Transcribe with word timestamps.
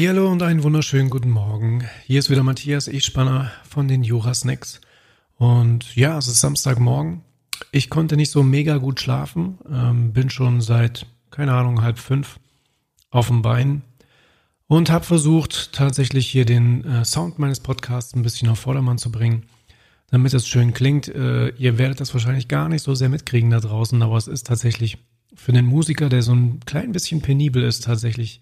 Hallihallo 0.00 0.32
und 0.32 0.42
einen 0.42 0.62
wunderschönen 0.62 1.10
guten 1.10 1.28
Morgen. 1.28 1.84
Hier 2.06 2.20
ist 2.20 2.30
wieder 2.30 2.42
Matthias 2.42 2.88
Espanner 2.88 3.52
von 3.68 3.86
den 3.86 4.02
Jura 4.02 4.32
Snacks. 4.32 4.80
Und 5.36 5.94
ja, 5.94 6.16
es 6.16 6.26
ist 6.26 6.40
Samstagmorgen. 6.40 7.20
Ich 7.70 7.90
konnte 7.90 8.16
nicht 8.16 8.30
so 8.30 8.42
mega 8.42 8.78
gut 8.78 8.98
schlafen, 8.98 9.58
ähm, 9.70 10.14
bin 10.14 10.30
schon 10.30 10.62
seit, 10.62 11.04
keine 11.30 11.52
Ahnung, 11.52 11.82
halb 11.82 11.98
fünf 11.98 12.40
auf 13.10 13.26
dem 13.26 13.42
Bein 13.42 13.82
und 14.68 14.90
habe 14.90 15.04
versucht, 15.04 15.74
tatsächlich 15.74 16.26
hier 16.26 16.46
den 16.46 16.82
äh, 16.86 17.04
Sound 17.04 17.38
meines 17.38 17.60
Podcasts 17.60 18.14
ein 18.14 18.22
bisschen 18.22 18.48
auf 18.48 18.60
Vordermann 18.60 18.96
zu 18.96 19.12
bringen, 19.12 19.50
damit 20.10 20.32
es 20.32 20.48
schön 20.48 20.72
klingt. 20.72 21.08
Äh, 21.08 21.50
ihr 21.58 21.76
werdet 21.76 22.00
das 22.00 22.14
wahrscheinlich 22.14 22.48
gar 22.48 22.70
nicht 22.70 22.82
so 22.82 22.94
sehr 22.94 23.10
mitkriegen 23.10 23.50
da 23.50 23.60
draußen, 23.60 24.00
aber 24.00 24.16
es 24.16 24.28
ist 24.28 24.46
tatsächlich 24.46 24.96
für 25.34 25.52
den 25.52 25.66
Musiker, 25.66 26.08
der 26.08 26.22
so 26.22 26.32
ein 26.32 26.60
klein 26.64 26.92
bisschen 26.92 27.20
penibel 27.20 27.62
ist, 27.62 27.84
tatsächlich 27.84 28.40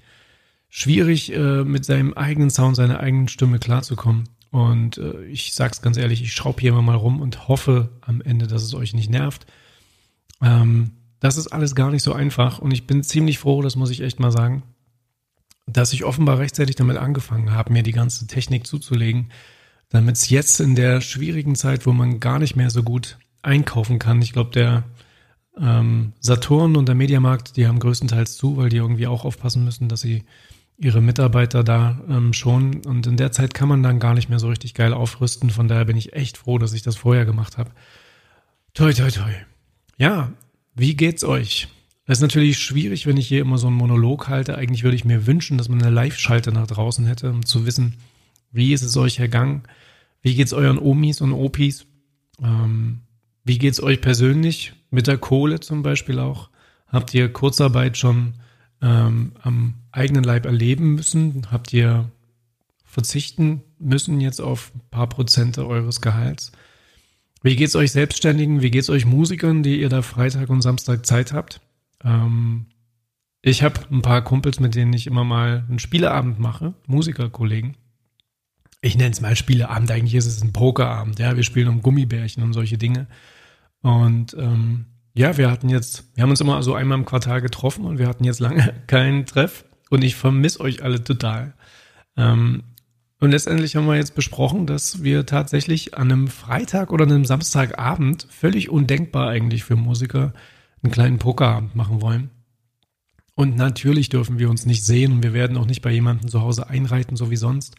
schwierig, 0.68 1.32
äh, 1.32 1.64
mit 1.64 1.84
seinem 1.84 2.14
eigenen 2.14 2.50
Sound, 2.50 2.76
seiner 2.76 3.00
eigenen 3.00 3.28
Stimme 3.28 3.58
klarzukommen. 3.58 4.28
Und 4.50 4.98
äh, 4.98 5.24
ich 5.24 5.54
sag's 5.54 5.82
ganz 5.82 5.96
ehrlich, 5.96 6.22
ich 6.22 6.32
schraube 6.32 6.60
hier 6.60 6.70
immer 6.70 6.82
mal 6.82 6.96
rum 6.96 7.20
und 7.20 7.48
hoffe 7.48 7.90
am 8.00 8.20
Ende, 8.20 8.46
dass 8.46 8.62
es 8.62 8.74
euch 8.74 8.94
nicht 8.94 9.10
nervt. 9.10 9.46
Ähm, 10.42 10.92
das 11.20 11.36
ist 11.36 11.48
alles 11.48 11.74
gar 11.74 11.90
nicht 11.90 12.02
so 12.02 12.12
einfach 12.12 12.58
und 12.58 12.70
ich 12.70 12.86
bin 12.86 13.02
ziemlich 13.02 13.38
froh, 13.38 13.60
das 13.60 13.76
muss 13.76 13.90
ich 13.90 14.02
echt 14.02 14.20
mal 14.20 14.30
sagen, 14.30 14.62
dass 15.66 15.92
ich 15.92 16.04
offenbar 16.04 16.38
rechtzeitig 16.38 16.76
damit 16.76 16.96
angefangen 16.96 17.52
habe, 17.52 17.72
mir 17.72 17.82
die 17.82 17.92
ganze 17.92 18.26
Technik 18.26 18.66
zuzulegen, 18.66 19.32
damit 19.90 20.16
es 20.16 20.30
jetzt 20.30 20.60
in 20.60 20.74
der 20.74 21.00
schwierigen 21.00 21.56
Zeit, 21.56 21.86
wo 21.86 21.92
man 21.92 22.20
gar 22.20 22.38
nicht 22.38 22.56
mehr 22.56 22.70
so 22.70 22.82
gut 22.82 23.18
einkaufen 23.42 23.98
kann, 23.98 24.22
ich 24.22 24.32
glaube, 24.32 24.50
der 24.50 24.84
ähm, 25.60 26.12
Saturn 26.20 26.76
und 26.76 26.86
der 26.86 26.94
Mediamarkt, 26.94 27.56
die 27.56 27.66
haben 27.66 27.80
größtenteils 27.80 28.36
zu, 28.36 28.56
weil 28.56 28.68
die 28.68 28.76
irgendwie 28.76 29.06
auch 29.06 29.24
aufpassen 29.24 29.64
müssen, 29.64 29.88
dass 29.88 30.00
sie 30.00 30.24
ihre 30.78 31.00
Mitarbeiter 31.00 31.64
da 31.64 32.00
ähm, 32.08 32.32
schon. 32.32 32.86
Und 32.86 33.06
in 33.06 33.16
der 33.16 33.32
Zeit 33.32 33.52
kann 33.52 33.68
man 33.68 33.82
dann 33.82 33.98
gar 33.98 34.14
nicht 34.14 34.28
mehr 34.28 34.38
so 34.38 34.48
richtig 34.48 34.74
geil 34.74 34.92
aufrüsten. 34.92 35.50
Von 35.50 35.68
daher 35.68 35.84
bin 35.84 35.96
ich 35.96 36.12
echt 36.12 36.38
froh, 36.38 36.58
dass 36.58 36.72
ich 36.72 36.82
das 36.82 36.96
vorher 36.96 37.24
gemacht 37.24 37.58
habe. 37.58 37.70
Toi, 38.74 38.92
toi, 38.92 39.10
toi. 39.10 39.32
Ja, 39.96 40.32
wie 40.74 40.94
geht's 40.94 41.24
euch? 41.24 41.68
Das 42.06 42.18
ist 42.18 42.22
natürlich 42.22 42.58
schwierig, 42.58 43.06
wenn 43.06 43.16
ich 43.16 43.28
hier 43.28 43.40
immer 43.40 43.58
so 43.58 43.66
einen 43.66 43.76
Monolog 43.76 44.28
halte. 44.28 44.56
Eigentlich 44.56 44.84
würde 44.84 44.96
ich 44.96 45.04
mir 45.04 45.26
wünschen, 45.26 45.58
dass 45.58 45.68
man 45.68 45.82
eine 45.82 45.90
Live-Schalte 45.90 46.52
nach 46.52 46.66
draußen 46.66 47.04
hätte, 47.04 47.30
um 47.30 47.44
zu 47.44 47.66
wissen, 47.66 47.96
wie 48.52 48.72
ist 48.72 48.82
es 48.82 48.96
euch 48.96 49.18
ergangen? 49.18 49.64
Wie 50.22 50.34
geht's 50.34 50.52
euren 50.52 50.78
Omis 50.78 51.20
und 51.20 51.32
Opis? 51.32 51.86
Ähm, 52.42 53.00
wie 53.44 53.58
geht's 53.58 53.82
euch 53.82 54.00
persönlich? 54.00 54.72
Mit 54.90 55.06
der 55.06 55.18
Kohle 55.18 55.60
zum 55.60 55.82
Beispiel 55.82 56.18
auch? 56.18 56.48
Habt 56.86 57.12
ihr 57.12 57.30
Kurzarbeit 57.30 57.98
schon 57.98 58.34
ähm, 58.80 59.32
am 59.42 59.74
eigenen 59.98 60.24
Leib 60.24 60.46
erleben 60.46 60.94
müssen? 60.94 61.48
Habt 61.50 61.72
ihr 61.72 62.10
verzichten 62.84 63.62
müssen 63.78 64.20
jetzt 64.20 64.40
auf 64.40 64.72
ein 64.74 64.80
paar 64.90 65.08
Prozente 65.08 65.66
eures 65.66 66.00
Gehalts? 66.00 66.52
Wie 67.42 67.56
geht's 67.56 67.76
euch 67.76 67.92
Selbstständigen? 67.92 68.62
Wie 68.62 68.70
geht's 68.70 68.90
euch 68.90 69.04
Musikern, 69.04 69.62
die 69.62 69.80
ihr 69.80 69.88
da 69.88 70.02
Freitag 70.02 70.48
und 70.48 70.62
Samstag 70.62 71.06
Zeit 71.06 71.32
habt? 71.32 71.60
Ähm, 72.02 72.66
ich 73.42 73.62
habe 73.62 73.80
ein 73.90 74.02
paar 74.02 74.22
Kumpels, 74.22 74.58
mit 74.58 74.74
denen 74.74 74.92
ich 74.92 75.06
immer 75.06 75.24
mal 75.24 75.64
einen 75.68 75.78
Spieleabend 75.78 76.40
mache, 76.40 76.74
Musikerkollegen. 76.86 77.76
Ich 78.80 78.96
nenne 78.96 79.10
es 79.10 79.20
mal 79.20 79.36
Spieleabend, 79.36 79.90
eigentlich 79.90 80.14
ist 80.14 80.26
es 80.26 80.42
ein 80.42 80.52
Pokerabend, 80.52 81.18
ja, 81.18 81.36
wir 81.36 81.42
spielen 81.42 81.68
um 81.68 81.82
Gummibärchen 81.82 82.42
und 82.42 82.52
solche 82.52 82.78
Dinge. 82.78 83.06
Und 83.82 84.34
ähm, 84.38 84.86
ja, 85.14 85.36
wir 85.36 85.50
hatten 85.50 85.68
jetzt, 85.68 86.04
wir 86.14 86.22
haben 86.22 86.30
uns 86.30 86.40
immer 86.40 86.62
so 86.62 86.74
einmal 86.74 86.98
im 86.98 87.04
Quartal 87.04 87.40
getroffen 87.40 87.84
und 87.84 87.98
wir 87.98 88.06
hatten 88.06 88.24
jetzt 88.24 88.40
lange 88.40 88.74
keinen 88.86 89.26
Treff 89.26 89.64
und 89.90 90.02
ich 90.04 90.16
vermisse 90.16 90.60
euch 90.60 90.82
alle 90.82 91.02
total. 91.02 91.54
Ähm, 92.16 92.62
und 93.20 93.32
letztendlich 93.32 93.74
haben 93.74 93.86
wir 93.86 93.96
jetzt 93.96 94.14
besprochen, 94.14 94.66
dass 94.66 95.02
wir 95.02 95.26
tatsächlich 95.26 95.96
an 95.96 96.12
einem 96.12 96.28
Freitag 96.28 96.92
oder 96.92 97.04
einem 97.04 97.24
Samstagabend, 97.24 98.28
völlig 98.30 98.70
undenkbar 98.70 99.28
eigentlich 99.28 99.64
für 99.64 99.76
Musiker, 99.76 100.32
einen 100.82 100.92
kleinen 100.92 101.18
Pokerabend 101.18 101.74
machen 101.74 102.00
wollen. 102.00 102.30
Und 103.34 103.56
natürlich 103.56 104.08
dürfen 104.08 104.38
wir 104.38 104.50
uns 104.50 104.66
nicht 104.66 104.84
sehen 104.84 105.12
und 105.12 105.22
wir 105.22 105.32
werden 105.32 105.56
auch 105.56 105.66
nicht 105.66 105.82
bei 105.82 105.90
jemandem 105.90 106.28
zu 106.28 106.40
Hause 106.40 106.68
einreiten, 106.68 107.16
so 107.16 107.30
wie 107.30 107.36
sonst, 107.36 107.74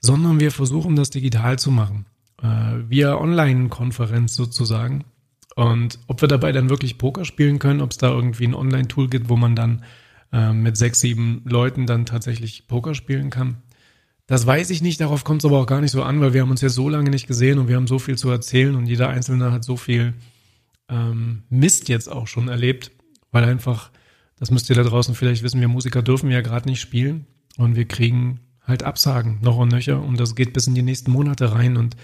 sondern 0.00 0.40
wir 0.40 0.50
versuchen 0.50 0.96
das 0.96 1.10
digital 1.10 1.58
zu 1.58 1.70
machen. 1.70 2.06
Äh, 2.42 2.88
via 2.88 3.16
Online-Konferenz 3.16 4.34
sozusagen. 4.34 5.04
Und 5.56 6.00
ob 6.08 6.20
wir 6.20 6.28
dabei 6.28 6.52
dann 6.52 6.68
wirklich 6.68 6.98
Poker 6.98 7.24
spielen 7.24 7.58
können, 7.60 7.80
ob 7.80 7.92
es 7.92 7.96
da 7.96 8.10
irgendwie 8.10 8.46
ein 8.46 8.54
Online-Tool 8.54 9.08
gibt, 9.08 9.28
wo 9.28 9.36
man 9.36 9.54
dann 9.54 9.84
äh, 10.34 10.52
mit 10.52 10.76
sechs, 10.76 11.00
sieben 11.00 11.42
Leuten 11.44 11.86
dann 11.86 12.06
tatsächlich 12.06 12.66
Poker 12.66 12.94
spielen 12.96 13.30
kann. 13.30 13.58
Das 14.26 14.44
weiß 14.44 14.70
ich 14.70 14.82
nicht, 14.82 15.00
darauf 15.00 15.22
kommt 15.22 15.42
es 15.42 15.44
aber 15.44 15.60
auch 15.60 15.66
gar 15.66 15.80
nicht 15.80 15.92
so 15.92 16.02
an, 16.02 16.20
weil 16.20 16.32
wir 16.32 16.40
haben 16.40 16.50
uns 16.50 16.60
ja 16.60 16.70
so 16.70 16.88
lange 16.88 17.08
nicht 17.10 17.28
gesehen 17.28 17.60
und 17.60 17.68
wir 17.68 17.76
haben 17.76 17.86
so 17.86 18.00
viel 18.00 18.18
zu 18.18 18.30
erzählen 18.30 18.74
und 18.74 18.86
jeder 18.86 19.08
Einzelne 19.10 19.52
hat 19.52 19.62
so 19.62 19.76
viel 19.76 20.14
ähm, 20.88 21.44
Mist 21.50 21.88
jetzt 21.88 22.10
auch 22.10 22.26
schon 22.26 22.48
erlebt, 22.48 22.90
weil 23.30 23.44
einfach, 23.44 23.92
das 24.36 24.50
müsst 24.50 24.68
ihr 24.70 24.76
da 24.76 24.82
draußen 24.82 25.14
vielleicht 25.14 25.44
wissen, 25.44 25.60
wir 25.60 25.68
Musiker 25.68 26.02
dürfen 26.02 26.30
ja 26.30 26.40
gerade 26.40 26.68
nicht 26.68 26.80
spielen 26.80 27.26
und 27.56 27.76
wir 27.76 27.84
kriegen 27.84 28.40
halt 28.62 28.82
Absagen 28.82 29.38
noch 29.40 29.58
und 29.58 29.68
nöcher 29.68 30.02
und 30.02 30.18
das 30.18 30.34
geht 30.34 30.52
bis 30.52 30.66
in 30.66 30.74
die 30.74 30.82
nächsten 30.82 31.12
Monate 31.12 31.52
rein 31.52 31.76
und 31.76 31.96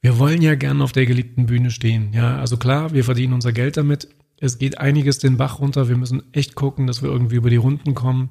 wir 0.00 0.18
wollen 0.18 0.42
ja 0.42 0.56
gern 0.56 0.82
auf 0.82 0.90
der 0.90 1.06
geliebten 1.06 1.46
Bühne 1.46 1.70
stehen. 1.70 2.12
Ja, 2.12 2.38
also 2.38 2.56
klar, 2.56 2.92
wir 2.92 3.04
verdienen 3.04 3.34
unser 3.34 3.52
Geld 3.52 3.76
damit. 3.76 4.08
Es 4.42 4.58
geht 4.58 4.78
einiges 4.78 5.20
den 5.20 5.36
Bach 5.36 5.60
runter. 5.60 5.88
Wir 5.88 5.96
müssen 5.96 6.24
echt 6.32 6.56
gucken, 6.56 6.88
dass 6.88 7.00
wir 7.00 7.08
irgendwie 7.08 7.36
über 7.36 7.48
die 7.48 7.56
Runden 7.56 7.94
kommen. 7.94 8.30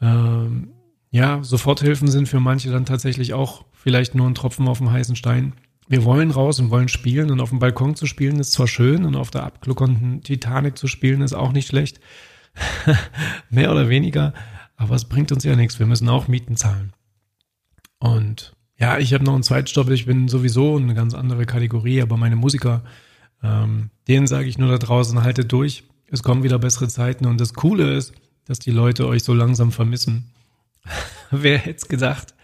Ähm, 0.00 0.72
ja, 1.10 1.44
Soforthilfen 1.44 2.08
sind 2.08 2.26
für 2.26 2.40
manche 2.40 2.70
dann 2.70 2.86
tatsächlich 2.86 3.34
auch 3.34 3.66
vielleicht 3.74 4.14
nur 4.14 4.26
ein 4.26 4.34
Tropfen 4.34 4.66
auf 4.66 4.78
dem 4.78 4.90
heißen 4.90 5.14
Stein. 5.14 5.52
Wir 5.88 6.04
wollen 6.04 6.30
raus 6.30 6.58
und 6.58 6.70
wollen 6.70 6.88
spielen 6.88 7.30
und 7.30 7.38
auf 7.42 7.50
dem 7.50 7.58
Balkon 7.58 7.96
zu 7.96 8.06
spielen 8.06 8.40
ist 8.40 8.52
zwar 8.52 8.66
schön 8.66 9.04
und 9.04 9.14
auf 9.14 9.30
der 9.30 9.42
abgluckernden 9.42 10.22
Titanic 10.22 10.78
zu 10.78 10.86
spielen 10.86 11.20
ist 11.20 11.34
auch 11.34 11.52
nicht 11.52 11.68
schlecht. 11.68 12.00
Mehr 13.50 13.72
oder 13.72 13.90
weniger. 13.90 14.32
Aber 14.76 14.94
es 14.94 15.04
bringt 15.04 15.32
uns 15.32 15.44
ja 15.44 15.54
nichts. 15.54 15.78
Wir 15.78 15.84
müssen 15.84 16.08
auch 16.08 16.28
Mieten 16.28 16.56
zahlen. 16.56 16.94
Und 17.98 18.56
ja, 18.78 18.96
ich 18.96 19.12
habe 19.12 19.22
noch 19.22 19.34
einen 19.34 19.42
Zweitstopp. 19.42 19.90
Ich 19.90 20.06
bin 20.06 20.28
sowieso 20.28 20.78
eine 20.78 20.94
ganz 20.94 21.12
andere 21.12 21.44
Kategorie, 21.44 22.00
aber 22.00 22.16
meine 22.16 22.36
Musiker, 22.36 22.84
ähm, 23.42 23.90
denen 24.08 24.26
sage 24.26 24.48
ich 24.48 24.58
nur 24.58 24.70
da 24.70 24.78
draußen, 24.78 25.22
haltet 25.22 25.52
durch. 25.52 25.84
Es 26.08 26.22
kommen 26.22 26.42
wieder 26.42 26.58
bessere 26.58 26.88
Zeiten 26.88 27.26
und 27.26 27.40
das 27.40 27.54
Coole 27.54 27.94
ist, 27.94 28.12
dass 28.44 28.58
die 28.58 28.70
Leute 28.70 29.06
euch 29.06 29.24
so 29.24 29.34
langsam 29.34 29.72
vermissen. 29.72 30.30
Wer 31.30 31.58
hätte 31.58 31.78
es 31.78 31.88
gedacht? 31.88 32.34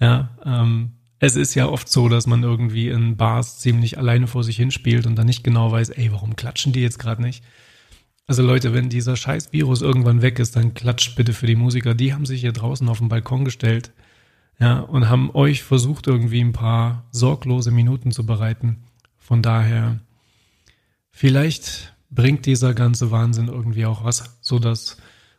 Ja, 0.00 0.30
ähm, 0.44 0.92
es 1.18 1.34
ist 1.34 1.54
ja 1.54 1.66
oft 1.66 1.88
so, 1.88 2.08
dass 2.08 2.26
man 2.26 2.44
irgendwie 2.44 2.88
in 2.88 3.16
Bars 3.16 3.58
ziemlich 3.58 3.98
alleine 3.98 4.28
vor 4.28 4.44
sich 4.44 4.56
hinspielt 4.56 5.06
und 5.06 5.16
dann 5.16 5.26
nicht 5.26 5.42
genau 5.42 5.72
weiß, 5.72 5.90
ey, 5.90 6.12
warum 6.12 6.36
klatschen 6.36 6.72
die 6.72 6.80
jetzt 6.80 6.98
gerade 6.98 7.22
nicht? 7.22 7.42
Also 8.28 8.42
Leute, 8.42 8.74
wenn 8.74 8.90
dieser 8.90 9.16
scheiß 9.16 9.52
Virus 9.52 9.82
irgendwann 9.82 10.22
weg 10.22 10.38
ist, 10.38 10.54
dann 10.54 10.74
klatscht 10.74 11.16
bitte 11.16 11.32
für 11.32 11.46
die 11.46 11.56
Musiker. 11.56 11.94
Die 11.94 12.12
haben 12.12 12.26
sich 12.26 12.42
hier 12.42 12.52
draußen 12.52 12.88
auf 12.88 12.98
den 12.98 13.08
Balkon 13.08 13.44
gestellt 13.44 13.90
ja, 14.60 14.80
und 14.80 15.08
haben 15.08 15.30
euch 15.34 15.62
versucht, 15.62 16.06
irgendwie 16.06 16.40
ein 16.40 16.52
paar 16.52 17.04
sorglose 17.10 17.70
Minuten 17.70 18.12
zu 18.12 18.26
bereiten. 18.26 18.84
Von 19.16 19.40
daher, 19.40 20.00
vielleicht 21.18 21.94
bringt 22.10 22.46
dieser 22.46 22.74
ganze 22.74 23.10
Wahnsinn 23.10 23.48
irgendwie 23.48 23.86
auch 23.86 24.04
was, 24.04 24.38
so 24.40 24.60
dass 24.60 24.98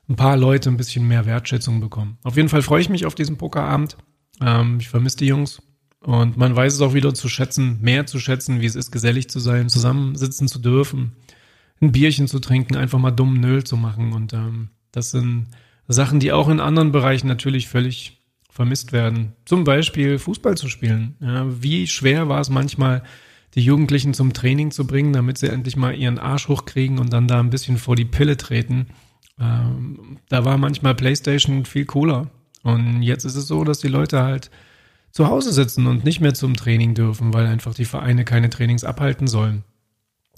ein 0.09 0.17
paar 0.17 0.35
Leute 0.35 0.69
ein 0.69 0.75
bisschen 0.75 1.07
mehr 1.07 1.25
Wertschätzung 1.25 1.79
bekommen. 1.79 2.17
Auf 2.23 2.35
jeden 2.35 2.50
Fall 2.50 2.62
freue 2.62 2.81
ich 2.81 2.90
mich 2.90 3.06
auf 3.06 3.16
diesen 3.16 3.38
Pokerabend. 3.38 3.95
Ähm, 4.41 4.78
ich 4.81 4.89
vermisse 4.89 5.18
die 5.18 5.28
Jungs. 5.28 5.62
Und 6.01 6.35
man 6.35 6.53
weiß 6.53 6.73
es 6.73 6.81
auch 6.81 6.94
wieder 6.94 7.13
zu 7.13 7.29
schätzen, 7.29 7.79
mehr 7.81 8.06
zu 8.06 8.19
schätzen, 8.19 8.59
wie 8.59 8.66
es 8.66 8.75
ist, 8.75 8.91
gesellig 8.91 9.29
zu 9.29 9.39
sein, 9.39 9.69
zusammensitzen 9.69 10.50
zu 10.50 10.59
dürfen, 10.59 11.13
ein 11.81 11.94
Bierchen 11.94 12.27
zu 12.27 12.39
trinken, 12.39 12.75
einfach 12.75 13.00
mal 13.00 13.12
dummen 13.12 13.39
Nöl 13.39 13.63
zu 13.63 13.77
machen. 13.77 14.12
Und 14.12 14.33
ähm, 14.33 14.69
das 14.92 15.12
sind 15.12 15.48
Sachen, 15.88 16.19
die 16.19 16.33
auch 16.33 16.50
in 16.50 16.59
anderen 16.59 16.92
Bereichen 16.92 17.27
natürlich 17.27 17.69
völlig 17.69 18.21
vermisst 18.50 18.92
werden. 18.92 19.33
Zum 19.45 19.63
Beispiel 19.63 20.19
Fußball 20.19 20.57
zu 20.57 20.68
spielen. 20.68 21.15
Ja, 21.21 21.45
wie 21.62 21.88
schwer 21.88 22.27
war 22.27 22.42
es 22.42 22.50
manchmal, 22.50 23.04
die 23.56 23.63
Jugendlichen 23.63 24.13
zum 24.13 24.34
Training 24.34 24.72
zu 24.72 24.86
bringen, 24.86 25.13
damit 25.13 25.38
sie 25.38 25.50
endlich 25.50 25.75
mal 25.75 25.96
ihren 25.96 26.19
Arsch 26.19 26.48
hochkriegen 26.48 27.00
und 27.00 27.12
dann 27.12 27.28
da 27.28 27.40
ein 27.40 27.50
bisschen 27.50 27.78
vor 27.78 27.96
die 27.96 28.06
Pille 28.06 28.38
treten. 28.38 28.88
Ähm, 29.40 30.18
da 30.30 30.46
war 30.46 30.57
manchmal 30.57 30.96
PlayStation 30.96 31.66
viel 31.66 31.86
cooler. 31.86 32.30
Und 32.63 33.01
jetzt 33.01 33.25
ist 33.25 33.36
es 33.36 33.48
so, 33.48 33.63
dass 33.63 33.80
die 33.80 33.88
Leute 33.88 34.22
halt 34.22 34.51
zu 35.12 35.28
Hause 35.28 35.54
sitzen 35.54 35.88
und 35.88 36.04
nicht 36.04 36.22
mehr 36.22 36.34
zum 36.34 36.56
Training 36.56 36.94
dürfen, 36.94 37.34
weil 37.34 37.48
einfach 37.48 37.74
die 37.74 37.86
Vereine 37.86 38.25
keine 38.25 38.50
Trainings 38.50 38.84
abhalten 38.84 39.28
sollen 39.28 39.63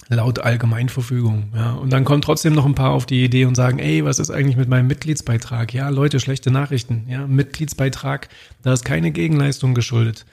laut 0.08 0.40
Allgemeinverfügung. 0.40 1.52
Ja. 1.54 1.72
Und 1.72 1.92
dann 1.92 2.04
kommen 2.04 2.22
trotzdem 2.22 2.54
noch 2.54 2.66
ein 2.66 2.74
paar 2.74 2.90
auf 2.90 3.06
die 3.06 3.24
Idee 3.24 3.44
und 3.44 3.54
sagen, 3.54 3.78
ey, 3.78 4.04
was 4.04 4.18
ist 4.18 4.30
eigentlich 4.30 4.56
mit 4.56 4.68
meinem 4.68 4.86
Mitgliedsbeitrag? 4.86 5.72
Ja, 5.72 5.88
Leute, 5.88 6.20
schlechte 6.20 6.50
Nachrichten. 6.50 7.06
Ja, 7.08 7.26
Mitgliedsbeitrag, 7.26 8.28
da 8.62 8.72
ist 8.72 8.84
keine 8.84 9.10
Gegenleistung 9.10 9.74
geschuldet. 9.74 10.26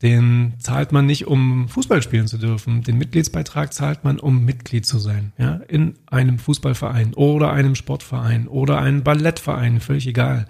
Den 0.00 0.54
zahlt 0.60 0.92
man 0.92 1.06
nicht, 1.06 1.26
um 1.26 1.68
Fußball 1.68 2.02
spielen 2.02 2.28
zu 2.28 2.38
dürfen. 2.38 2.82
Den 2.82 2.98
Mitgliedsbeitrag 2.98 3.72
zahlt 3.72 4.04
man, 4.04 4.20
um 4.20 4.44
Mitglied 4.44 4.86
zu 4.86 4.98
sein. 4.98 5.32
Ja, 5.38 5.54
in 5.68 5.94
einem 6.06 6.38
Fußballverein 6.38 7.14
oder 7.14 7.52
einem 7.52 7.74
Sportverein 7.74 8.46
oder 8.46 8.78
einem 8.78 9.02
Ballettverein, 9.02 9.80
völlig 9.80 10.06
egal. 10.06 10.46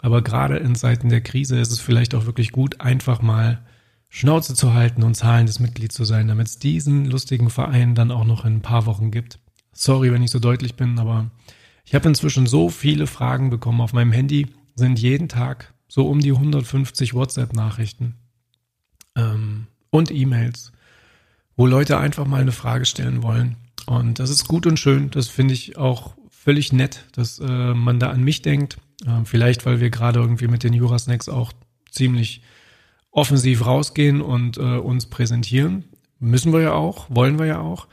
Aber 0.00 0.20
gerade 0.20 0.58
in 0.58 0.74
Zeiten 0.74 1.08
der 1.08 1.22
Krise 1.22 1.58
ist 1.58 1.70
es 1.70 1.80
vielleicht 1.80 2.14
auch 2.14 2.26
wirklich 2.26 2.52
gut, 2.52 2.82
einfach 2.82 3.22
mal 3.22 3.62
Schnauze 4.10 4.54
zu 4.54 4.74
halten 4.74 5.02
und 5.02 5.14
zahlendes 5.14 5.60
Mitglied 5.60 5.92
zu 5.92 6.04
sein, 6.04 6.28
damit 6.28 6.46
es 6.46 6.58
diesen 6.58 7.06
lustigen 7.06 7.48
Verein 7.48 7.94
dann 7.94 8.10
auch 8.10 8.26
noch 8.26 8.44
in 8.44 8.56
ein 8.56 8.62
paar 8.62 8.84
Wochen 8.84 9.10
gibt. 9.10 9.38
Sorry, 9.72 10.12
wenn 10.12 10.22
ich 10.22 10.30
so 10.30 10.38
deutlich 10.38 10.74
bin, 10.76 10.98
aber 10.98 11.30
ich 11.86 11.94
habe 11.94 12.06
inzwischen 12.06 12.46
so 12.46 12.68
viele 12.68 13.06
Fragen 13.06 13.48
bekommen. 13.48 13.80
Auf 13.80 13.94
meinem 13.94 14.12
Handy 14.12 14.48
sind 14.74 14.98
jeden 14.98 15.28
Tag 15.28 15.72
so 15.88 16.06
um 16.06 16.20
die 16.20 16.32
150 16.32 17.14
WhatsApp-Nachrichten 17.14 18.16
ähm, 19.16 19.66
und 19.90 20.10
E-Mails, 20.10 20.72
wo 21.56 21.66
Leute 21.66 21.98
einfach 21.98 22.26
mal 22.26 22.40
eine 22.40 22.52
Frage 22.52 22.84
stellen 22.84 23.22
wollen. 23.22 23.56
Und 23.86 24.18
das 24.18 24.30
ist 24.30 24.48
gut 24.48 24.66
und 24.66 24.78
schön. 24.78 25.10
Das 25.10 25.28
finde 25.28 25.54
ich 25.54 25.76
auch 25.76 26.14
völlig 26.30 26.72
nett, 26.72 27.06
dass 27.12 27.38
äh, 27.38 27.74
man 27.74 28.00
da 28.00 28.10
an 28.10 28.22
mich 28.22 28.42
denkt. 28.42 28.78
Äh, 29.06 29.24
vielleicht, 29.24 29.66
weil 29.66 29.80
wir 29.80 29.90
gerade 29.90 30.20
irgendwie 30.20 30.48
mit 30.48 30.62
den 30.62 30.72
Jurasnacks 30.72 31.28
auch 31.28 31.52
ziemlich 31.90 32.42
offensiv 33.10 33.64
rausgehen 33.64 34.20
und 34.20 34.58
äh, 34.58 34.78
uns 34.78 35.06
präsentieren. 35.06 35.84
Müssen 36.18 36.52
wir 36.52 36.60
ja 36.60 36.72
auch, 36.72 37.06
wollen 37.10 37.38
wir 37.38 37.46
ja 37.46 37.60
auch. 37.60 37.86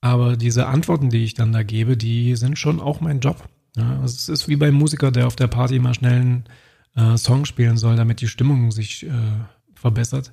Aber 0.00 0.36
diese 0.36 0.66
Antworten, 0.66 1.10
die 1.10 1.24
ich 1.24 1.34
dann 1.34 1.52
da 1.52 1.62
gebe, 1.62 1.96
die 1.96 2.36
sind 2.36 2.58
schon 2.58 2.80
auch 2.80 3.00
mein 3.00 3.20
Job. 3.20 3.48
Ja, 3.76 4.02
es 4.04 4.28
ist 4.28 4.48
wie 4.48 4.56
beim 4.56 4.74
Musiker, 4.74 5.10
der 5.10 5.26
auf 5.26 5.36
der 5.36 5.48
Party 5.48 5.78
mal 5.78 5.94
schnell 5.94 6.20
einen 6.20 6.44
äh, 6.96 7.16
Song 7.16 7.44
spielen 7.44 7.76
soll, 7.76 7.96
damit 7.96 8.20
die 8.20 8.28
Stimmung 8.28 8.70
sich 8.72 9.04
äh, 9.06 9.10
verbessert. 9.74 10.32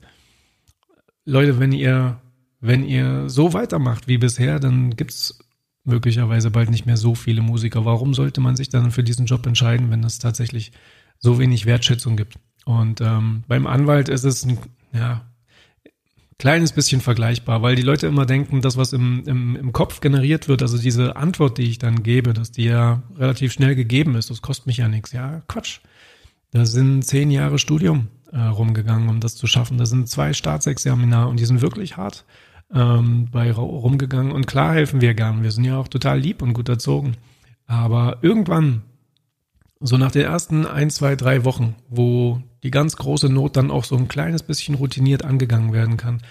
Leute, 1.26 1.60
wenn 1.60 1.72
ihr, 1.72 2.20
wenn 2.60 2.84
ihr 2.84 3.30
so 3.30 3.54
weitermacht 3.54 4.08
wie 4.08 4.18
bisher, 4.18 4.60
dann 4.60 4.96
gibt's 4.96 5.40
möglicherweise 5.84 6.52
bald 6.52 6.70
nicht 6.70 6.86
mehr 6.86 6.98
so 6.98 7.16
viele 7.16 7.42
Musiker. 7.42 7.86
Warum 7.86 8.14
sollte 8.14 8.42
man 8.42 8.56
sich 8.56 8.70
dann 8.70 8.92
für 8.92 9.04
diesen 9.04 9.26
Job 9.26 9.46
entscheiden, 9.46 9.90
wenn 9.90 10.04
es 10.04 10.20
tatsächlich 10.20 10.72
so 11.20 11.40
wenig 11.40 11.66
Wertschätzung 11.66 12.16
gibt? 12.16 12.36
Und 12.66 13.02
ähm, 13.02 13.44
beim 13.48 13.68
Anwalt 13.68 14.08
ist 14.10 14.24
es 14.24 14.46
ein 14.46 14.58
ja, 14.94 15.26
kleines 16.40 16.72
bisschen 16.72 17.02
vergleichbar, 17.02 17.62
weil 17.62 17.76
die 17.76 17.82
Leute 17.82 18.08
immer 18.08 18.26
denken, 18.26 18.62
das, 18.62 18.78
was 18.78 18.94
im, 18.94 19.24
im, 19.26 19.56
im 19.56 19.74
Kopf 19.74 20.00
generiert 20.00 20.48
wird, 20.48 20.62
also 20.62 20.78
diese 20.78 21.16
Antwort, 21.16 21.58
die 21.58 21.70
ich 21.70 21.80
dann 21.80 22.04
gebe, 22.04 22.34
dass 22.34 22.52
die 22.52 22.66
ja 22.66 23.04
relativ 23.18 23.52
schnell 23.52 23.76
gegeben 23.76 24.16
ist, 24.16 24.30
das 24.30 24.42
kostet 24.42 24.68
mich 24.68 24.78
ja 24.78 24.88
nichts. 24.88 25.12
Ja, 25.12 25.42
Quatsch. 25.48 25.80
Da 26.52 26.66
sind 26.66 27.04
zehn 27.04 27.32
Jahre 27.32 27.60
Studium 27.60 28.08
äh, 28.34 28.42
rumgegangen, 28.42 29.10
um 29.10 29.20
das 29.20 29.36
zu 29.36 29.48
schaffen. 29.48 29.78
Da 29.78 29.86
sind 29.86 30.10
zwei 30.10 30.34
Staatsexamina 30.34 31.26
und 31.26 31.40
die 31.40 31.46
sind 31.46 31.62
wirklich 31.62 31.98
hart 31.98 32.26
ähm, 32.74 33.30
bei 33.32 33.52
rumgegangen. 33.52 34.32
Und 34.32 34.48
klar 34.48 34.74
helfen 34.74 35.02
wir 35.02 35.14
gern. 35.14 35.44
Wir 35.44 35.52
sind 35.52 35.64
ja 35.64 35.78
auch 35.78 35.88
total 35.88 36.20
lieb 36.20 36.42
und 36.42 36.54
gut 36.54 36.68
erzogen. 36.68 37.16
Aber 37.68 38.18
irgendwann 38.22 38.82
so 39.80 39.98
nach 39.98 40.12
den 40.12 40.24
ersten 40.24 40.66
ein, 40.66 40.90
zwei, 40.90 41.16
drei 41.16 41.46
Wochen, 41.46 41.76
wo 41.90 42.42
die 42.64 42.72
ganz 42.72 42.96
große 42.96 43.30
Not 43.30 43.58
dann 43.58 43.72
auch 43.72 43.84
so 43.84 43.96
ein 43.98 44.08
kleines 44.08 44.42
bisschen 44.42 44.76
routiniert 44.76 45.24
angegangen 45.24 45.74
werden 45.74 45.98
kann, 45.98 46.22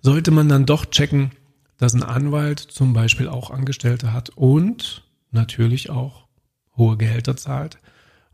sollte 0.00 0.30
man 0.30 0.48
dann 0.48 0.66
doch 0.66 0.86
checken, 0.86 1.32
dass 1.78 1.94
ein 1.94 2.02
Anwalt 2.02 2.60
zum 2.60 2.92
Beispiel 2.92 3.28
auch 3.28 3.50
Angestellte 3.50 4.12
hat 4.12 4.30
und 4.30 5.04
natürlich 5.32 5.90
auch 5.90 6.26
hohe 6.76 6.96
Gehälter 6.96 7.36
zahlt 7.36 7.78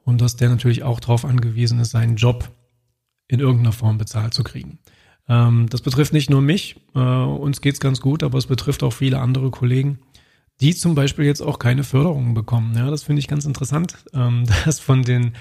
und 0.04 0.20
dass 0.20 0.36
der 0.36 0.50
natürlich 0.50 0.82
auch 0.82 1.00
darauf 1.00 1.24
angewiesen 1.24 1.80
ist, 1.80 1.90
seinen 1.90 2.16
Job 2.16 2.50
in 3.28 3.40
irgendeiner 3.40 3.72
Form 3.72 3.98
bezahlt 3.98 4.34
zu 4.34 4.42
kriegen. 4.42 4.78
Ähm, 5.28 5.68
das 5.70 5.82
betrifft 5.82 6.12
nicht 6.12 6.30
nur 6.30 6.42
mich, 6.42 6.80
äh, 6.94 6.98
uns 6.98 7.60
geht's 7.60 7.80
ganz 7.80 8.00
gut, 8.00 8.22
aber 8.22 8.38
es 8.38 8.46
betrifft 8.46 8.82
auch 8.82 8.92
viele 8.92 9.20
andere 9.20 9.50
Kollegen 9.50 9.98
die 10.60 10.74
zum 10.74 10.94
Beispiel 10.94 11.24
jetzt 11.24 11.40
auch 11.40 11.58
keine 11.58 11.84
Förderungen 11.84 12.34
bekommen. 12.34 12.74
Ja, 12.76 12.90
das 12.90 13.04
finde 13.04 13.20
ich 13.20 13.28
ganz 13.28 13.44
interessant, 13.44 13.96
ähm, 14.12 14.44
dass 14.64 14.80
von 14.80 15.02
den 15.02 15.34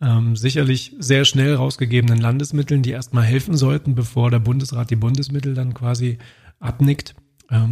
ähm, 0.00 0.36
sicherlich 0.36 0.94
sehr 0.98 1.24
schnell 1.24 1.54
rausgegebenen 1.54 2.18
Landesmitteln, 2.18 2.82
die 2.82 2.90
erstmal 2.90 3.24
helfen 3.24 3.56
sollten, 3.56 3.94
bevor 3.94 4.30
der 4.30 4.38
Bundesrat 4.38 4.90
die 4.90 4.96
Bundesmittel 4.96 5.54
dann 5.54 5.74
quasi 5.74 6.18
abnickt, 6.58 7.14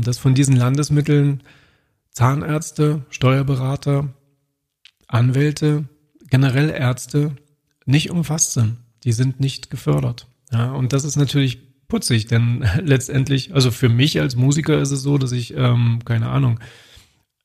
dass 0.01 0.19
von 0.19 0.35
diesen 0.35 0.57
Landesmitteln 0.57 1.43
Zahnärzte, 2.11 3.07
Steuerberater, 3.11 4.13
Anwälte, 5.07 5.85
generell 6.31 6.71
Ärzte 6.71 7.37
nicht 7.87 8.11
umfasst 8.11 8.55
sind. 8.55 8.79
Die 9.05 9.13
sind 9.13 9.41
nicht 9.41 9.71
gefördert. 9.71 10.27
Ja, 10.53 10.73
und 10.73 10.93
das 10.93 11.05
ist 11.05 11.17
natürlich 11.17 11.59
putzig, 11.89 12.27
denn 12.27 12.65
letztendlich, 12.83 13.55
also 13.55 13.71
für 13.71 13.89
mich 13.89 14.21
als 14.21 14.37
Musiker 14.37 14.81
ist 14.81 14.91
es 14.91 15.03
so, 15.03 15.19
dass 15.19 15.33
ich, 15.33 15.55
ähm, 15.55 16.01
keine 16.05 16.29
Ahnung, 16.29 16.61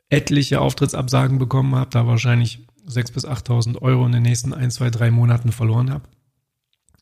etliche 0.09 0.61
Auftrittsabsagen 0.61 1.39
bekommen 1.39 1.75
habe, 1.75 1.89
da 1.89 2.05
wahrscheinlich 2.05 2.67
6.000 2.87 3.13
bis 3.13 3.25
8.000 3.25 3.81
Euro 3.81 4.05
in 4.05 4.11
den 4.11 4.23
nächsten 4.23 4.53
ein, 4.53 4.69
zwei, 4.69 4.89
drei 4.89 5.09
Monaten 5.09 5.51
verloren 5.51 5.89
habe. 5.89 6.03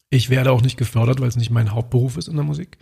Ich 0.09 0.29
werde 0.29 0.51
auch 0.51 0.61
nicht 0.61 0.77
gefördert, 0.77 1.19
weil 1.19 1.29
es 1.29 1.37
nicht 1.37 1.51
mein 1.51 1.71
Hauptberuf 1.71 2.17
ist 2.17 2.27
in 2.27 2.35
der 2.35 2.45
Musik. 2.45 2.77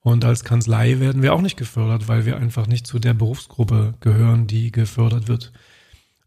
Und 0.00 0.24
als 0.24 0.42
Kanzlei 0.42 0.98
werden 0.98 1.22
wir 1.22 1.32
auch 1.32 1.40
nicht 1.40 1.56
gefördert, 1.56 2.08
weil 2.08 2.26
wir 2.26 2.36
einfach 2.36 2.66
nicht 2.66 2.86
zu 2.86 2.98
der 2.98 3.14
Berufsgruppe 3.14 3.94
gehören, 4.00 4.48
die 4.48 4.72
gefördert 4.72 5.28
wird. 5.28 5.52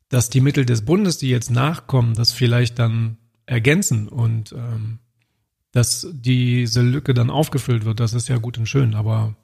Dass 0.07 0.29
die 0.29 0.39
Mittel 0.39 0.65
des 0.65 0.85
Bundes, 0.85 1.17
die 1.17 1.29
jetzt 1.29 1.51
nachkommen, 1.51 2.13
das 2.13 2.31
vielleicht 2.31 2.79
dann 2.79 3.17
ergänzen 3.45 4.07
und 4.07 4.51
ähm, 4.53 4.99
dass 5.71 6.07
diese 6.13 6.81
Lücke 6.81 7.13
dann 7.13 7.29
aufgefüllt 7.29 7.85
wird, 7.85 7.99
das 7.99 8.13
ist 8.13 8.29
ja 8.29 8.37
gut 8.37 8.57
und 8.57 8.67
schön. 8.67 8.95
Aber 8.95 9.35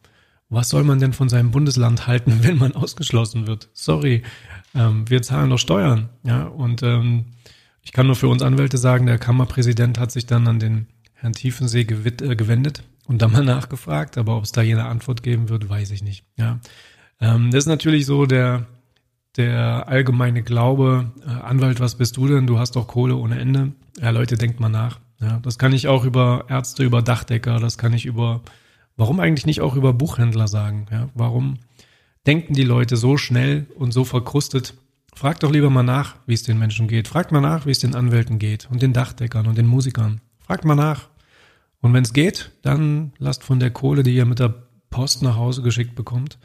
was 0.49 0.69
soll 0.69 0.83
man 0.83 0.99
denn 0.99 1.13
von 1.13 1.29
seinem 1.29 1.51
Bundesland 1.51 2.07
halten, 2.07 2.39
wenn 2.41 2.57
man 2.57 2.73
ausgeschlossen 2.73 3.47
wird? 3.47 3.69
Sorry, 3.73 4.23
ähm, 4.73 5.09
wir 5.09 5.21
zahlen 5.21 5.49
doch 5.49 5.59
Steuern, 5.59 6.09
ja. 6.23 6.45
Und 6.45 6.83
ähm, 6.83 7.25
ich 7.83 7.91
kann 7.91 8.05
nur 8.05 8.15
für 8.15 8.27
uns 8.27 8.41
Anwälte 8.41 8.77
sagen, 8.77 9.05
der 9.05 9.17
Kammerpräsident 9.17 9.99
hat 9.99 10.11
sich 10.11 10.25
dann 10.25 10.47
an 10.47 10.59
den 10.59 10.87
Herrn 11.13 11.33
Tiefensee 11.33 11.81
äh, 11.81 12.35
gewendet 12.35 12.83
und 13.07 13.21
da 13.21 13.27
mal 13.27 13.43
nachgefragt, 13.45 14.17
aber 14.17 14.37
ob 14.37 14.43
es 14.43 14.51
da 14.51 14.61
jene 14.61 14.85
Antwort 14.85 15.23
geben 15.23 15.49
wird, 15.49 15.69
weiß 15.69 15.91
ich 15.91 16.03
nicht. 16.03 16.25
Ja, 16.37 16.59
ähm, 17.19 17.51
das 17.51 17.65
ist 17.65 17.67
natürlich 17.67 18.05
so 18.05 18.25
der 18.25 18.67
der 19.37 19.87
allgemeine 19.87 20.43
Glaube, 20.43 21.11
äh, 21.25 21.29
Anwalt, 21.29 21.79
was 21.79 21.95
bist 21.95 22.17
du 22.17 22.27
denn? 22.27 22.47
Du 22.47 22.59
hast 22.59 22.75
doch 22.75 22.87
Kohle 22.87 23.15
ohne 23.15 23.39
Ende. 23.39 23.71
Ja, 23.99 24.09
Leute, 24.11 24.37
denkt 24.37 24.59
mal 24.59 24.69
nach. 24.69 24.99
Ja, 25.19 25.39
das 25.39 25.57
kann 25.57 25.73
ich 25.73 25.87
auch 25.87 26.05
über 26.05 26.45
Ärzte, 26.49 26.83
über 26.83 27.01
Dachdecker, 27.01 27.59
das 27.59 27.77
kann 27.77 27.93
ich 27.93 28.05
über 28.05 28.41
Warum 28.97 29.19
eigentlich 29.19 29.45
nicht 29.45 29.61
auch 29.61 29.75
über 29.75 29.93
Buchhändler 29.93 30.47
sagen? 30.47 30.85
Ja, 30.91 31.09
warum 31.15 31.57
denken 32.27 32.53
die 32.53 32.63
Leute 32.63 32.97
so 32.97 33.17
schnell 33.17 33.65
und 33.75 33.91
so 33.93 34.03
verkrustet? 34.03 34.75
Fragt 35.15 35.43
doch 35.43 35.51
lieber 35.51 35.69
mal 35.69 35.83
nach, 35.83 36.15
wie 36.25 36.33
es 36.33 36.43
den 36.43 36.59
Menschen 36.59 36.87
geht. 36.87 37.07
Fragt 37.07 37.31
mal 37.31 37.41
nach, 37.41 37.65
wie 37.65 37.71
es 37.71 37.79
den 37.79 37.95
Anwälten 37.95 38.39
geht 38.39 38.69
und 38.69 38.81
den 38.81 38.93
Dachdeckern 38.93 39.47
und 39.47 39.57
den 39.57 39.67
Musikern. 39.67 40.21
Fragt 40.39 40.65
mal 40.65 40.75
nach. 40.75 41.09
Und 41.81 41.93
wenn 41.93 42.03
es 42.03 42.13
geht, 42.13 42.51
dann 42.61 43.13
lasst 43.17 43.43
von 43.43 43.59
der 43.59 43.71
Kohle, 43.71 44.03
die 44.03 44.15
ihr 44.15 44.25
mit 44.25 44.39
der 44.39 44.53
Post 44.89 45.23
nach 45.23 45.35
Hause 45.35 45.63
geschickt 45.63 45.95
bekommt, 45.95 46.37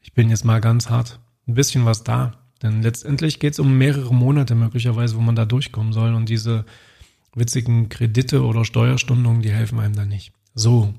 ich 0.00 0.12
bin 0.12 0.30
jetzt 0.30 0.44
mal 0.44 0.60
ganz 0.60 0.90
hart, 0.90 1.20
ein 1.46 1.54
bisschen 1.54 1.84
was 1.84 2.02
da. 2.02 2.32
Denn 2.62 2.82
letztendlich 2.82 3.38
geht 3.38 3.52
es 3.52 3.58
um 3.58 3.78
mehrere 3.78 4.12
Monate 4.12 4.54
möglicherweise, 4.54 5.16
wo 5.16 5.20
man 5.20 5.36
da 5.36 5.44
durchkommen 5.44 5.92
soll. 5.92 6.14
Und 6.14 6.28
diese 6.28 6.64
witzigen 7.34 7.88
Kredite 7.88 8.44
oder 8.44 8.64
Steuerstundungen, 8.64 9.42
die 9.42 9.52
helfen 9.52 9.78
einem 9.78 9.94
da 9.94 10.04
nicht. 10.04 10.32
So, 10.54 10.94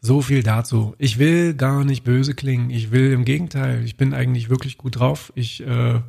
so 0.00 0.20
viel 0.20 0.42
dazu. 0.42 0.94
Ich 0.98 1.18
will 1.18 1.54
gar 1.54 1.84
nicht 1.84 2.04
böse 2.04 2.34
klingen. 2.34 2.70
Ich 2.70 2.90
will 2.90 3.12
im 3.12 3.24
Gegenteil. 3.24 3.84
Ich 3.84 3.96
bin 3.96 4.14
eigentlich 4.14 4.50
wirklich 4.50 4.76
gut 4.76 4.98
drauf. 4.98 5.32
Ich 5.36 5.64
äh, 5.64 6.00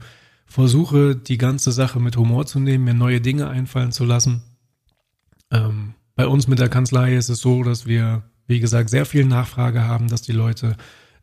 versuche 0.46 1.16
die 1.16 1.38
ganze 1.38 1.72
Sache 1.72 2.00
mit 2.00 2.18
Humor 2.18 2.46
zu 2.46 2.60
nehmen, 2.60 2.84
mir 2.84 2.94
neue 2.94 3.22
Dinge 3.22 3.50
einfallen 3.50 3.92
zu 3.92 4.04
lassen. 4.04 4.42
Ähm, 5.52 5.94
bei 6.16 6.28
uns 6.28 6.48
mit 6.48 6.60
der 6.60 6.70
Kanzlei 6.70 7.16
ist 7.16 7.30
es 7.30 7.40
so, 7.40 7.64
dass 7.64 7.86
wir, 7.86 8.24
wie 8.48 8.60
gesagt, 8.60 8.90
sehr 8.90 9.06
viel 9.06 9.26
Nachfrage 9.26 9.84
haben, 9.88 10.08
dass 10.08 10.22
die 10.22 10.32
Leute 10.32 10.76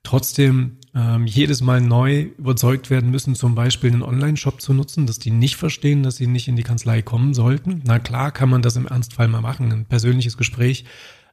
trotzdem 0.02 0.78
ähm, 0.94 1.26
jedes 1.26 1.60
Mal 1.60 1.80
neu 1.80 2.22
überzeugt 2.36 2.90
werden 2.90 3.10
müssen, 3.10 3.34
zum 3.34 3.54
Beispiel 3.54 3.92
einen 3.92 4.02
Online-Shop 4.02 4.60
zu 4.60 4.74
nutzen, 4.74 5.06
dass 5.06 5.18
die 5.18 5.30
nicht 5.30 5.56
verstehen, 5.56 6.02
dass 6.02 6.16
sie 6.16 6.26
nicht 6.26 6.48
in 6.48 6.56
die 6.56 6.62
Kanzlei 6.62 7.02
kommen 7.02 7.34
sollten. 7.34 7.82
Na 7.84 7.98
klar 7.98 8.32
kann 8.32 8.48
man 8.48 8.62
das 8.62 8.76
im 8.76 8.86
Ernstfall 8.86 9.28
mal 9.28 9.40
machen, 9.40 9.72
ein 9.72 9.84
persönliches 9.84 10.36
Gespräch, 10.36 10.84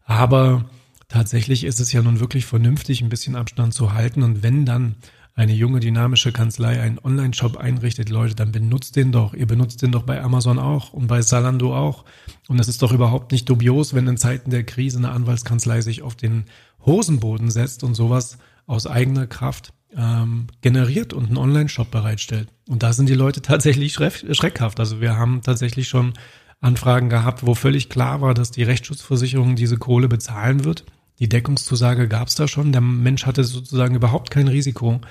aber 0.05 0.69
tatsächlich 1.07 1.63
ist 1.63 1.79
es 1.79 1.91
ja 1.91 2.01
nun 2.01 2.19
wirklich 2.19 2.45
vernünftig, 2.45 3.01
ein 3.01 3.09
bisschen 3.09 3.35
Abstand 3.35 3.73
zu 3.73 3.93
halten. 3.93 4.23
Und 4.23 4.43
wenn 4.43 4.65
dann 4.65 4.95
eine 5.37 5.53
junge, 5.53 5.79
dynamische 5.79 6.31
Kanzlei 6.31 6.81
einen 6.81 6.97
Online-Shop 6.97 7.57
einrichtet, 7.57 8.09
Leute, 8.09 8.33
dann 8.33 8.51
benutzt 8.51 8.95
den 8.95 9.11
doch. 9.11 9.35
Ihr 9.35 9.45
benutzt 9.45 9.81
den 9.83 9.91
doch 9.91 10.03
bei 10.03 10.21
Amazon 10.21 10.57
auch 10.57 10.93
und 10.93 11.07
bei 11.07 11.21
Salando 11.21 11.75
auch. 11.75 12.05
Und 12.47 12.59
es 12.59 12.67
ist 12.67 12.81
doch 12.81 12.91
überhaupt 12.91 13.31
nicht 13.31 13.47
dubios, 13.47 13.93
wenn 13.93 14.07
in 14.07 14.17
Zeiten 14.17 14.49
der 14.49 14.63
Krise 14.63 14.97
eine 14.97 15.11
Anwaltskanzlei 15.11 15.81
sich 15.81 16.01
auf 16.01 16.15
den 16.15 16.45
Hosenboden 16.85 17.51
setzt 17.51 17.83
und 17.83 17.93
sowas 17.93 18.39
aus 18.67 18.85
eigener 18.85 19.25
Kraft 19.25 19.73
ähm, 19.95 20.47
generiert 20.61 21.13
und 21.13 21.27
einen 21.27 21.37
Online-Shop 21.37 21.89
bereitstellt. 21.89 22.49
Und 22.69 22.83
da 22.83 22.93
sind 22.93 23.09
die 23.09 23.15
Leute 23.15 23.41
tatsächlich 23.41 23.93
schreckhaft. 23.93 24.79
Also 24.79 25.01
wir 25.01 25.17
haben 25.17 25.41
tatsächlich 25.41 25.87
schon 25.87 26.13
Anfragen 26.61 27.09
gehabt, 27.09 27.45
wo 27.45 27.55
völlig 27.55 27.89
klar 27.89 28.21
war, 28.21 28.35
dass 28.35 28.51
die 28.51 28.63
Rechtsschutzversicherung 28.63 29.55
diese 29.55 29.77
Kohle 29.77 30.07
bezahlen 30.07 30.63
wird 30.63 30.85
die 31.19 31.29
Deckungszusage 31.29 32.07
gab 32.07 32.27
es 32.27 32.35
da 32.35 32.47
schon. 32.47 32.71
Der 32.71 32.81
Mensch 32.81 33.25
hatte 33.25 33.43
sozusagen 33.43 33.95
überhaupt 33.95 34.29
kein 34.29 34.47
Risiko. 34.47 35.01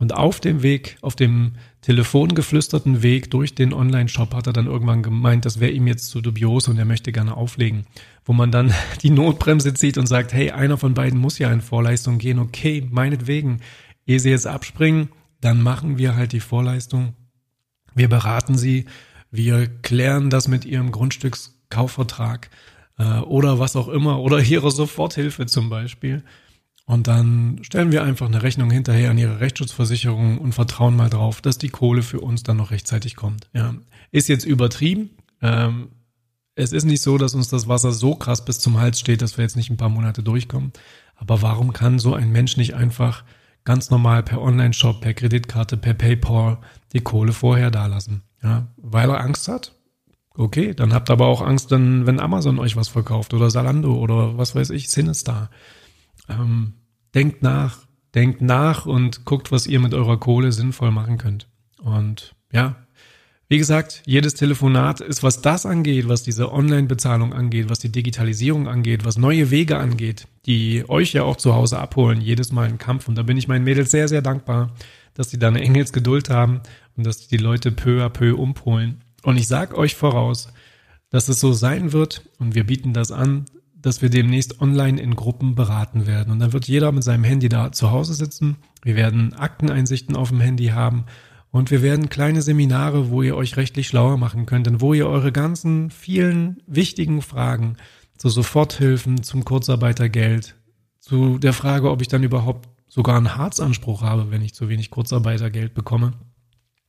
Und 0.00 0.12
auf 0.12 0.40
dem 0.40 0.62
Weg, 0.62 0.96
auf 1.02 1.14
dem 1.14 1.52
telefongeflüsterten 1.82 3.02
Weg 3.02 3.30
durch 3.30 3.54
den 3.54 3.72
Online-Shop 3.72 4.34
hat 4.34 4.46
er 4.46 4.52
dann 4.52 4.66
irgendwann 4.66 5.02
gemeint, 5.02 5.44
das 5.44 5.60
wäre 5.60 5.70
ihm 5.70 5.86
jetzt 5.86 6.08
zu 6.08 6.20
dubios 6.20 6.66
und 6.66 6.78
er 6.78 6.84
möchte 6.84 7.12
gerne 7.12 7.36
auflegen. 7.36 7.86
Wo 8.24 8.32
man 8.32 8.50
dann 8.50 8.74
die 9.02 9.10
Notbremse 9.10 9.72
zieht 9.74 9.96
und 9.96 10.06
sagt, 10.06 10.32
hey, 10.32 10.50
einer 10.50 10.78
von 10.78 10.94
beiden 10.94 11.20
muss 11.20 11.38
ja 11.38 11.52
in 11.52 11.60
Vorleistung 11.60 12.18
gehen. 12.18 12.38
Okay, 12.38 12.86
meinetwegen, 12.90 13.60
ehe 14.06 14.18
sie 14.18 14.30
jetzt 14.30 14.46
abspringen, 14.46 15.10
dann 15.40 15.62
machen 15.62 15.98
wir 15.98 16.16
halt 16.16 16.32
die 16.32 16.40
Vorleistung. 16.40 17.14
Wir 17.94 18.08
beraten 18.08 18.58
sie, 18.58 18.86
wir 19.30 19.68
klären 19.68 20.30
das 20.30 20.48
mit 20.48 20.64
ihrem 20.64 20.90
Grundstückskaufvertrag 20.90 22.50
äh, 22.98 23.18
oder 23.20 23.58
was 23.58 23.76
auch 23.76 23.88
immer 23.88 24.20
oder 24.20 24.40
ihre 24.40 24.70
Soforthilfe 24.70 25.46
zum 25.46 25.70
Beispiel. 25.70 26.24
Und 26.86 27.06
dann 27.06 27.60
stellen 27.62 27.92
wir 27.92 28.02
einfach 28.02 28.26
eine 28.26 28.42
Rechnung 28.42 28.70
hinterher 28.70 29.10
an 29.10 29.18
ihre 29.18 29.40
Rechtsschutzversicherung 29.40 30.38
und 30.38 30.52
vertrauen 30.52 30.96
mal 30.96 31.08
drauf, 31.08 31.40
dass 31.40 31.56
die 31.56 31.70
Kohle 31.70 32.02
für 32.02 32.20
uns 32.20 32.42
dann 32.42 32.58
noch 32.58 32.70
rechtzeitig 32.70 33.16
kommt. 33.16 33.48
Ja, 33.54 33.74
ist 34.10 34.28
jetzt 34.28 34.44
übertrieben. 34.44 35.10
Ähm, 35.40 35.88
es 36.54 36.72
ist 36.72 36.84
nicht 36.84 37.00
so, 37.00 37.18
dass 37.18 37.34
uns 37.34 37.48
das 37.48 37.68
Wasser 37.68 37.92
so 37.92 38.14
krass 38.14 38.44
bis 38.44 38.58
zum 38.58 38.78
Hals 38.78 39.00
steht, 39.00 39.22
dass 39.22 39.38
wir 39.38 39.42
jetzt 39.42 39.56
nicht 39.56 39.70
ein 39.70 39.76
paar 39.76 39.88
Monate 39.88 40.22
durchkommen. 40.22 40.72
Aber 41.16 41.42
warum 41.42 41.72
kann 41.72 41.98
so 41.98 42.14
ein 42.14 42.30
Mensch 42.30 42.56
nicht 42.56 42.74
einfach 42.74 43.24
ganz 43.64 43.90
normal 43.90 44.22
per 44.22 44.42
Online-Shop, 44.42 45.00
per 45.00 45.14
Kreditkarte, 45.14 45.76
per 45.76 45.94
PayPal 45.94 46.58
die 46.92 47.00
Kohle 47.00 47.32
vorher 47.32 47.70
dalassen? 47.70 48.22
Ja, 48.42 48.68
weil 48.76 49.08
er 49.08 49.20
Angst 49.20 49.48
hat? 49.48 49.72
Okay, 50.36 50.74
dann 50.74 50.92
habt 50.92 51.10
aber 51.10 51.26
auch 51.26 51.40
Angst, 51.40 51.70
wenn 51.70 52.20
Amazon 52.20 52.58
euch 52.58 52.76
was 52.76 52.88
verkauft 52.88 53.32
oder 53.34 53.50
Salando 53.50 53.94
oder 53.94 54.36
was 54.36 54.54
weiß 54.54 54.70
ich, 54.70 54.90
Sinistar. 54.90 55.48
Ähm, 56.28 56.74
denkt 57.14 57.42
nach, 57.42 57.86
denkt 58.14 58.40
nach 58.40 58.86
und 58.86 59.24
guckt, 59.24 59.52
was 59.52 59.66
ihr 59.66 59.80
mit 59.80 59.94
eurer 59.94 60.18
Kohle 60.18 60.52
sinnvoll 60.52 60.90
machen 60.90 61.18
könnt. 61.18 61.48
Und 61.82 62.34
ja, 62.52 62.76
wie 63.48 63.58
gesagt, 63.58 64.02
jedes 64.06 64.34
Telefonat 64.34 65.00
ist, 65.00 65.22
was 65.22 65.42
das 65.42 65.66
angeht, 65.66 66.08
was 66.08 66.22
diese 66.22 66.50
Online-Bezahlung 66.50 67.34
angeht, 67.34 67.68
was 67.68 67.78
die 67.78 67.92
Digitalisierung 67.92 68.68
angeht, 68.68 69.04
was 69.04 69.18
neue 69.18 69.50
Wege 69.50 69.76
angeht, 69.76 70.26
die 70.46 70.88
euch 70.88 71.12
ja 71.12 71.24
auch 71.24 71.36
zu 71.36 71.54
Hause 71.54 71.78
abholen, 71.78 72.20
jedes 72.20 72.52
Mal 72.52 72.68
ein 72.68 72.78
Kampf. 72.78 73.06
Und 73.06 73.16
da 73.16 73.22
bin 73.22 73.36
ich 73.36 73.46
meinen 73.46 73.64
Mädels 73.64 73.90
sehr, 73.90 74.08
sehr 74.08 74.22
dankbar, 74.22 74.72
dass 75.12 75.30
sie 75.30 75.38
da 75.38 75.48
eine 75.48 75.60
Engelsgeduld 75.60 76.30
haben 76.30 76.62
und 76.96 77.06
dass 77.06 77.28
die 77.28 77.36
Leute 77.36 77.70
peu 77.70 78.02
à 78.02 78.08
peu 78.08 78.34
umpolen. 78.34 79.02
Und 79.22 79.36
ich 79.36 79.46
sag 79.46 79.76
euch 79.76 79.94
voraus, 79.94 80.48
dass 81.10 81.28
es 81.28 81.38
so 81.38 81.52
sein 81.52 81.92
wird 81.92 82.22
und 82.38 82.54
wir 82.54 82.64
bieten 82.64 82.92
das 82.94 83.12
an, 83.12 83.44
dass 83.84 84.00
wir 84.00 84.08
demnächst 84.08 84.62
online 84.62 84.98
in 84.98 85.14
Gruppen 85.14 85.54
beraten 85.54 86.06
werden. 86.06 86.32
Und 86.32 86.38
dann 86.38 86.54
wird 86.54 86.66
jeder 86.66 86.90
mit 86.90 87.04
seinem 87.04 87.22
Handy 87.22 87.50
da 87.50 87.70
zu 87.70 87.90
Hause 87.90 88.14
sitzen. 88.14 88.56
Wir 88.82 88.96
werden 88.96 89.34
Akteneinsichten 89.34 90.16
auf 90.16 90.30
dem 90.30 90.40
Handy 90.40 90.68
haben 90.68 91.04
und 91.50 91.70
wir 91.70 91.82
werden 91.82 92.08
kleine 92.08 92.40
Seminare, 92.40 93.10
wo 93.10 93.20
ihr 93.20 93.36
euch 93.36 93.58
rechtlich 93.58 93.88
schlauer 93.88 94.16
machen 94.16 94.46
könnt 94.46 94.68
und 94.68 94.80
wo 94.80 94.94
ihr 94.94 95.06
eure 95.06 95.32
ganzen 95.32 95.90
vielen 95.90 96.62
wichtigen 96.66 97.20
Fragen 97.20 97.76
zu 98.16 98.30
Soforthilfen, 98.30 99.22
zum 99.22 99.44
Kurzarbeitergeld, 99.44 100.54
zu 100.98 101.36
der 101.36 101.52
Frage, 101.52 101.90
ob 101.90 102.00
ich 102.00 102.08
dann 102.08 102.22
überhaupt 102.22 102.70
sogar 102.88 103.18
einen 103.18 103.36
Harzanspruch 103.36 104.00
habe, 104.00 104.30
wenn 104.30 104.40
ich 104.40 104.54
zu 104.54 104.70
wenig 104.70 104.90
Kurzarbeitergeld 104.90 105.74
bekomme, 105.74 106.14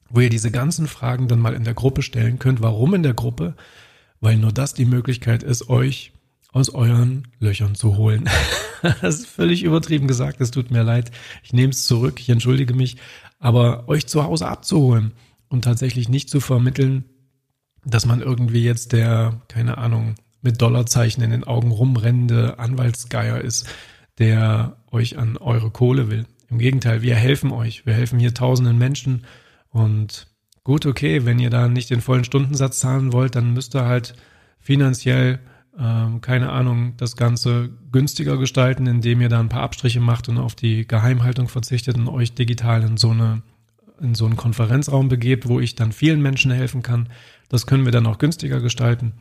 wo 0.10 0.22
ihr 0.22 0.30
diese 0.30 0.50
ganzen 0.50 0.88
Fragen 0.88 1.28
dann 1.28 1.42
mal 1.42 1.56
in 1.56 1.66
der 1.66 1.74
Gruppe 1.74 2.04
stellen 2.04 2.40
könnt. 2.40 2.62
Warum 2.62 2.94
in 2.94 3.04
der 3.04 3.16
Gruppe? 3.16 3.58
Weil 4.22 4.38
nur 4.38 4.54
das 4.54 4.74
die 4.74 4.86
Möglichkeit 4.86 5.44
ist, 5.44 5.70
euch 5.70 6.14
aus 6.56 6.70
euren 6.70 7.28
Löchern 7.40 7.76
zu 7.76 7.98
holen. 7.98 8.30
das 9.02 9.20
ist 9.20 9.28
völlig 9.28 9.64
übertrieben 9.64 10.08
gesagt, 10.08 10.40
es 10.40 10.52
tut 10.52 10.72
mir 10.72 10.84
leid. 10.84 11.12
Ich 11.44 11.52
nehme 11.52 11.72
es 11.72 11.86
zurück, 11.86 12.22
ich 12.22 12.30
entschuldige 12.30 12.74
mich, 12.74 12.96
aber 13.40 13.90
euch 13.90 14.08
zu 14.08 14.24
Hause 14.24 14.48
abzuholen 14.48 15.12
und 15.50 15.66
tatsächlich 15.66 16.08
nicht 16.08 16.30
zu 16.30 16.40
vermitteln, 16.40 17.04
dass 17.84 18.06
man 18.06 18.22
irgendwie 18.22 18.64
jetzt 18.64 18.94
der, 18.94 19.42
keine 19.50 19.78
Ahnung, 19.78 20.16
mit 20.42 20.62
Dollarzeichen 20.62 21.22
in 21.24 21.32
den 21.32 21.44
Augen 21.44 21.72
rumrennende 21.72 22.58
Anwaltsgeier 22.58 23.42
ist, 23.42 23.68
der 24.18 24.78
euch 24.92 25.18
an 25.18 25.36
eure 25.36 25.72
Kohle 25.72 26.10
will. 26.10 26.26
Im 26.50 26.60
Gegenteil, 26.60 27.02
wir 27.02 27.16
helfen 27.16 27.52
euch. 27.52 27.86
Wir 27.86 27.96
helfen 27.96 28.18
hier 28.18 28.34
tausenden 28.34 28.78
Menschen 28.78 29.26
und 29.72 30.28
gut, 30.64 30.86
okay, 30.86 31.26
wenn 31.26 31.40
ihr 31.40 31.50
da 31.50 31.68
nicht 31.68 31.90
den 31.90 32.00
vollen 32.00 32.24
Stundensatz 32.24 32.80
zahlen 32.80 33.12
wollt, 33.12 33.36
dann 33.36 33.54
müsst 33.54 33.76
ihr 33.76 33.84
halt 33.84 34.16
finanziell 34.62 35.40
ähm, 35.80 36.22
keine 36.22 36.52
Ahnung, 36.52 36.96
das 36.98 37.16
Ganze 37.16 37.70
günstiger 37.92 38.38
gestalten, 38.38 38.88
indem 38.88 39.22
ihr 39.22 39.30
da 39.30 39.40
ein 39.40 39.50
paar 39.50 39.64
Abstriche 39.64 40.00
macht 40.00 40.30
und 40.30 40.38
auf 40.38 40.56
die 40.56 40.88
Geheimhaltung 40.88 41.48
verzichtet 41.48 41.98
und 41.98 42.08
euch 42.08 42.34
digital 42.34 42.84
in 42.84 42.98
so 42.98 43.12
eine 43.12 43.42
in 44.02 44.14
so 44.14 44.26
einen 44.26 44.36
Konferenzraum 44.36 45.08
begebt, 45.08 45.48
wo 45.48 45.60
ich 45.60 45.76
dann 45.76 45.94
vielen 45.94 46.22
Menschen 46.22 46.52
helfen 46.52 46.82
kann. 46.82 47.08
Das 47.48 47.66
können 47.66 47.86
wir 47.86 47.94
dann 47.94 48.06
auch 48.08 48.18
günstiger 48.18 48.60
gestalten. 48.60 49.14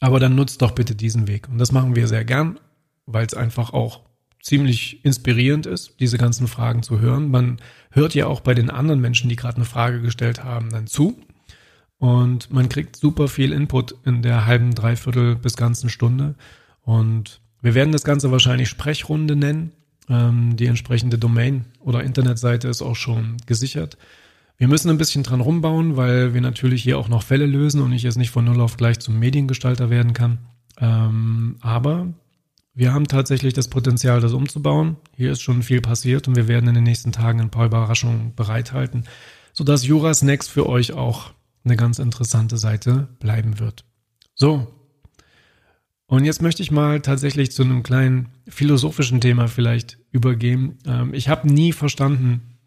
Aber 0.00 0.18
dann 0.18 0.34
nutzt 0.34 0.62
doch 0.62 0.72
bitte 0.72 0.94
diesen 0.94 1.28
Weg. 1.28 1.48
Und 1.48 1.58
das 1.58 1.72
machen 1.72 1.94
wir 1.94 2.08
sehr 2.08 2.24
gern, 2.24 2.58
weil 3.06 3.26
es 3.26 3.34
einfach 3.34 3.72
auch 3.72 4.00
ziemlich 4.42 5.04
inspirierend 5.04 5.66
ist, 5.66 6.00
diese 6.00 6.18
ganzen 6.18 6.48
Fragen 6.48 6.82
zu 6.82 7.00
hören. 7.00 7.30
Man 7.30 7.58
hört 7.90 8.14
ja 8.14 8.26
auch 8.26 8.40
bei 8.40 8.54
den 8.54 8.70
anderen 8.70 9.00
Menschen, 9.00 9.28
die 9.28 9.36
gerade 9.36 9.56
eine 9.56 9.66
Frage 9.66 10.00
gestellt 10.00 10.42
haben, 10.42 10.70
dann 10.70 10.86
zu 10.86 11.20
und 12.00 12.50
man 12.50 12.70
kriegt 12.70 12.96
super 12.96 13.28
viel 13.28 13.52
Input 13.52 13.94
in 14.06 14.22
der 14.22 14.46
halben, 14.46 14.74
dreiviertel 14.74 15.36
bis 15.36 15.54
ganzen 15.54 15.90
Stunde. 15.90 16.34
Und 16.82 17.42
wir 17.60 17.74
werden 17.74 17.92
das 17.92 18.04
Ganze 18.04 18.32
wahrscheinlich 18.32 18.70
Sprechrunde 18.70 19.36
nennen. 19.36 19.72
Ähm, 20.08 20.56
die 20.56 20.64
entsprechende 20.64 21.18
Domain 21.18 21.66
oder 21.78 22.02
Internetseite 22.02 22.68
ist 22.68 22.80
auch 22.80 22.96
schon 22.96 23.36
gesichert. 23.44 23.98
Wir 24.56 24.66
müssen 24.66 24.88
ein 24.88 24.96
bisschen 24.96 25.24
dran 25.24 25.42
rumbauen, 25.42 25.98
weil 25.98 26.32
wir 26.32 26.40
natürlich 26.40 26.82
hier 26.82 26.98
auch 26.98 27.08
noch 27.08 27.22
Fälle 27.22 27.44
lösen 27.44 27.82
und 27.82 27.92
ich 27.92 28.02
jetzt 28.02 28.16
nicht 28.16 28.30
von 28.30 28.46
null 28.46 28.62
auf 28.62 28.78
gleich 28.78 28.98
zum 28.98 29.18
Mediengestalter 29.18 29.90
werden 29.90 30.14
kann. 30.14 30.38
Ähm, 30.78 31.56
aber 31.60 32.08
wir 32.72 32.94
haben 32.94 33.08
tatsächlich 33.08 33.52
das 33.52 33.68
Potenzial, 33.68 34.22
das 34.22 34.32
umzubauen. 34.32 34.96
Hier 35.16 35.32
ist 35.32 35.42
schon 35.42 35.62
viel 35.62 35.82
passiert 35.82 36.28
und 36.28 36.36
wir 36.36 36.48
werden 36.48 36.68
in 36.70 36.76
den 36.76 36.84
nächsten 36.84 37.12
Tagen 37.12 37.42
ein 37.42 37.50
paar 37.50 37.66
Überraschungen 37.66 38.34
bereithalten, 38.34 39.04
sodass 39.52 39.86
Juras 39.86 40.22
Next 40.22 40.48
für 40.48 40.66
euch 40.66 40.94
auch 40.94 41.34
eine 41.64 41.76
ganz 41.76 41.98
interessante 41.98 42.58
Seite 42.58 43.08
bleiben 43.18 43.58
wird. 43.58 43.84
So. 44.34 44.66
Und 46.06 46.24
jetzt 46.24 46.42
möchte 46.42 46.62
ich 46.62 46.70
mal 46.70 47.00
tatsächlich 47.00 47.52
zu 47.52 47.62
einem 47.62 47.82
kleinen 47.82 48.30
philosophischen 48.48 49.20
Thema 49.20 49.46
vielleicht 49.46 49.98
übergehen. 50.10 50.78
Ähm, 50.84 51.14
ich 51.14 51.28
habe 51.28 51.52
nie 51.52 51.72
verstanden, 51.72 52.58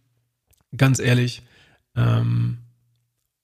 ganz 0.75 0.99
ehrlich, 0.99 1.43
ähm, 1.95 2.59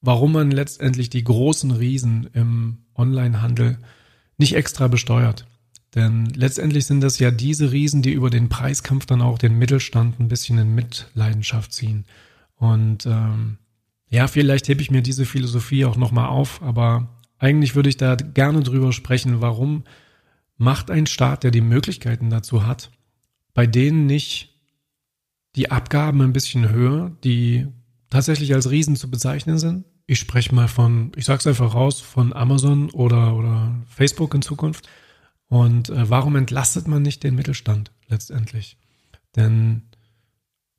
warum 0.02 0.32
man 0.32 0.52
letztendlich 0.52 1.10
die 1.10 1.24
großen 1.24 1.72
Riesen 1.72 2.30
im 2.34 2.86
Onlinehandel 2.96 3.78
nicht 4.38 4.56
extra 4.56 4.88
besteuert. 4.88 5.46
Denn 5.96 6.28
letztendlich 6.28 6.86
sind 6.86 7.02
das 7.02 7.20
ja 7.20 7.32
diese 7.32 7.72
Riesen, 7.72 8.02
die 8.02 8.14
über 8.14 8.30
den 8.30 8.48
Preiskampf 8.48 9.06
dann 9.06 9.22
auch 9.22 9.38
den 9.38 9.58
Mittelstand 9.58 10.20
ein 10.20 10.28
bisschen 10.28 10.58
in 10.60 10.76
Mitleidenschaft 10.76 11.74
ziehen. 11.74 12.06
Und 12.56 13.06
ähm, 13.06 13.58
ja, 14.10 14.28
vielleicht 14.28 14.68
hebe 14.68 14.82
ich 14.82 14.92
mir 14.92 15.02
diese 15.02 15.26
Philosophie 15.26 15.86
auch 15.86 15.96
nochmal 15.96 16.30
auf, 16.30 16.62
aber 16.62 17.20
eigentlich 17.38 17.76
würde 17.76 17.90
ich 17.90 17.98
da 17.98 18.16
gerne 18.16 18.62
drüber 18.62 18.92
sprechen, 18.92 19.42
warum 19.42 19.84
macht 20.58 20.92
ein 20.92 21.06
Staat, 21.06 21.44
der 21.44 21.52
die 21.52 21.62
Möglichkeiten 21.62 22.30
dazu 22.30 22.66
hat, 22.66 22.92
bei 23.54 23.66
denen 23.66 24.06
nicht 24.08 24.56
die 25.56 25.72
Abgaben 25.72 26.22
ein 26.22 26.34
bisschen 26.34 26.70
höher, 26.70 27.16
die 27.24 27.68
tatsächlich 28.10 28.54
als 28.54 28.70
Riesen 28.70 28.96
zu 28.96 29.10
bezeichnen 29.10 29.58
sind. 29.58 29.86
Ich 30.06 30.20
spreche 30.20 30.54
mal 30.54 30.68
von, 30.68 31.12
ich 31.16 31.26
sag's 31.26 31.48
einfach 31.48 31.74
raus, 31.74 32.02
von 32.02 32.34
Amazon 32.34 32.90
oder, 32.92 33.36
oder 33.36 33.76
Facebook 33.88 34.34
in 34.34 34.42
Zukunft. 34.42 34.90
Und 35.48 35.90
äh, 35.90 36.10
warum 36.10 36.36
entlastet 36.36 36.88
man 36.88 37.02
nicht 37.02 37.24
den 37.24 37.36
Mittelstand 37.36 37.92
letztendlich? 38.08 38.78
Denn 39.36 39.84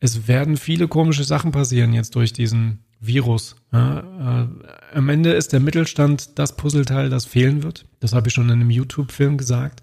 es 0.01 0.29
werden 0.29 0.57
viele 0.57 0.89
komische 0.89 1.25
Sachen 1.25 1.53
passieren 1.53 1.93
jetzt 1.93 2.15
durch 2.17 2.33
diesen 2.33 2.85
Virus. 3.01 3.57
Ja, 3.73 4.01
äh, 4.43 4.97
am 4.97 5.09
Ende 5.09 5.33
ist 5.33 5.53
der 5.53 5.61
Mittelstand 5.61 6.39
das 6.39 6.57
Puzzleteil, 6.57 7.09
das 7.09 7.25
fehlen 7.25 7.63
wird. 7.63 7.87
Das 8.01 8.13
habe 8.13 8.29
ich 8.29 8.35
schon 8.35 8.49
in 8.51 8.61
einem 8.61 8.71
YouTube-Film 8.71 9.39
gesagt. 9.39 9.81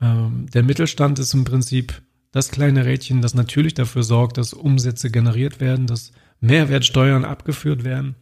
Ähm, 0.00 0.46
der 0.52 0.64
Mittelstand 0.64 1.18
ist 1.20 1.32
im 1.32 1.44
Prinzip 1.44 2.02
das 2.32 2.50
kleine 2.50 2.84
Rädchen, 2.84 3.22
das 3.22 3.34
natürlich 3.34 3.74
dafür 3.74 4.02
sorgt, 4.02 4.38
dass 4.38 4.52
Umsätze 4.52 5.10
generiert 5.10 5.60
werden, 5.60 5.86
dass 5.86 6.10
Mehrwertsteuern 6.40 7.24
abgeführt 7.24 7.84
werden, 7.84 8.16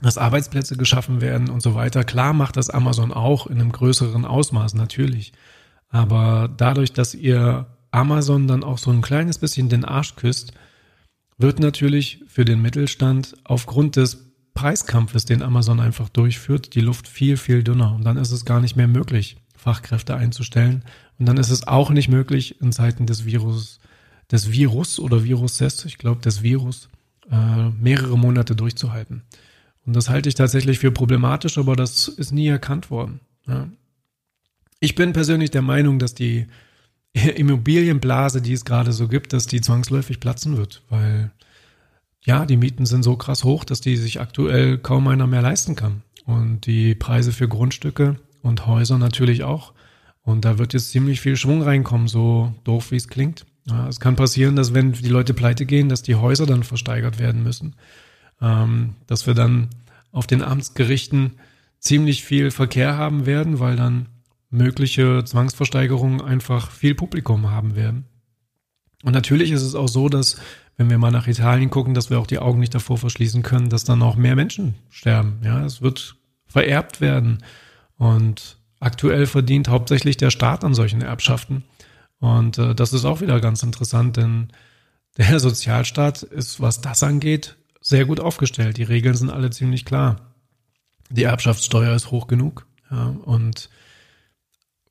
dass 0.00 0.18
Arbeitsplätze 0.18 0.76
geschaffen 0.76 1.20
werden 1.20 1.50
und 1.50 1.60
so 1.60 1.74
weiter. 1.74 2.04
Klar 2.04 2.32
macht 2.32 2.56
das 2.56 2.70
Amazon 2.70 3.12
auch 3.12 3.48
in 3.48 3.60
einem 3.60 3.72
größeren 3.72 4.24
Ausmaß, 4.24 4.74
natürlich. 4.74 5.32
Aber 5.88 6.48
dadurch, 6.56 6.92
dass 6.92 7.14
ihr 7.14 7.66
Amazon 7.90 8.46
dann 8.46 8.62
auch 8.62 8.78
so 8.78 8.92
ein 8.92 9.02
kleines 9.02 9.38
bisschen 9.38 9.68
den 9.68 9.84
Arsch 9.84 10.14
küsst, 10.14 10.52
wird 11.38 11.60
natürlich 11.60 12.24
für 12.26 12.44
den 12.44 12.62
Mittelstand 12.62 13.34
aufgrund 13.44 13.96
des 13.96 14.32
Preiskampfes, 14.54 15.26
den 15.26 15.42
Amazon 15.42 15.80
einfach 15.80 16.08
durchführt, 16.08 16.74
die 16.74 16.80
Luft 16.80 17.08
viel, 17.08 17.36
viel 17.36 17.62
dünner. 17.62 17.94
Und 17.94 18.04
dann 18.04 18.16
ist 18.16 18.32
es 18.32 18.44
gar 18.44 18.60
nicht 18.60 18.76
mehr 18.76 18.88
möglich, 18.88 19.36
Fachkräfte 19.54 20.16
einzustellen. 20.16 20.82
Und 21.18 21.26
dann 21.26 21.36
ist 21.36 21.50
es 21.50 21.66
auch 21.66 21.90
nicht 21.90 22.08
möglich, 22.08 22.60
in 22.60 22.72
Zeiten 22.72 23.06
des 23.06 23.26
Virus 23.26 23.80
des 24.30 24.50
Virus 24.50 24.98
oder 24.98 25.24
Viruses, 25.24 25.84
ich 25.84 25.98
glaube 25.98 26.20
des 26.20 26.42
Virus, 26.42 26.88
äh, 27.30 27.70
mehrere 27.70 28.18
Monate 28.18 28.56
durchzuhalten. 28.56 29.22
Und 29.84 29.94
das 29.94 30.08
halte 30.08 30.28
ich 30.28 30.34
tatsächlich 30.34 30.80
für 30.80 30.90
problematisch, 30.90 31.58
aber 31.58 31.76
das 31.76 32.08
ist 32.08 32.32
nie 32.32 32.48
erkannt 32.48 32.90
worden. 32.90 33.20
Ich 34.80 34.96
bin 34.96 35.12
persönlich 35.12 35.52
der 35.52 35.62
Meinung, 35.62 36.00
dass 36.00 36.14
die 36.14 36.46
Immobilienblase, 37.16 38.42
die 38.42 38.52
es 38.52 38.64
gerade 38.64 38.92
so 38.92 39.08
gibt, 39.08 39.32
dass 39.32 39.46
die 39.46 39.60
zwangsläufig 39.60 40.20
platzen 40.20 40.56
wird, 40.56 40.82
weil 40.88 41.30
ja, 42.24 42.44
die 42.44 42.56
Mieten 42.56 42.86
sind 42.86 43.04
so 43.04 43.16
krass 43.16 43.44
hoch, 43.44 43.64
dass 43.64 43.80
die 43.80 43.96
sich 43.96 44.20
aktuell 44.20 44.78
kaum 44.78 45.06
einer 45.06 45.28
mehr 45.28 45.42
leisten 45.42 45.76
kann. 45.76 46.02
Und 46.24 46.66
die 46.66 46.96
Preise 46.96 47.30
für 47.30 47.46
Grundstücke 47.46 48.16
und 48.42 48.66
Häuser 48.66 48.98
natürlich 48.98 49.44
auch. 49.44 49.72
Und 50.22 50.44
da 50.44 50.58
wird 50.58 50.74
jetzt 50.74 50.90
ziemlich 50.90 51.20
viel 51.20 51.36
Schwung 51.36 51.62
reinkommen, 51.62 52.08
so 52.08 52.52
doof 52.64 52.90
wie 52.90 52.96
es 52.96 53.06
klingt. 53.06 53.46
Ja, 53.68 53.86
es 53.86 54.00
kann 54.00 54.16
passieren, 54.16 54.56
dass 54.56 54.74
wenn 54.74 54.92
die 54.92 55.08
Leute 55.08 55.34
pleite 55.34 55.66
gehen, 55.66 55.88
dass 55.88 56.02
die 56.02 56.16
Häuser 56.16 56.46
dann 56.46 56.64
versteigert 56.64 57.20
werden 57.20 57.44
müssen. 57.44 57.76
Ähm, 58.40 58.94
dass 59.06 59.28
wir 59.28 59.34
dann 59.34 59.68
auf 60.10 60.26
den 60.26 60.42
Amtsgerichten 60.42 61.34
ziemlich 61.78 62.24
viel 62.24 62.50
Verkehr 62.50 62.96
haben 62.96 63.24
werden, 63.24 63.60
weil 63.60 63.76
dann 63.76 64.08
mögliche 64.56 65.24
Zwangsversteigerungen 65.24 66.20
einfach 66.20 66.70
viel 66.70 66.94
Publikum 66.94 67.50
haben 67.50 67.76
werden. 67.76 68.06
Und 69.04 69.12
natürlich 69.12 69.52
ist 69.52 69.62
es 69.62 69.74
auch 69.74 69.88
so, 69.88 70.08
dass 70.08 70.40
wenn 70.76 70.90
wir 70.90 70.98
mal 70.98 71.10
nach 71.10 71.26
Italien 71.26 71.70
gucken, 71.70 71.94
dass 71.94 72.10
wir 72.10 72.18
auch 72.18 72.26
die 72.26 72.38
Augen 72.38 72.58
nicht 72.58 72.74
davor 72.74 72.98
verschließen 72.98 73.42
können, 73.42 73.70
dass 73.70 73.84
dann 73.84 74.02
auch 74.02 74.16
mehr 74.16 74.36
Menschen 74.36 74.74
sterben. 74.90 75.38
Ja, 75.42 75.64
es 75.64 75.80
wird 75.80 76.16
vererbt 76.46 77.00
werden. 77.00 77.42
Und 77.96 78.58
aktuell 78.80 79.26
verdient 79.26 79.68
hauptsächlich 79.68 80.16
der 80.16 80.30
Staat 80.30 80.64
an 80.64 80.74
solchen 80.74 81.02
Erbschaften. 81.02 81.64
Und 82.18 82.58
äh, 82.58 82.74
das 82.74 82.92
ist 82.92 83.04
auch 83.04 83.20
wieder 83.20 83.40
ganz 83.40 83.62
interessant, 83.62 84.16
denn 84.16 84.48
der 85.16 85.38
Sozialstaat 85.40 86.22
ist, 86.22 86.60
was 86.60 86.80
das 86.80 87.02
angeht, 87.02 87.56
sehr 87.80 88.04
gut 88.04 88.20
aufgestellt. 88.20 88.76
Die 88.76 88.82
Regeln 88.82 89.14
sind 89.14 89.30
alle 89.30 89.50
ziemlich 89.50 89.84
klar. 89.84 90.34
Die 91.10 91.22
Erbschaftssteuer 91.22 91.94
ist 91.94 92.10
hoch 92.10 92.26
genug. 92.26 92.66
Ja, 92.90 93.14
und 93.24 93.70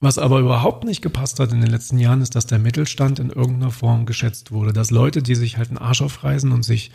was 0.06 0.20
aber 0.20 0.40
überhaupt 0.40 0.84
nicht 0.84 1.02
gepasst 1.02 1.40
hat 1.40 1.52
in 1.52 1.62
den 1.62 1.70
letzten 1.70 1.98
Jahren, 1.98 2.22
ist, 2.22 2.36
dass 2.36 2.46
der 2.46 2.60
Mittelstand 2.60 3.18
in 3.20 3.32
irgendeiner 3.32 3.72
Form 3.72 4.06
geschätzt 4.06 4.52
wurde. 4.52 4.72
Dass 4.72 4.92
Leute, 4.92 5.24
die 5.24 5.36
sich 5.36 5.58
halt 5.58 5.70
einen 5.70 5.80
Arsch 5.80 6.02
aufreißen 6.02 6.52
und 6.52 6.64
sich 6.64 6.92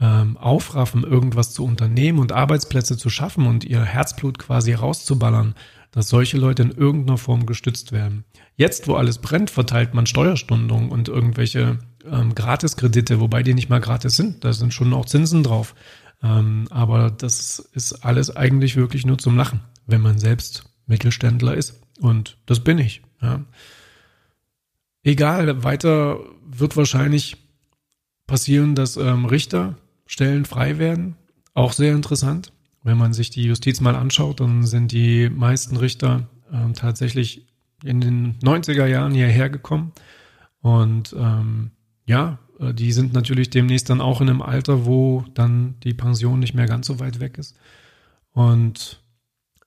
ähm, 0.00 0.36
aufraffen, 0.36 1.04
irgendwas 1.04 1.52
zu 1.52 1.64
unternehmen 1.64 2.18
und 2.18 2.32
Arbeitsplätze 2.32 2.96
zu 2.96 3.10
schaffen 3.10 3.46
und 3.46 3.64
ihr 3.64 3.84
Herzblut 3.84 4.38
quasi 4.38 4.72
rauszuballern, 4.72 5.54
dass 5.92 6.08
solche 6.08 6.36
Leute 6.36 6.62
in 6.62 6.72
irgendeiner 6.72 7.16
Form 7.16 7.46
gestützt 7.46 7.92
werden. 7.92 8.24
Jetzt, 8.56 8.88
wo 8.88 8.96
alles 8.96 9.18
brennt, 9.18 9.50
verteilt 9.50 9.94
man 9.94 10.06
Steuerstundungen 10.06 10.90
und 10.90 11.08
irgendwelche 11.08 11.78
ähm, 12.10 12.34
Gratiskredite, 12.34 13.20
wobei 13.20 13.44
die 13.44 13.54
nicht 13.54 13.68
mal 13.68 13.80
gratis 13.80 14.16
sind. 14.16 14.44
Da 14.44 14.52
sind 14.52 14.74
schon 14.74 14.92
auch 14.94 15.06
Zinsen 15.06 15.44
drauf. 15.44 15.76
Ähm, 16.24 16.66
aber 16.70 17.12
das 17.12 17.60
ist 17.72 18.04
alles 18.04 18.34
eigentlich 18.34 18.74
wirklich 18.74 19.06
nur 19.06 19.18
zum 19.18 19.36
Lachen, 19.36 19.60
wenn 19.86 20.00
man 20.00 20.18
selbst 20.18 20.64
Mittelständler 20.86 21.54
ist. 21.54 21.80
Und 22.00 22.38
das 22.46 22.60
bin 22.60 22.78
ich. 22.78 23.02
Ja. 23.20 23.44
Egal, 25.02 25.64
weiter 25.64 26.20
wird 26.46 26.76
wahrscheinlich 26.76 27.36
passieren, 28.26 28.74
dass 28.74 28.96
ähm, 28.96 29.24
Richterstellen 29.24 30.44
frei 30.44 30.78
werden. 30.78 31.16
Auch 31.54 31.72
sehr 31.72 31.94
interessant. 31.94 32.52
Wenn 32.82 32.98
man 32.98 33.12
sich 33.12 33.30
die 33.30 33.44
Justiz 33.44 33.80
mal 33.80 33.96
anschaut, 33.96 34.40
dann 34.40 34.64
sind 34.64 34.92
die 34.92 35.28
meisten 35.28 35.76
Richter 35.76 36.28
ähm, 36.52 36.74
tatsächlich 36.74 37.46
in 37.84 38.00
den 38.00 38.38
90er 38.38 38.86
Jahren 38.86 39.12
hierher 39.12 39.50
gekommen. 39.50 39.92
Und 40.60 41.14
ähm, 41.18 41.72
ja, 42.06 42.38
äh, 42.58 42.74
die 42.74 42.92
sind 42.92 43.12
natürlich 43.12 43.50
demnächst 43.50 43.90
dann 43.90 44.00
auch 44.00 44.20
in 44.20 44.28
einem 44.28 44.42
Alter, 44.42 44.86
wo 44.86 45.24
dann 45.34 45.76
die 45.82 45.94
Pension 45.94 46.38
nicht 46.38 46.54
mehr 46.54 46.66
ganz 46.66 46.86
so 46.86 47.00
weit 47.00 47.20
weg 47.20 47.38
ist. 47.38 47.56
Und 48.32 49.02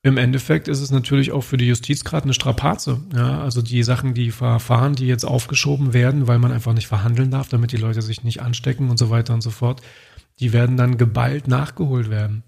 im 0.04 0.18
Endeffekt 0.18 0.68
ist 0.68 0.82
es 0.82 0.90
natürlich 0.90 1.32
auch 1.32 1.42
für 1.42 1.58
die 1.58 1.68
Justiz 1.68 2.04
gerade 2.04 2.24
eine 2.24 2.34
Strapaze. 2.34 3.02
Ja, 3.14 3.42
also 3.42 3.62
die 3.62 3.84
Sachen, 3.84 4.16
die 4.16 4.32
Verfahren, 4.32 4.96
die 4.96 5.06
jetzt 5.06 5.26
aufgeschoben 5.26 5.94
werden, 5.94 6.28
weil 6.28 6.40
man 6.40 6.52
einfach 6.52 6.74
nicht 6.74 6.88
verhandeln 6.88 7.30
darf, 7.30 7.50
damit 7.50 7.72
die 7.72 7.78
Leute 7.78 8.02
sich 8.02 8.24
nicht 8.24 8.42
anstecken 8.42 8.90
und 8.90 8.98
so 8.98 9.12
weiter 9.12 9.34
und 9.34 9.42
so 9.42 9.52
fort, 9.52 9.82
die 10.40 10.54
werden 10.54 10.76
dann 10.76 10.98
geballt 10.98 11.48
nachgeholt 11.48 12.10
werden. 12.10 12.44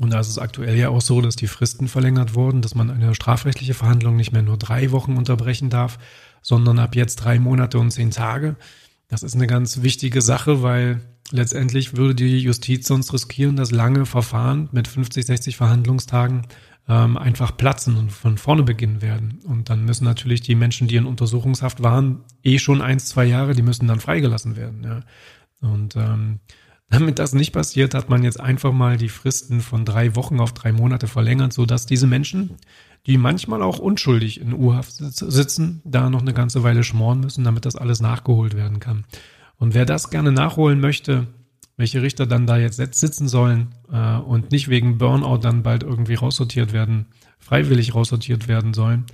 Und 0.00 0.12
da 0.12 0.18
ist 0.18 0.28
es 0.28 0.38
aktuell 0.38 0.76
ja 0.76 0.88
auch 0.88 1.00
so, 1.00 1.20
dass 1.20 1.36
die 1.36 1.46
Fristen 1.46 1.86
verlängert 1.86 2.34
wurden, 2.34 2.60
dass 2.60 2.74
man 2.74 2.90
eine 2.90 3.14
strafrechtliche 3.14 3.74
Verhandlung 3.74 4.16
nicht 4.16 4.32
mehr 4.32 4.42
nur 4.42 4.56
drei 4.56 4.90
Wochen 4.90 5.16
unterbrechen 5.16 5.70
darf, 5.70 5.98
sondern 6.42 6.80
ab 6.80 6.96
jetzt 6.96 7.16
drei 7.16 7.38
Monate 7.38 7.78
und 7.78 7.92
zehn 7.92 8.10
Tage. 8.10 8.56
Das 9.08 9.22
ist 9.22 9.34
eine 9.34 9.46
ganz 9.46 9.82
wichtige 9.82 10.22
Sache, 10.22 10.62
weil 10.62 11.00
letztendlich 11.30 11.96
würde 11.96 12.14
die 12.14 12.38
Justiz 12.38 12.86
sonst 12.86 13.12
riskieren, 13.12 13.56
dass 13.56 13.70
lange 13.70 14.06
Verfahren 14.06 14.68
mit 14.72 14.88
50, 14.88 15.26
60 15.26 15.56
Verhandlungstagen 15.56 16.46
ähm, 16.88 17.16
einfach 17.16 17.56
platzen 17.56 17.96
und 17.96 18.12
von 18.12 18.36
vorne 18.38 18.62
beginnen 18.62 19.02
werden. 19.02 19.40
Und 19.44 19.70
dann 19.70 19.84
müssen 19.84 20.04
natürlich 20.04 20.42
die 20.42 20.54
Menschen, 20.54 20.88
die 20.88 20.96
in 20.96 21.06
Untersuchungshaft 21.06 21.82
waren, 21.82 22.24
eh 22.42 22.58
schon 22.58 22.82
eins, 22.82 23.06
zwei 23.06 23.24
Jahre, 23.24 23.54
die 23.54 23.62
müssen 23.62 23.86
dann 23.86 24.00
freigelassen 24.00 24.56
werden. 24.56 24.84
Ja. 24.84 25.00
Und 25.60 25.96
ähm, 25.96 26.40
damit 26.90 27.18
das 27.18 27.32
nicht 27.32 27.52
passiert, 27.52 27.94
hat 27.94 28.10
man 28.10 28.22
jetzt 28.22 28.38
einfach 28.38 28.72
mal 28.72 28.96
die 28.96 29.08
Fristen 29.08 29.60
von 29.60 29.84
drei 29.84 30.14
Wochen 30.14 30.40
auf 30.40 30.52
drei 30.52 30.72
Monate 30.72 31.08
verlängert, 31.08 31.52
so 31.52 31.64
dass 31.64 31.86
diese 31.86 32.06
Menschen, 32.06 32.56
die 33.06 33.18
manchmal 33.18 33.62
auch 33.62 33.78
unschuldig 33.78 34.40
in 34.40 34.54
Urhaft 34.54 34.94
sitzen, 34.94 35.82
da 35.84 36.08
noch 36.08 36.22
eine 36.22 36.32
ganze 36.32 36.62
Weile 36.62 36.84
schmoren 36.84 37.20
müssen, 37.20 37.44
damit 37.44 37.66
das 37.66 37.76
alles 37.76 38.00
nachgeholt 38.00 38.54
werden 38.54 38.80
kann. 38.80 39.04
Und 39.56 39.74
wer 39.74 39.84
das 39.84 40.10
gerne 40.10 40.32
nachholen 40.32 40.80
möchte, 40.80 41.26
welche 41.76 42.02
Richter 42.02 42.26
dann 42.26 42.46
da 42.46 42.56
jetzt 42.56 42.78
sitzen 42.78 43.28
sollen 43.28 43.74
äh, 43.92 44.16
und 44.16 44.52
nicht 44.52 44.68
wegen 44.68 44.98
Burnout 44.98 45.38
dann 45.38 45.62
bald 45.62 45.82
irgendwie 45.82 46.14
raussortiert 46.14 46.72
werden, 46.72 47.06
freiwillig 47.38 47.94
raussortiert 47.94 48.48
werden 48.48 48.74
sollen, 48.74 49.04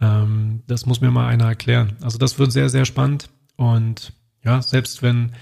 ähm, 0.00 0.62
das 0.66 0.86
muss 0.86 1.00
mir 1.00 1.10
mal 1.10 1.26
einer 1.26 1.46
erklären. 1.46 1.96
Also 2.00 2.18
das 2.18 2.38
wird 2.38 2.52
sehr, 2.52 2.68
sehr 2.68 2.84
spannend 2.84 3.28
und 3.56 4.12
ja, 4.44 4.62
selbst 4.62 5.02
wenn 5.02 5.32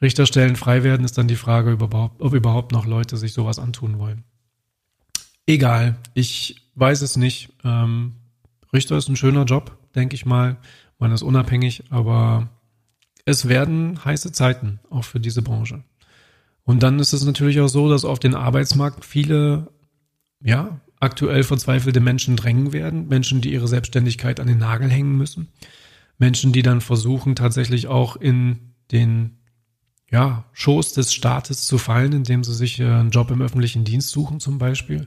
Richterstellen 0.00 0.56
frei 0.56 0.82
werden, 0.84 1.04
ist 1.04 1.18
dann 1.18 1.28
die 1.28 1.36
Frage, 1.36 1.76
ob 1.80 2.34
überhaupt 2.34 2.72
noch 2.72 2.86
Leute 2.86 3.16
sich 3.16 3.32
sowas 3.32 3.58
antun 3.58 3.98
wollen. 3.98 4.24
Egal, 5.46 5.96
ich 6.14 6.67
weiß 6.78 7.02
es 7.02 7.16
nicht. 7.16 7.50
Ähm, 7.64 8.14
Richter 8.72 8.96
ist 8.96 9.08
ein 9.08 9.16
schöner 9.16 9.44
Job, 9.44 9.76
denke 9.94 10.14
ich 10.14 10.26
mal. 10.26 10.56
Man 10.98 11.12
ist 11.12 11.22
unabhängig, 11.22 11.84
aber 11.90 12.48
es 13.24 13.48
werden 13.48 14.04
heiße 14.04 14.32
Zeiten 14.32 14.80
auch 14.90 15.04
für 15.04 15.20
diese 15.20 15.42
Branche. 15.42 15.84
Und 16.64 16.82
dann 16.82 16.98
ist 16.98 17.12
es 17.12 17.24
natürlich 17.24 17.60
auch 17.60 17.68
so, 17.68 17.88
dass 17.88 18.04
auf 18.04 18.18
den 18.18 18.34
Arbeitsmarkt 18.34 19.04
viele, 19.04 19.68
ja, 20.42 20.80
aktuell 21.00 21.44
verzweifelte 21.44 22.00
Menschen 22.00 22.36
drängen 22.36 22.72
werden. 22.72 23.08
Menschen, 23.08 23.40
die 23.40 23.52
ihre 23.52 23.68
Selbstständigkeit 23.68 24.40
an 24.40 24.48
den 24.48 24.58
Nagel 24.58 24.90
hängen 24.90 25.16
müssen. 25.16 25.48
Menschen, 26.18 26.52
die 26.52 26.62
dann 26.62 26.80
versuchen, 26.80 27.36
tatsächlich 27.36 27.86
auch 27.86 28.16
in 28.16 28.74
den 28.90 29.38
ja, 30.10 30.44
Schoß 30.52 30.94
des 30.94 31.12
Staates 31.12 31.66
zu 31.66 31.78
fallen, 31.78 32.12
indem 32.12 32.42
sie 32.42 32.54
sich 32.54 32.80
äh, 32.80 32.84
einen 32.84 33.10
Job 33.10 33.30
im 33.30 33.42
öffentlichen 33.42 33.84
Dienst 33.84 34.10
suchen 34.10 34.40
zum 34.40 34.58
Beispiel. 34.58 35.06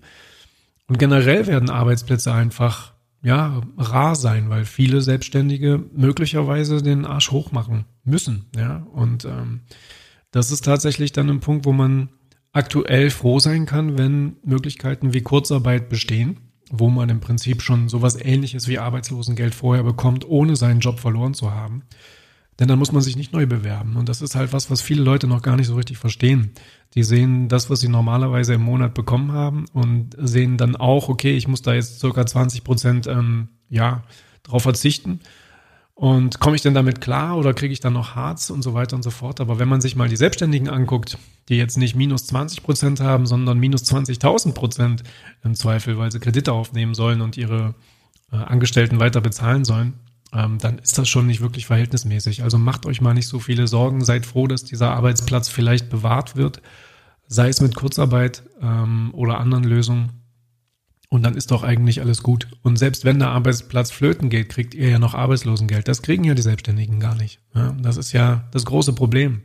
Und 0.91 0.97
generell 0.97 1.47
werden 1.47 1.69
Arbeitsplätze 1.69 2.33
einfach 2.33 2.91
ja, 3.23 3.61
rar 3.77 4.13
sein, 4.13 4.49
weil 4.49 4.65
viele 4.65 4.99
Selbstständige 4.99 5.81
möglicherweise 5.95 6.81
den 6.81 7.05
Arsch 7.05 7.31
hochmachen 7.31 7.85
müssen. 8.03 8.47
Ja, 8.57 8.85
und 8.91 9.23
ähm, 9.23 9.61
das 10.31 10.51
ist 10.51 10.65
tatsächlich 10.65 11.13
dann 11.13 11.29
ein 11.29 11.39
Punkt, 11.39 11.65
wo 11.65 11.71
man 11.71 12.09
aktuell 12.51 13.09
froh 13.09 13.39
sein 13.39 13.65
kann, 13.65 13.97
wenn 13.97 14.35
Möglichkeiten 14.43 15.13
wie 15.13 15.21
Kurzarbeit 15.21 15.87
bestehen, 15.87 16.41
wo 16.69 16.89
man 16.89 17.07
im 17.07 17.21
Prinzip 17.21 17.61
schon 17.61 17.87
sowas 17.87 18.17
ähnliches 18.21 18.67
wie 18.67 18.77
Arbeitslosengeld 18.77 19.55
vorher 19.55 19.85
bekommt, 19.85 20.27
ohne 20.27 20.57
seinen 20.57 20.81
Job 20.81 20.99
verloren 20.99 21.33
zu 21.33 21.51
haben. 21.51 21.83
Denn 22.61 22.67
dann 22.67 22.77
muss 22.77 22.91
man 22.91 23.01
sich 23.01 23.15
nicht 23.15 23.33
neu 23.33 23.47
bewerben. 23.47 23.95
Und 23.95 24.07
das 24.07 24.21
ist 24.21 24.35
halt 24.35 24.53
was, 24.53 24.69
was 24.69 24.83
viele 24.83 25.01
Leute 25.01 25.25
noch 25.25 25.41
gar 25.41 25.55
nicht 25.55 25.65
so 25.65 25.73
richtig 25.73 25.97
verstehen. 25.97 26.51
Die 26.93 27.01
sehen 27.01 27.49
das, 27.49 27.71
was 27.71 27.79
sie 27.79 27.87
normalerweise 27.87 28.53
im 28.53 28.61
Monat 28.61 28.93
bekommen 28.93 29.31
haben 29.31 29.65
und 29.73 30.15
sehen 30.19 30.57
dann 30.57 30.75
auch, 30.75 31.09
okay, 31.09 31.35
ich 31.35 31.47
muss 31.47 31.63
da 31.63 31.73
jetzt 31.73 31.99
circa 31.99 32.23
20 32.23 32.63
Prozent, 32.63 33.07
ähm, 33.07 33.47
ja, 33.67 34.03
drauf 34.43 34.61
verzichten. 34.61 35.21
Und 35.95 36.39
komme 36.39 36.55
ich 36.55 36.61
denn 36.61 36.75
damit 36.75 37.01
klar 37.01 37.35
oder 37.35 37.55
kriege 37.55 37.73
ich 37.73 37.79
dann 37.79 37.93
noch 37.93 38.13
Harz 38.13 38.51
und 38.51 38.61
so 38.61 38.75
weiter 38.75 38.95
und 38.95 39.01
so 39.01 39.09
fort? 39.09 39.41
Aber 39.41 39.57
wenn 39.57 39.67
man 39.67 39.81
sich 39.81 39.95
mal 39.95 40.07
die 40.07 40.15
Selbstständigen 40.15 40.69
anguckt, 40.69 41.17
die 41.49 41.57
jetzt 41.57 41.79
nicht 41.79 41.95
minus 41.95 42.27
20 42.27 42.61
Prozent 42.61 42.99
haben, 42.99 43.25
sondern 43.25 43.57
minus 43.57 43.91
20.000 43.91 44.53
Prozent 44.53 45.01
im 45.43 45.55
Zweifel, 45.55 45.97
weil 45.97 46.11
sie 46.11 46.19
Kredite 46.19 46.53
aufnehmen 46.53 46.93
sollen 46.93 47.21
und 47.21 47.37
ihre 47.37 47.73
äh, 48.31 48.35
Angestellten 48.35 48.99
weiter 48.99 49.19
bezahlen 49.19 49.65
sollen, 49.65 49.93
ähm, 50.33 50.57
dann 50.59 50.79
ist 50.79 50.97
das 50.97 51.09
schon 51.09 51.27
nicht 51.27 51.41
wirklich 51.41 51.65
verhältnismäßig. 51.65 52.43
Also 52.43 52.57
macht 52.57 52.85
euch 52.85 53.01
mal 53.01 53.13
nicht 53.13 53.27
so 53.27 53.39
viele 53.39 53.67
Sorgen, 53.67 54.03
seid 54.03 54.25
froh, 54.25 54.47
dass 54.47 54.63
dieser 54.63 54.91
Arbeitsplatz 54.91 55.49
vielleicht 55.49 55.89
bewahrt 55.89 56.35
wird, 56.35 56.61
sei 57.27 57.49
es 57.49 57.61
mit 57.61 57.75
Kurzarbeit 57.75 58.43
ähm, 58.61 59.09
oder 59.13 59.39
anderen 59.39 59.63
Lösungen. 59.63 60.21
Und 61.09 61.23
dann 61.23 61.35
ist 61.35 61.51
doch 61.51 61.63
eigentlich 61.63 61.99
alles 61.99 62.23
gut. 62.23 62.47
Und 62.61 62.77
selbst 62.77 63.03
wenn 63.03 63.19
der 63.19 63.29
Arbeitsplatz 63.29 63.91
flöten 63.91 64.29
geht, 64.29 64.47
kriegt 64.47 64.73
ihr 64.73 64.89
ja 64.89 64.99
noch 64.99 65.13
Arbeitslosengeld. 65.13 65.89
Das 65.89 66.01
kriegen 66.01 66.23
ja 66.23 66.33
die 66.33 66.41
Selbstständigen 66.41 67.01
gar 67.01 67.15
nicht. 67.15 67.39
Ja, 67.53 67.75
das 67.81 67.97
ist 67.97 68.13
ja 68.13 68.47
das 68.51 68.63
große 68.63 68.93
Problem. 68.93 69.41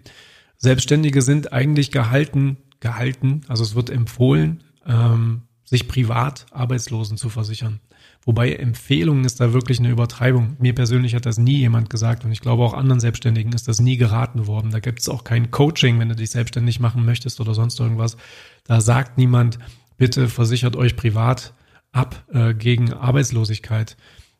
Selbstständige 0.59 1.23
sind 1.23 1.53
eigentlich 1.53 1.91
gehalten, 1.91 2.59
gehalten, 2.79 3.41
also 3.49 3.65
es 3.65 3.75
wird 3.75 3.91
empfohlen, 3.91 4.63
ähm, 4.87 5.43
sich 5.65 5.89
privat 5.89 6.47
Arbeitslosen 6.53 7.17
zu 7.17 7.29
versichern. 7.29 7.81
Wobei 8.27 8.53
Empfehlungen 8.55 9.25
ist 9.25 9.39
da 9.39 9.53
wirklich 9.53 9.79
eine 9.79 9.89
Übertreibung. 9.89 10.57
Mir 10.59 10.75
persönlich 10.75 11.15
hat 11.15 11.27
das 11.27 11.39
nie 11.39 11.59
jemand 11.59 11.89
gesagt 11.89 12.25
und 12.25 12.33
ich 12.33 12.41
glaube 12.41 12.65
auch 12.65 12.75
anderen 12.75 12.99
Selbstständigen 12.99 13.53
ist 13.53 13.69
das 13.69 13.81
nie 13.81 13.97
geraten 13.97 14.49
worden. 14.49 14.73
Da 14.73 14.81
gibt 14.81 14.99
es 14.99 15.09
auch 15.09 15.23
kein 15.23 15.53
Coaching, 15.53 16.01
wenn 16.01 16.09
du 16.09 16.17
dich 16.17 16.31
selbstständig 16.31 16.81
machen 16.81 17.05
möchtest 17.05 17.41
oder 17.41 17.55
sonst 17.55 17.79
irgendwas. 17.79 18.17
Da 18.65 18.81
sagt 18.81 19.17
niemand, 19.17 19.61
bitte 19.97 20.29
versichert 20.29 20.75
euch 20.75 20.97
privat 20.97 21.55
ab 21.93 22.25
äh, 22.33 22.53
gegen 22.53 22.93
Arbeitslosigkeit. 22.93 23.97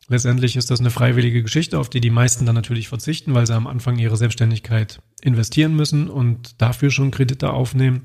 Letztendlich 0.09 0.57
ist 0.57 0.69
das 0.69 0.81
eine 0.81 0.89
freiwillige 0.89 1.41
Geschichte, 1.41 1.79
auf 1.79 1.89
die 1.89 2.01
die 2.01 2.09
meisten 2.09 2.45
dann 2.45 2.55
natürlich 2.55 2.89
verzichten, 2.89 3.33
weil 3.33 3.47
sie 3.47 3.55
am 3.55 3.67
Anfang 3.67 3.97
ihre 3.99 4.17
Selbstständigkeit 4.17 5.01
investieren 5.21 5.75
müssen 5.77 6.09
und 6.09 6.61
dafür 6.61 6.91
schon 6.91 7.11
Kredite 7.11 7.51
aufnehmen. 7.51 8.03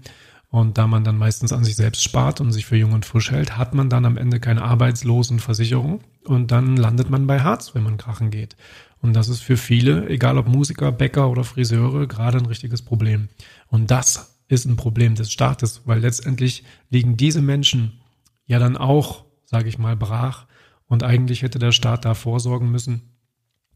Und 0.52 0.76
da 0.76 0.86
man 0.86 1.02
dann 1.02 1.16
meistens 1.16 1.50
an 1.54 1.64
sich 1.64 1.76
selbst 1.76 2.04
spart 2.04 2.42
und 2.42 2.52
sich 2.52 2.66
für 2.66 2.76
jung 2.76 2.92
und 2.92 3.06
frisch 3.06 3.30
hält, 3.30 3.56
hat 3.56 3.72
man 3.72 3.88
dann 3.88 4.04
am 4.04 4.18
Ende 4.18 4.38
keine 4.38 4.60
Arbeitslosenversicherung 4.60 6.02
und 6.24 6.50
dann 6.50 6.76
landet 6.76 7.08
man 7.08 7.26
bei 7.26 7.40
Harz, 7.40 7.74
wenn 7.74 7.82
man 7.82 7.96
krachen 7.96 8.30
geht. 8.30 8.54
Und 9.00 9.14
das 9.14 9.30
ist 9.30 9.40
für 9.40 9.56
viele, 9.56 10.10
egal 10.10 10.36
ob 10.36 10.46
Musiker, 10.46 10.92
Bäcker 10.92 11.30
oder 11.30 11.42
Friseure, 11.42 12.06
gerade 12.06 12.36
ein 12.36 12.44
richtiges 12.44 12.82
Problem. 12.82 13.30
Und 13.68 13.90
das 13.90 14.42
ist 14.46 14.66
ein 14.66 14.76
Problem 14.76 15.14
des 15.14 15.32
Staates, 15.32 15.80
weil 15.86 16.00
letztendlich 16.00 16.64
liegen 16.90 17.16
diese 17.16 17.40
Menschen 17.40 18.02
ja 18.44 18.58
dann 18.58 18.76
auch, 18.76 19.24
sage 19.46 19.70
ich 19.70 19.78
mal, 19.78 19.96
brach. 19.96 20.44
Und 20.86 21.02
eigentlich 21.02 21.40
hätte 21.40 21.60
der 21.60 21.72
Staat 21.72 22.04
da 22.04 22.12
vorsorgen 22.12 22.70
müssen, 22.70 23.11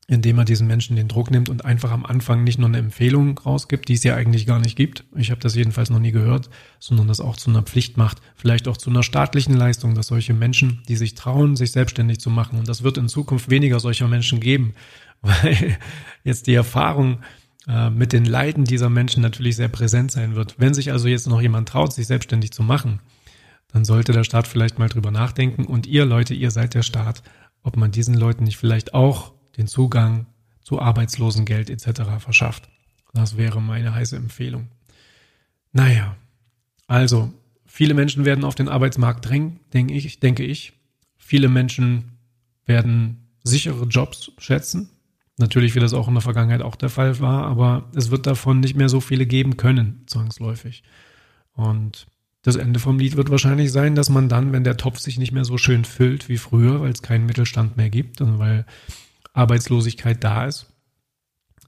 indem 0.09 0.39
er 0.39 0.45
diesen 0.45 0.69
Menschen 0.69 0.95
den 0.95 1.09
Druck 1.09 1.31
nimmt 1.31 1.49
und 1.49 1.65
einfach 1.65 1.91
am 1.91 2.07
Anfang 2.07 2.45
nicht 2.45 2.59
nur 2.59 2.69
eine 2.69 2.79
Empfehlung 2.79 3.39
rausgibt, 3.39 3.89
die 3.89 3.95
es 3.95 4.05
ja 4.05 4.15
eigentlich 4.15 4.47
gar 4.47 4.61
nicht 4.61 4.77
gibt. 4.77 5.05
Ich 5.17 5.31
habe 5.33 5.41
das 5.41 5.57
jedenfalls 5.57 5.91
noch 5.91 5.99
nie 5.99 6.13
gehört, 6.13 6.49
sondern 6.79 7.09
das 7.09 7.21
auch 7.21 7.37
zu 7.37 7.51
einer 7.51 7.63
Pflicht 7.63 7.97
macht, 7.97 8.19
vielleicht 8.37 8.69
auch 8.69 8.77
zu 8.77 8.91
einer 8.91 9.03
staatlichen 9.03 9.55
Leistung, 9.55 9.95
dass 9.95 10.07
solche 10.07 10.33
Menschen, 10.33 10.83
die 10.89 10.97
sich 10.97 11.15
trauen, 11.15 11.57
sich 11.57 11.73
selbstständig 11.73 12.21
zu 12.21 12.31
machen, 12.31 12.59
und 12.59 12.69
das 12.69 12.85
wird 12.85 12.99
in 12.99 13.09
Zukunft 13.09 13.51
weniger 13.51 13.81
solcher 13.81 14.07
Menschen 14.07 14.39
geben, 14.39 14.75
weil 15.23 15.77
jetzt 16.23 16.47
die 16.47 16.55
Erfahrung 16.55 17.19
äh, 17.67 17.91
mit 17.91 18.13
den 18.13 18.25
Leiden 18.25 18.65
dieser 18.65 18.91
Menschen 18.91 19.23
natürlich 19.23 19.57
sehr 19.57 19.69
präsent 19.69 20.13
sein 20.13 20.37
wird. 20.37 20.55
Wenn 20.59 20.73
sich 20.73 20.93
also 20.93 21.09
jetzt 21.09 21.27
noch 21.27 21.43
jemand 21.43 21.69
traut, 21.69 21.93
sich 21.93 22.07
selbstständig 22.07 22.53
zu 22.53 22.63
machen, 22.63 23.01
dann 23.73 23.85
sollte 23.85 24.13
der 24.13 24.23
Staat 24.23 24.47
vielleicht 24.47 24.79
mal 24.79 24.89
drüber 24.89 25.11
nachdenken 25.11 25.65
und 25.65 25.89
ihr 25.89 26.05
Leute, 26.05 26.33
ihr 26.33 26.53
seid 26.53 26.75
der 26.75 26.83
Staat, 26.83 27.25
ob 27.65 27.77
man 27.77 27.91
diesen 27.91 28.15
Leuten 28.15 28.45
nicht 28.45 28.57
vielleicht 28.57 28.95
auch 28.95 29.36
den 29.57 29.67
Zugang 29.67 30.27
zu 30.63 30.81
Arbeitslosengeld 30.81 31.71
etc. 31.71 32.03
verschafft. 32.19 32.69
Das 33.13 33.37
wäre 33.37 33.63
meine 33.63 33.95
heiße 33.95 34.17
Empfehlung. 34.17 34.69
Naja, 35.73 36.17
also 36.87 37.33
viele 37.65 37.95
Menschen 37.95 38.25
werden 38.25 38.45
auf 38.45 38.55
den 38.55 38.69
Arbeitsmarkt 38.69 39.29
drängen, 39.29 39.61
denke 39.73 39.95
ich. 39.95 40.21
Denke 40.21 40.45
ich. 40.45 40.73
Viele 41.17 41.49
Menschen 41.49 42.13
werden 42.65 43.29
sichere 43.43 43.85
Jobs 43.85 44.33
schätzen. 44.39 44.91
Natürlich, 45.39 45.75
wie 45.75 45.81
das 45.81 45.93
auch 45.93 46.09
in 46.09 46.15
der 46.15 46.23
Vergangenheit 46.23 46.63
auch 46.63 46.77
der 46.77 46.89
Fall 46.89 47.21
war, 47.21 47.45
aber 47.45 47.91
es 47.95 48.11
wird 48.11 48.27
davon 48.27 48.61
nicht 48.61 48.75
mehr 48.75 48.89
so 48.89 49.01
viele 49.01 49.27
geben 49.27 49.57
können, 49.57 50.03
zwangsläufig. 50.07 50.83
Und 51.53 52.07
das 52.43 52.57
Ende 52.57 52.81
vom 52.81 52.99
Lied 52.99 53.17
wird 53.17 53.31
wahrscheinlich 53.31 53.71
sein, 53.71 53.95
dass 53.95 54.09
man 54.09 54.29
dann, 54.29 54.53
wenn 54.53 54.65
der 54.65 54.77
Topf 54.77 54.99
sich 54.99 55.19
nicht 55.19 55.33
mehr 55.33 55.45
so 55.45 55.59
schön 55.59 55.85
füllt 55.85 56.29
wie 56.29 56.39
früher, 56.39 56.81
weil 56.81 56.93
es 56.93 57.03
keinen 57.03 57.27
Mittelstand 57.27 57.77
mehr 57.77 57.91
gibt 57.91 58.21
und 58.21 58.39
weil 58.39 58.65
Arbeitslosigkeit 59.37 60.23
da 60.23 60.47
ist, 60.47 60.67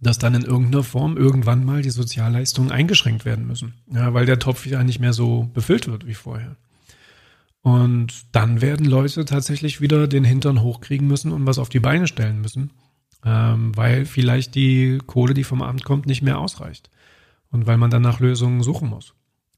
dass 0.00 0.18
dann 0.18 0.34
in 0.34 0.42
irgendeiner 0.42 0.84
Form 0.84 1.16
irgendwann 1.16 1.64
mal 1.64 1.82
die 1.82 1.90
Sozialleistungen 1.90 2.70
eingeschränkt 2.70 3.24
werden 3.24 3.46
müssen, 3.46 3.74
ja, 3.92 4.14
weil 4.14 4.26
der 4.26 4.38
Topf 4.38 4.66
ja 4.66 4.82
nicht 4.84 5.00
mehr 5.00 5.12
so 5.12 5.50
befüllt 5.54 5.88
wird 5.88 6.06
wie 6.06 6.14
vorher. 6.14 6.56
Und 7.62 8.24
dann 8.32 8.60
werden 8.60 8.86
Leute 8.86 9.24
tatsächlich 9.24 9.80
wieder 9.80 10.06
den 10.06 10.24
Hintern 10.24 10.62
hochkriegen 10.62 11.06
müssen 11.06 11.32
und 11.32 11.46
was 11.46 11.58
auf 11.58 11.68
die 11.68 11.80
Beine 11.80 12.06
stellen 12.06 12.40
müssen, 12.40 12.70
ähm, 13.24 13.76
weil 13.76 14.06
vielleicht 14.06 14.54
die 14.54 14.98
Kohle, 15.06 15.34
die 15.34 15.44
vom 15.44 15.62
Amt 15.62 15.84
kommt, 15.84 16.06
nicht 16.06 16.22
mehr 16.22 16.38
ausreicht 16.38 16.88
und 17.50 17.66
weil 17.66 17.76
man 17.76 17.90
dann 17.90 18.02
nach 18.02 18.20
Lösungen 18.20 18.62
suchen 18.62 18.88
muss. 18.88 19.14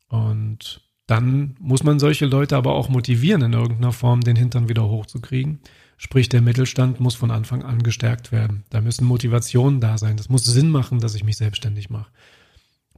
Und 0.08 0.82
dann 1.06 1.56
muss 1.60 1.84
man 1.84 1.98
solche 1.98 2.26
Leute 2.26 2.56
aber 2.56 2.72
auch 2.72 2.88
motivieren, 2.88 3.42
in 3.42 3.52
irgendeiner 3.52 3.92
Form 3.92 4.22
den 4.22 4.36
Hintern 4.36 4.68
wieder 4.68 4.88
hochzukriegen. 4.88 5.60
Sprich, 6.02 6.30
der 6.30 6.40
Mittelstand 6.40 6.98
muss 6.98 7.14
von 7.14 7.30
Anfang 7.30 7.62
an 7.62 7.82
gestärkt 7.82 8.32
werden. 8.32 8.64
Da 8.70 8.80
müssen 8.80 9.04
Motivationen 9.04 9.82
da 9.82 9.98
sein. 9.98 10.16
Das 10.16 10.30
muss 10.30 10.46
Sinn 10.46 10.70
machen, 10.70 10.98
dass 10.98 11.14
ich 11.14 11.24
mich 11.24 11.36
selbstständig 11.36 11.90
mache. 11.90 12.10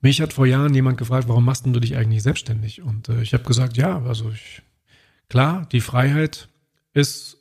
Mich 0.01 0.21
hat 0.21 0.33
vor 0.33 0.47
Jahren 0.47 0.73
jemand 0.73 0.99
gefragt, 0.99 1.27
warum 1.27 1.45
machst 1.45 1.67
du 1.67 1.81
dich 1.81 1.97
eigentlich 1.97 2.23
selbstständig? 2.23 2.81
Und 2.81 3.09
äh, 3.09 3.21
ich 3.21 3.35
habe 3.35 3.43
gesagt, 3.43 3.77
ja, 3.77 4.01
also 4.05 4.31
ich, 4.31 4.63
klar, 5.29 5.67
die 5.73 5.81
Freiheit 5.81 6.47
ist 6.95 7.39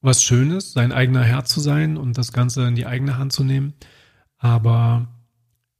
was 0.00 0.22
Schönes, 0.22 0.74
sein 0.74 0.92
eigener 0.92 1.24
Herr 1.24 1.44
zu 1.44 1.58
sein 1.58 1.96
und 1.96 2.16
das 2.16 2.32
Ganze 2.32 2.68
in 2.68 2.76
die 2.76 2.86
eigene 2.86 3.18
Hand 3.18 3.32
zu 3.32 3.42
nehmen. 3.42 3.74
Aber 4.38 5.08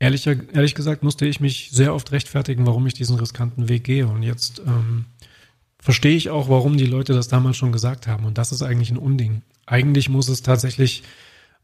ehrlich, 0.01 0.27
ehrlich 0.27 0.75
gesagt 0.75 1.05
musste 1.05 1.25
ich 1.25 1.38
mich 1.38 1.71
sehr 1.71 1.95
oft 1.95 2.11
rechtfertigen, 2.11 2.66
warum 2.66 2.85
ich 2.88 2.95
diesen 2.95 3.16
riskanten 3.16 3.69
Weg 3.69 3.85
gehe. 3.85 4.09
Und 4.09 4.25
jetzt 4.25 4.61
ähm, 4.66 5.05
verstehe 5.81 6.16
ich 6.16 6.31
auch, 6.31 6.49
warum 6.49 6.77
die 6.77 6.87
Leute 6.87 7.12
das 7.12 7.29
damals 7.29 7.57
schon 7.57 7.73
gesagt 7.73 8.07
haben. 8.07 8.25
Und 8.25 8.38
das 8.38 8.53
ist 8.53 8.62
eigentlich 8.62 8.90
ein 8.90 8.99
Unding. 8.99 9.43
Eigentlich 9.66 10.09
muss 10.09 10.29
es 10.29 10.43
tatsächlich 10.43 11.03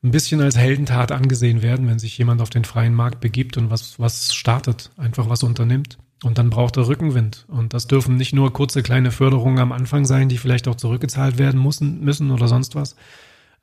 ein 0.03 0.11
bisschen 0.11 0.41
als 0.41 0.57
Heldentat 0.57 1.13
angesehen 1.13 1.63
werden, 1.63 1.89
wenn 1.89 1.99
sich 1.99 2.17
jemand 2.19 2.41
auf 2.41 2.51
den 2.51 2.65
freien 2.65 2.95
Markt 2.95 3.21
begibt 3.21 3.57
und 3.57 3.71
was, 3.71 3.99
was 3.99 4.35
startet, 4.35 4.91
einfach 4.97 5.29
was 5.29 5.43
unternimmt. 5.43 5.99
Und 6.23 6.39
dann 6.39 6.51
braucht 6.51 6.77
er 6.77 6.89
Rückenwind. 6.89 7.45
Und 7.49 7.75
das 7.75 7.87
dürfen 7.87 8.17
nicht 8.17 8.33
nur 8.33 8.53
kurze 8.53 8.83
kleine 8.83 9.11
Förderungen 9.11 9.59
am 9.59 9.73
Anfang 9.73 10.07
sein, 10.07 10.29
die 10.29 10.39
vielleicht 10.39 10.67
auch 10.69 10.77
zurückgezahlt 10.77 11.39
werden 11.39 11.63
müssen, 11.63 12.01
müssen 12.01 12.31
oder 12.31 12.49
sonst 12.49 12.75
was. 12.75 12.97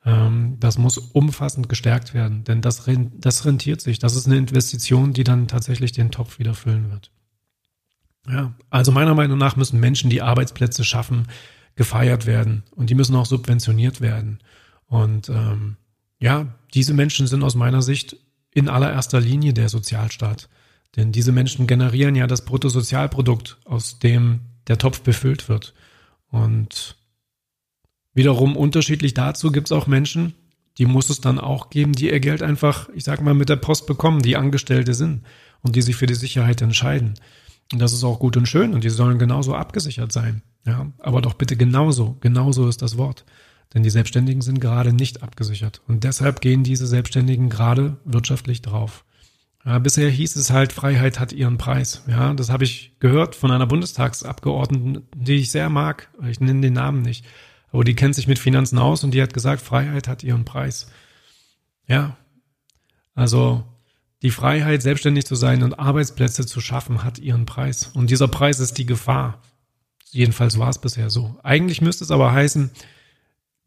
Ähm, 0.04 0.56
das 0.60 0.78
muss 0.78 0.98
umfassend 0.98 1.68
gestärkt 1.68 2.14
werden, 2.14 2.44
denn 2.44 2.60
das, 2.60 2.88
das 3.18 3.44
rentiert 3.44 3.80
sich. 3.80 3.98
Das 3.98 4.14
ist 4.14 4.26
eine 4.26 4.36
Investition, 4.36 5.12
die 5.12 5.24
dann 5.24 5.48
tatsächlich 5.48 5.92
den 5.92 6.10
Topf 6.10 6.38
wieder 6.38 6.54
füllen 6.54 6.90
wird. 6.90 7.10
Ja, 8.28 8.54
also 8.70 8.90
meiner 8.90 9.14
Meinung 9.14 9.38
nach 9.38 9.56
müssen 9.56 9.80
Menschen, 9.80 10.10
die 10.10 10.22
Arbeitsplätze 10.22 10.84
schaffen, 10.84 11.28
gefeiert 11.76 12.26
werden 12.26 12.62
und 12.74 12.90
die 12.90 12.94
müssen 12.94 13.16
auch 13.16 13.26
subventioniert 13.26 14.00
werden. 14.00 14.38
Und 14.86 15.28
ähm, 15.28 15.76
ja, 16.18 16.54
diese 16.72 16.94
Menschen 16.94 17.26
sind 17.26 17.42
aus 17.42 17.54
meiner 17.54 17.82
Sicht 17.82 18.16
in 18.52 18.68
allererster 18.68 19.20
Linie 19.20 19.52
der 19.52 19.68
Sozialstaat. 19.68 20.48
Denn 20.96 21.12
diese 21.12 21.32
Menschen 21.32 21.66
generieren 21.66 22.14
ja 22.14 22.26
das 22.26 22.44
Bruttosozialprodukt, 22.44 23.58
aus 23.64 23.98
dem 23.98 24.40
der 24.68 24.78
Topf 24.78 25.00
befüllt 25.00 25.48
wird. 25.48 25.74
Und 26.30 26.96
wiederum 28.14 28.56
unterschiedlich 28.56 29.12
dazu 29.12 29.50
gibt 29.50 29.68
es 29.68 29.72
auch 29.72 29.86
Menschen, 29.86 30.34
die 30.78 30.86
muss 30.86 31.10
es 31.10 31.20
dann 31.20 31.38
auch 31.38 31.70
geben, 31.70 31.92
die 31.92 32.10
ihr 32.10 32.20
Geld 32.20 32.42
einfach, 32.42 32.88
ich 32.94 33.04
sag 33.04 33.20
mal, 33.20 33.34
mit 33.34 33.48
der 33.48 33.56
Post 33.56 33.86
bekommen, 33.86 34.22
die 34.22 34.36
Angestellte 34.36 34.94
sind 34.94 35.24
und 35.62 35.76
die 35.76 35.82
sich 35.82 35.96
für 35.96 36.06
die 36.06 36.14
Sicherheit 36.14 36.62
entscheiden. 36.62 37.14
Und 37.72 37.78
das 37.80 37.92
ist 37.92 38.04
auch 38.04 38.18
gut 38.18 38.36
und 38.36 38.46
schön 38.46 38.74
und 38.74 38.84
die 38.84 38.90
sollen 38.90 39.18
genauso 39.18 39.54
abgesichert 39.54 40.12
sein. 40.12 40.42
Ja, 40.66 40.92
aber 40.98 41.20
doch 41.22 41.34
bitte 41.34 41.56
genauso. 41.56 42.16
Genauso 42.20 42.68
ist 42.68 42.82
das 42.82 42.96
Wort. 42.96 43.24
Denn 43.72 43.82
die 43.82 43.90
Selbstständigen 43.90 44.42
sind 44.42 44.60
gerade 44.60 44.92
nicht 44.92 45.22
abgesichert. 45.22 45.82
Und 45.88 46.04
deshalb 46.04 46.40
gehen 46.40 46.62
diese 46.62 46.86
Selbstständigen 46.86 47.48
gerade 47.48 47.96
wirtschaftlich 48.04 48.62
drauf. 48.62 49.04
Ja, 49.64 49.78
bisher 49.78 50.10
hieß 50.10 50.36
es 50.36 50.50
halt, 50.50 50.72
Freiheit 50.72 51.18
hat 51.18 51.32
ihren 51.32 51.58
Preis. 51.58 52.04
Ja, 52.06 52.34
das 52.34 52.50
habe 52.50 52.64
ich 52.64 52.96
gehört 53.00 53.34
von 53.34 53.50
einer 53.50 53.66
Bundestagsabgeordneten, 53.66 55.06
die 55.16 55.36
ich 55.36 55.50
sehr 55.50 55.70
mag. 55.70 56.10
Ich 56.28 56.38
nenne 56.40 56.60
den 56.60 56.74
Namen 56.74 57.02
nicht. 57.02 57.24
Aber 57.72 57.82
die 57.82 57.94
kennt 57.94 58.14
sich 58.14 58.28
mit 58.28 58.38
Finanzen 58.38 58.78
aus 58.78 59.02
und 59.02 59.12
die 59.12 59.22
hat 59.22 59.34
gesagt, 59.34 59.62
Freiheit 59.62 60.06
hat 60.06 60.22
ihren 60.22 60.44
Preis. 60.44 60.88
Ja. 61.88 62.16
Also, 63.14 63.64
die 64.24 64.30
Freiheit, 64.30 64.80
selbstständig 64.80 65.26
zu 65.26 65.34
sein 65.34 65.62
und 65.62 65.78
Arbeitsplätze 65.78 66.46
zu 66.46 66.62
schaffen, 66.62 67.04
hat 67.04 67.18
ihren 67.18 67.44
Preis. 67.44 67.90
Und 67.92 68.08
dieser 68.08 68.26
Preis 68.26 68.58
ist 68.58 68.78
die 68.78 68.86
Gefahr. 68.86 69.42
Jedenfalls 70.10 70.58
war 70.58 70.70
es 70.70 70.78
bisher 70.78 71.10
so. 71.10 71.38
Eigentlich 71.42 71.82
müsste 71.82 72.04
es 72.04 72.10
aber 72.10 72.32
heißen, 72.32 72.70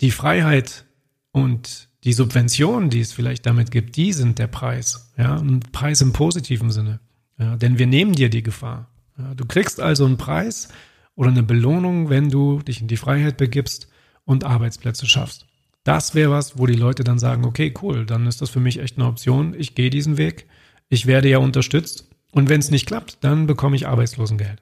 die 0.02 0.10
Freiheit 0.10 0.86
und 1.32 1.90
die 2.04 2.14
Subventionen, 2.14 2.90
die 2.90 3.02
es 3.02 3.14
vielleicht 3.14 3.46
damit 3.46 3.70
gibt, 3.70 3.98
die 3.98 4.14
sind 4.14 4.40
der 4.40 4.48
Preis. 4.48 5.14
Ja, 5.16 5.36
ein 5.36 5.60
Preis 5.60 6.02
im 6.02 6.12
positiven 6.12 6.72
Sinne. 6.72 7.02
Ja, 7.38 7.56
denn 7.56 7.78
wir 7.78 7.86
nehmen 7.86 8.14
dir 8.14 8.30
die 8.30 8.42
Gefahr. 8.44 8.90
Ja, 9.20 9.36
du 9.36 9.46
kriegst 9.46 9.80
also 9.80 10.06
einen 10.06 10.18
Preis 10.18 10.70
oder 11.14 11.30
eine 11.30 11.44
Belohnung, 11.44 12.10
wenn 12.10 12.30
du 12.30 12.64
dich 12.64 12.82
in 12.82 12.88
die 12.88 12.98
Freiheit 12.98 13.38
begibst 13.38 13.90
und 14.26 14.44
Arbeitsplätze 14.44 15.06
schaffst. 15.06 15.47
Das 15.88 16.16
wäre 16.16 16.32
was, 16.32 16.58
wo 16.60 16.66
die 16.66 16.74
Leute 16.74 17.06
dann 17.06 17.18
sagen, 17.18 17.46
okay, 17.46 17.74
cool, 17.82 18.06
dann 18.06 18.28
ist 18.28 18.42
das 18.42 18.50
für 18.50 18.60
mich 18.60 18.80
echt 18.80 18.98
eine 18.98 19.08
Option. 19.08 19.56
Ich 19.58 19.74
gehe 19.74 19.90
diesen 19.90 20.18
Weg. 20.18 20.46
Ich 20.90 21.06
werde 21.06 21.30
ja 21.30 21.38
unterstützt. 21.38 22.10
Und 22.34 22.50
wenn 22.50 22.60
es 22.60 22.72
nicht 22.72 22.88
klappt, 22.88 23.20
dann 23.22 23.48
bekomme 23.48 23.78
ich 23.78 23.88
Arbeitslosengeld. 23.88 24.62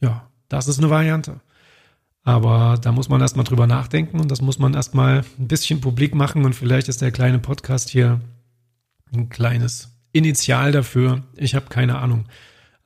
Ja, 0.00 0.28
das 0.48 0.66
ist 0.66 0.78
eine 0.78 0.90
Variante. 0.90 1.38
Aber 2.24 2.80
da 2.82 2.90
muss 2.90 3.08
man 3.08 3.20
erstmal 3.20 3.44
drüber 3.44 3.68
nachdenken 3.68 4.18
und 4.18 4.28
das 4.28 4.42
muss 4.42 4.58
man 4.58 4.74
erstmal 4.74 5.22
ein 5.38 5.46
bisschen 5.46 5.80
publik 5.80 6.16
machen 6.16 6.44
und 6.44 6.54
vielleicht 6.54 6.88
ist 6.88 7.00
der 7.00 7.12
kleine 7.12 7.38
Podcast 7.38 7.88
hier 7.88 8.20
ein 9.14 9.28
kleines 9.28 9.96
Initial 10.10 10.72
dafür. 10.72 11.22
Ich 11.36 11.54
habe 11.54 11.66
keine 11.68 11.98
Ahnung. 11.98 12.24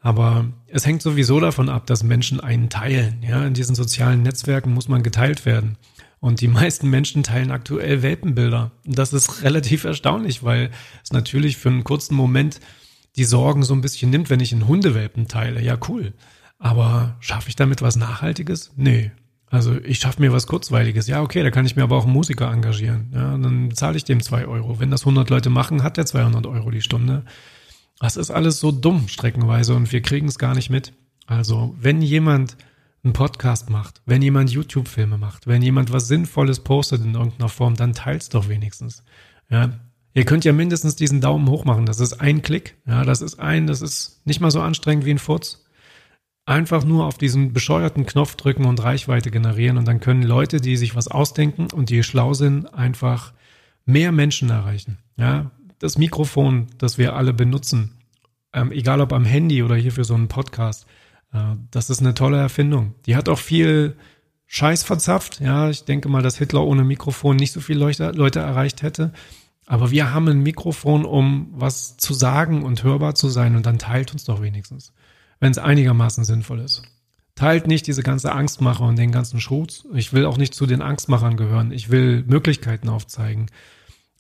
Aber 0.01 0.45
es 0.67 0.85
hängt 0.85 1.01
sowieso 1.01 1.41
davon 1.41 1.71
ab, 1.71 1.87
dass 1.87 2.03
Menschen 2.03 2.41
einen 2.41 2.69
teilen. 2.69 3.23
Ja, 3.27 3.47
in 3.47 3.55
diesen 3.55 3.75
sozialen 3.75 4.23
Netzwerken 4.23 4.75
muss 4.75 4.89
man 4.89 5.03
geteilt 5.03 5.47
werden. 5.47 5.79
Und 6.21 6.43
die 6.43 6.49
meisten 6.49 6.91
Menschen 6.91 7.23
teilen 7.23 7.51
aktuell 7.51 8.03
Welpenbilder. 8.03 8.73
Und 8.87 8.99
das 8.99 9.13
ist 9.15 9.43
relativ 9.43 9.85
erstaunlich, 9.85 10.43
weil 10.43 10.71
es 11.03 11.13
natürlich 11.13 11.57
für 11.57 11.71
einen 11.71 11.85
kurzen 11.85 12.15
Moment 12.15 12.61
die 13.17 13.25
Sorgen 13.25 13.63
so 13.63 13.75
ein 13.75 13.81
bisschen 13.81 14.11
nimmt, 14.11 14.31
wenn 14.31 14.41
ich 14.41 14.53
einen 14.53 14.69
Hundewelpen 14.69 15.29
teile. 15.29 15.63
Ja, 15.63 15.79
cool. 15.89 16.13
Aber 16.59 17.17
schaffe 17.21 17.49
ich 17.49 17.57
damit 17.57 17.81
was 17.81 17.97
Nachhaltiges? 17.97 18.73
Nee. 18.77 19.11
Also 19.47 19.81
ich 19.81 19.99
schaffe 19.99 20.21
mir 20.21 20.33
was 20.33 20.47
Kurzweiliges. 20.47 21.09
Ja, 21.09 21.23
okay, 21.23 21.43
da 21.43 21.51
kann 21.51 21.67
ich 21.67 21.75
mir 21.75 21.83
aber 21.83 21.97
auch 21.97 22.05
einen 22.05 22.13
Musiker 22.13 22.53
engagieren. 22.53 23.11
Ja, 23.13 23.37
dann 23.37 23.75
zahle 23.75 23.97
ich 23.97 24.05
dem 24.05 24.23
zwei 24.23 24.47
Euro. 24.47 24.79
Wenn 24.79 24.93
das 24.93 25.03
100 25.03 25.29
Leute 25.29 25.51
machen, 25.51 25.83
hat 25.83 25.97
der 25.97 26.07
200 26.07 26.47
Euro 26.47 26.71
die 26.71 26.83
Stunde. 26.83 27.25
Das 27.99 28.17
ist 28.17 28.31
alles 28.31 28.61
so 28.61 28.71
dumm 28.71 29.09
streckenweise 29.09 29.75
und 29.75 29.91
wir 29.91 30.03
kriegen 30.03 30.29
es 30.29 30.39
gar 30.39 30.55
nicht 30.55 30.71
mit. 30.71 30.93
Also 31.27 31.75
wenn 31.81 32.01
jemand 32.01 32.57
einen 33.03 33.13
Podcast 33.13 33.71
macht, 33.71 34.03
wenn 34.07 34.23
jemand 34.23 34.51
YouTube-Filme 34.51 35.17
macht, 35.17 35.47
wenn 35.47 35.63
jemand 35.63 35.93
was 35.93 36.09
Sinnvolles 36.09 36.61
postet 36.61 37.03
in 37.03 37.15
irgendeiner 37.15 37.49
Form, 37.49 37.75
dann 37.75 37.95
teilt's 37.95 38.29
doch 38.29 38.49
wenigstens. 38.49 39.03
Ja, 39.49 39.71
ihr 40.13 40.25
könnt 40.25 40.45
ja 40.45 40.53
mindestens 40.53 40.97
diesen 40.97 41.21
Daumen 41.21 41.49
hoch 41.49 41.65
machen. 41.65 41.87
Das 41.87 42.01
ist 42.01 42.15
ein 42.15 42.43
Klick. 42.43 42.77
Ja, 42.87 43.05
das 43.05 43.23
ist 43.23 43.39
ein, 43.39 43.67
das 43.67 43.81
ist 43.81 44.27
nicht 44.27 44.41
mal 44.41 44.51
so 44.51 44.61
anstrengend 44.61 45.07
wie 45.07 45.13
ein 45.13 45.19
Furz. 45.19 45.65
Einfach 46.45 46.85
nur 46.85 47.07
auf 47.07 47.17
diesen 47.17 47.53
bescheuerten 47.53 48.07
Knopf 48.07 48.35
drücken 48.35 48.65
und 48.65 48.83
Reichweite 48.83 49.31
generieren 49.31 49.79
und 49.79 49.87
dann 49.87 50.01
können 50.01 50.23
Leute, 50.23 50.61
die 50.61 50.77
sich 50.77 50.97
was 50.97 51.09
ausdenken 51.09 51.69
und 51.73 51.91
die 51.91 52.03
schlau 52.03 52.35
sind, 52.35 52.75
einfach 52.75 53.33
mehr 53.85 54.13
Menschen 54.13 54.51
erreichen. 54.51 54.99
Ja, 55.17 55.51
das 55.79 55.97
Mikrofon, 55.97 56.67
das 56.79 56.99
wir 56.99 57.15
alle 57.15 57.33
benutzen, 57.33 57.93
ähm, 58.53 58.73
egal 58.73 59.01
ob 59.01 59.13
am 59.13 59.25
Handy 59.25 59.63
oder 59.63 59.77
hier 59.77 59.93
für 59.93 60.05
so 60.05 60.15
einen 60.15 60.29
Podcast, 60.29 60.87
das 61.71 61.91
ist 61.91 62.01
eine 62.01 62.15
tolle 62.15 62.39
Erfindung. 62.39 62.95
Die 63.07 63.17
hat 63.17 63.29
auch 63.29 63.39
viel 63.39 63.97
Scheiß 64.47 64.83
verzapft. 64.83 65.41
Ja, 65.41 65.71
ich 65.71 65.85
denke 65.85 66.09
mal, 66.09 66.23
dass 66.23 66.39
Hitler 66.39 66.65
ohne 66.65 66.83
Mikrofon 66.83 67.37
nicht 67.37 67.53
so 67.53 67.61
viele 67.61 67.79
Leute, 67.79 68.41
erreicht 68.41 68.83
hätte. 68.83 69.13
Aber 69.67 69.93
wir 69.93 70.13
haben 70.13 70.27
ein 70.27 70.43
Mikrofon, 70.43 71.05
um 71.05 71.51
was 71.53 71.97
zu 71.97 72.15
sagen 72.15 72.65
und 72.65 72.83
hörbar 72.83 73.15
zu 73.15 73.29
sein. 73.29 73.55
Und 73.55 73.67
dann 73.67 73.79
teilt 73.79 74.13
uns 74.13 74.25
doch 74.25 74.43
wenigstens, 74.43 74.93
wenn 75.39 75.53
es 75.53 75.59
einigermaßen 75.59 76.25
sinnvoll 76.25 76.59
ist. 76.59 76.83
Teilt 77.37 77.69
nicht 77.69 77.87
diese 77.87 78.03
ganze 78.03 78.33
Angstmacher 78.33 78.85
und 78.85 78.99
den 78.99 79.13
ganzen 79.13 79.41
Schutz. 79.41 79.87
Ich 79.95 80.13
will 80.13 80.27
auch 80.27 80.37
nicht 80.37 80.53
zu 80.53 80.67
den 80.67 80.83
Angstmachern 80.83 81.37
gehören. 81.37 81.71
Ich 81.71 81.91
will 81.91 82.25
Möglichkeiten 82.27 82.89
aufzeigen. 82.89 83.47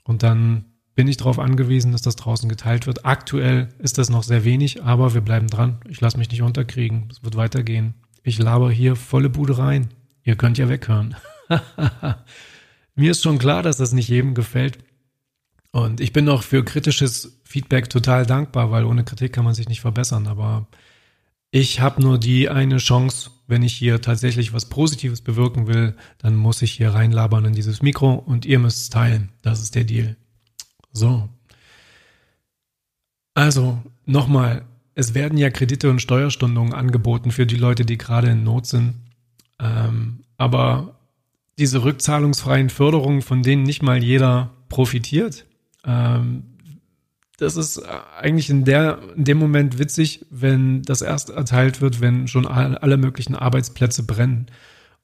Und 0.04 0.22
dann 0.22 0.69
bin 0.94 1.08
ich 1.08 1.16
darauf 1.16 1.38
angewiesen, 1.38 1.92
dass 1.92 2.02
das 2.02 2.16
draußen 2.16 2.48
geteilt 2.48 2.86
wird. 2.86 3.04
Aktuell 3.06 3.68
ist 3.78 3.98
das 3.98 4.10
noch 4.10 4.22
sehr 4.22 4.44
wenig, 4.44 4.82
aber 4.82 5.14
wir 5.14 5.20
bleiben 5.20 5.46
dran. 5.46 5.80
Ich 5.88 6.00
lasse 6.00 6.18
mich 6.18 6.30
nicht 6.30 6.42
unterkriegen. 6.42 7.08
Es 7.10 7.22
wird 7.22 7.36
weitergehen. 7.36 7.94
Ich 8.22 8.38
laber 8.38 8.70
hier 8.70 8.96
volle 8.96 9.30
Bude 9.30 9.58
rein. 9.58 9.88
Ihr 10.24 10.36
könnt 10.36 10.58
ja 10.58 10.68
weghören. 10.68 11.16
Mir 12.94 13.12
ist 13.12 13.22
schon 13.22 13.38
klar, 13.38 13.62
dass 13.62 13.78
das 13.78 13.92
nicht 13.92 14.08
jedem 14.08 14.34
gefällt. 14.34 14.78
Und 15.72 16.00
ich 16.00 16.12
bin 16.12 16.28
auch 16.28 16.42
für 16.42 16.64
kritisches 16.64 17.40
Feedback 17.44 17.88
total 17.88 18.26
dankbar, 18.26 18.70
weil 18.70 18.84
ohne 18.84 19.04
Kritik 19.04 19.32
kann 19.32 19.44
man 19.44 19.54
sich 19.54 19.68
nicht 19.68 19.80
verbessern. 19.80 20.26
Aber 20.26 20.66
ich 21.50 21.80
habe 21.80 22.02
nur 22.02 22.18
die 22.18 22.48
eine 22.48 22.78
Chance, 22.78 23.30
wenn 23.46 23.62
ich 23.62 23.74
hier 23.74 24.00
tatsächlich 24.00 24.52
was 24.52 24.68
Positives 24.68 25.20
bewirken 25.20 25.66
will, 25.66 25.96
dann 26.18 26.36
muss 26.36 26.62
ich 26.62 26.72
hier 26.72 26.94
reinlabern 26.94 27.44
in 27.44 27.52
dieses 27.52 27.82
Mikro 27.82 28.14
und 28.14 28.44
ihr 28.46 28.58
müsst 28.58 28.82
es 28.82 28.90
teilen. 28.90 29.30
Das 29.42 29.60
ist 29.60 29.74
der 29.74 29.84
Deal. 29.84 30.16
So. 30.92 31.28
Also, 33.34 33.82
nochmal, 34.06 34.64
es 34.94 35.14
werden 35.14 35.38
ja 35.38 35.50
Kredite 35.50 35.90
und 35.90 36.02
Steuerstundungen 36.02 36.74
angeboten 36.74 37.30
für 37.30 37.46
die 37.46 37.56
Leute, 37.56 37.84
die 37.84 37.98
gerade 37.98 38.28
in 38.30 38.42
Not 38.42 38.66
sind. 38.66 38.94
Ähm, 39.58 40.24
aber 40.36 40.98
diese 41.58 41.84
rückzahlungsfreien 41.84 42.70
Förderungen, 42.70 43.22
von 43.22 43.42
denen 43.42 43.62
nicht 43.62 43.82
mal 43.82 44.02
jeder 44.02 44.50
profitiert, 44.68 45.46
ähm, 45.84 46.50
das 47.40 47.56
ist 47.56 47.78
eigentlich 47.78 48.50
in, 48.50 48.66
der, 48.66 48.98
in 49.16 49.24
dem 49.24 49.38
Moment 49.38 49.78
witzig, 49.78 50.26
wenn 50.30 50.82
das 50.82 51.00
erst 51.00 51.30
erteilt 51.30 51.80
wird, 51.80 52.02
wenn 52.02 52.28
schon 52.28 52.46
alle 52.46 52.98
möglichen 52.98 53.34
Arbeitsplätze 53.34 54.02
brennen 54.02 54.46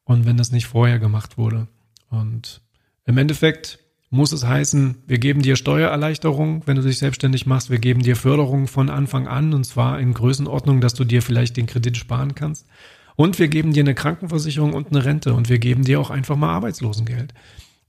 und 0.04 0.26
wenn 0.26 0.36
das 0.36 0.52
nicht 0.52 0.66
vorher 0.66 0.98
gemacht 0.98 1.38
wurde. 1.38 1.66
Und 2.10 2.60
im 3.06 3.16
Endeffekt 3.16 3.78
muss 4.16 4.32
es 4.32 4.44
heißen, 4.44 4.96
wir 5.06 5.18
geben 5.18 5.42
dir 5.42 5.54
Steuererleichterung, 5.54 6.62
wenn 6.66 6.76
du 6.76 6.82
dich 6.82 6.98
selbstständig 6.98 7.46
machst, 7.46 7.70
wir 7.70 7.78
geben 7.78 8.02
dir 8.02 8.16
Förderung 8.16 8.66
von 8.66 8.90
Anfang 8.90 9.28
an 9.28 9.54
und 9.54 9.64
zwar 9.64 10.00
in 10.00 10.14
Größenordnung, 10.14 10.80
dass 10.80 10.94
du 10.94 11.04
dir 11.04 11.22
vielleicht 11.22 11.56
den 11.56 11.66
Kredit 11.66 11.96
sparen 11.96 12.34
kannst. 12.34 12.66
Und 13.14 13.38
wir 13.38 13.48
geben 13.48 13.72
dir 13.72 13.82
eine 13.82 13.94
Krankenversicherung 13.94 14.74
und 14.74 14.88
eine 14.88 15.04
Rente 15.04 15.34
und 15.34 15.48
wir 15.48 15.58
geben 15.58 15.84
dir 15.84 16.00
auch 16.00 16.10
einfach 16.10 16.36
mal 16.36 16.50
Arbeitslosengeld. 16.50 17.32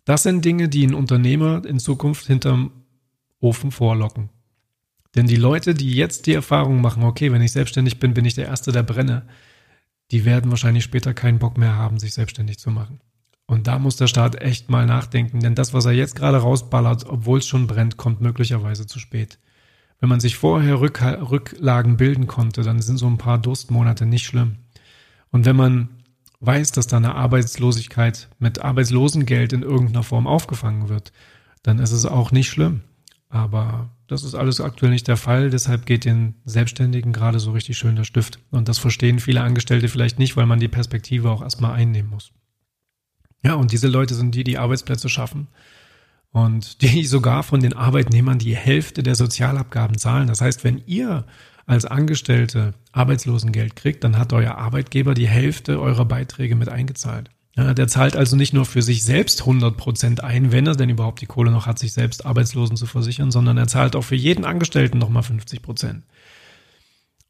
Das 0.06 0.24
sind 0.24 0.46
Dinge, 0.46 0.70
die 0.70 0.86
ein 0.86 0.94
Unternehmer 0.94 1.66
in 1.66 1.80
Zukunft 1.80 2.28
hinterm 2.28 2.72
Ofen 3.40 3.72
vorlocken. 3.72 4.30
Denn 5.16 5.28
die 5.28 5.36
Leute, 5.36 5.74
die 5.74 5.94
jetzt 5.96 6.28
die 6.28 6.34
Erfahrung 6.34 6.82
machen, 6.82 7.04
okay, 7.04 7.32
wenn 7.32 7.42
ich 7.42 7.52
selbstständig 7.52 8.00
bin, 8.00 8.14
bin 8.14 8.26
ich 8.26 8.36
der 8.36 8.46
Erste, 8.46 8.72
der 8.72 8.84
brenne, 8.84 9.28
die 10.12 10.26
werden 10.26 10.52
wahrscheinlich 10.52 10.84
später 10.84 11.14
keinen 11.14 11.40
Bock 11.40 11.58
mehr 11.58 11.76
haben, 11.76 12.00
sich 12.00 12.14
selbstständig 12.14 12.60
zu 12.60 12.72
machen. 12.72 13.02
Und 13.48 13.68
da 13.68 13.80
muss 13.80 13.96
der 13.96 14.08
Staat 14.08 14.42
echt 14.42 14.70
mal 14.70 14.86
nachdenken, 14.86 15.40
denn 15.40 15.56
das, 15.56 15.74
was 15.74 15.86
er 15.86 15.94
jetzt 15.94 16.16
gerade 16.18 16.38
rausballert, 16.38 17.06
obwohl 17.08 17.40
es 17.40 17.48
schon 17.48 17.66
brennt, 17.66 17.96
kommt 17.96 18.20
möglicherweise 18.20 18.86
zu 18.86 19.00
spät. 19.00 19.40
Wenn 20.00 20.10
man 20.10 20.20
sich 20.20 20.36
vorher 20.36 20.80
Rück 20.82 21.02
Rücklagen 21.02 21.98
bilden 21.98 22.28
konnte, 22.28 22.62
dann 22.62 22.82
sind 22.82 22.98
so 22.98 23.08
ein 23.08 23.18
paar 23.18 23.40
Durstmonate 23.40 24.06
nicht 24.06 24.26
schlimm. 24.26 24.58
Und 25.32 25.46
wenn 25.46 25.56
man 25.56 25.90
weiß, 26.40 26.72
dass 26.74 26.88
da 26.88 26.98
eine 26.98 27.16
Arbeitslosigkeit 27.16 28.28
mit 28.38 28.60
Arbeitslosengeld 28.60 29.54
in 29.54 29.64
irgendeiner 29.64 30.04
Form 30.04 30.28
aufgefangen 30.28 30.90
wird, 30.90 31.12
dann 31.64 31.80
ist 31.80 31.92
es 31.92 32.06
auch 32.06 32.32
nicht 32.32 32.50
schlimm. 32.50 32.82
Aber 33.30 33.90
das 34.08 34.24
ist 34.24 34.36
alles 34.36 34.62
aktuell 34.62 34.92
nicht 34.92 35.08
der 35.08 35.18
Fall. 35.18 35.50
Deshalb 35.50 35.86
geht 35.86 36.06
den 36.06 36.36
Selbstständigen 36.46 37.12
gerade 37.12 37.40
so 37.40 37.52
richtig 37.52 37.78
schön 37.78 37.96
der 37.96 38.04
Stift. 38.04 38.40
Und 38.52 38.70
das 38.70 38.78
verstehen 38.78 39.20
viele 39.20 39.42
Angestellte 39.42 39.90
vielleicht 39.90 40.20
nicht, 40.20 40.38
weil 40.38 40.46
man 40.46 40.60
die 40.60 40.68
Perspektive 40.68 41.30
auch 41.30 41.42
erstmal 41.42 41.74
einnehmen 41.74 42.12
muss. 42.12 42.32
Ja, 43.44 43.56
und 43.56 43.72
diese 43.72 43.88
Leute 43.88 44.16
sind 44.16 44.36
die, 44.36 44.44
die 44.44 44.58
Arbeitsplätze 44.58 45.10
schaffen 45.10 45.48
und 46.32 46.82
die 46.82 47.06
sogar 47.06 47.44
von 47.44 47.60
den 47.60 47.74
Arbeitnehmern 47.74 48.40
die 48.40 48.56
Hälfte 48.56 49.04
der 49.04 49.16
Sozialabgaben 49.16 49.98
zahlen. 49.98 50.28
Das 50.28 50.42
heißt, 50.42 50.64
wenn 50.64 50.82
ihr 50.86 51.26
als 51.66 51.86
Angestellte 51.86 52.74
Arbeitslosengeld 52.94 53.76
kriegt, 53.76 54.04
dann 54.04 54.18
hat 54.18 54.34
euer 54.34 54.56
Arbeitgeber 54.56 55.14
die 55.14 55.28
Hälfte 55.28 55.82
eurer 55.82 56.06
Beiträge 56.06 56.56
mit 56.56 56.70
eingezahlt. 56.70 57.30
Ja, 57.58 57.74
der 57.74 57.88
zahlt 57.88 58.16
also 58.16 58.36
nicht 58.36 58.54
nur 58.54 58.66
für 58.66 58.84
sich 58.84 59.04
selbst 59.04 59.42
100 59.42 59.76
Prozent 59.76 60.24
ein, 60.24 60.52
wenn 60.52 60.68
er 60.68 60.76
denn 60.76 60.90
überhaupt 60.90 61.22
die 61.22 61.26
Kohle 61.26 61.52
noch 61.52 61.66
hat, 61.66 61.80
sich 61.80 61.92
selbst 61.92 62.26
Arbeitslosen 62.26 62.78
zu 62.78 62.86
versichern, 62.86 63.32
sondern 63.32 63.58
er 63.58 63.68
zahlt 63.68 63.96
auch 63.96 64.04
für 64.04 64.16
jeden 64.16 64.46
Angestellten 64.46 65.00
nochmal 65.00 65.24
50 65.24 65.64
Prozent. 65.64 66.04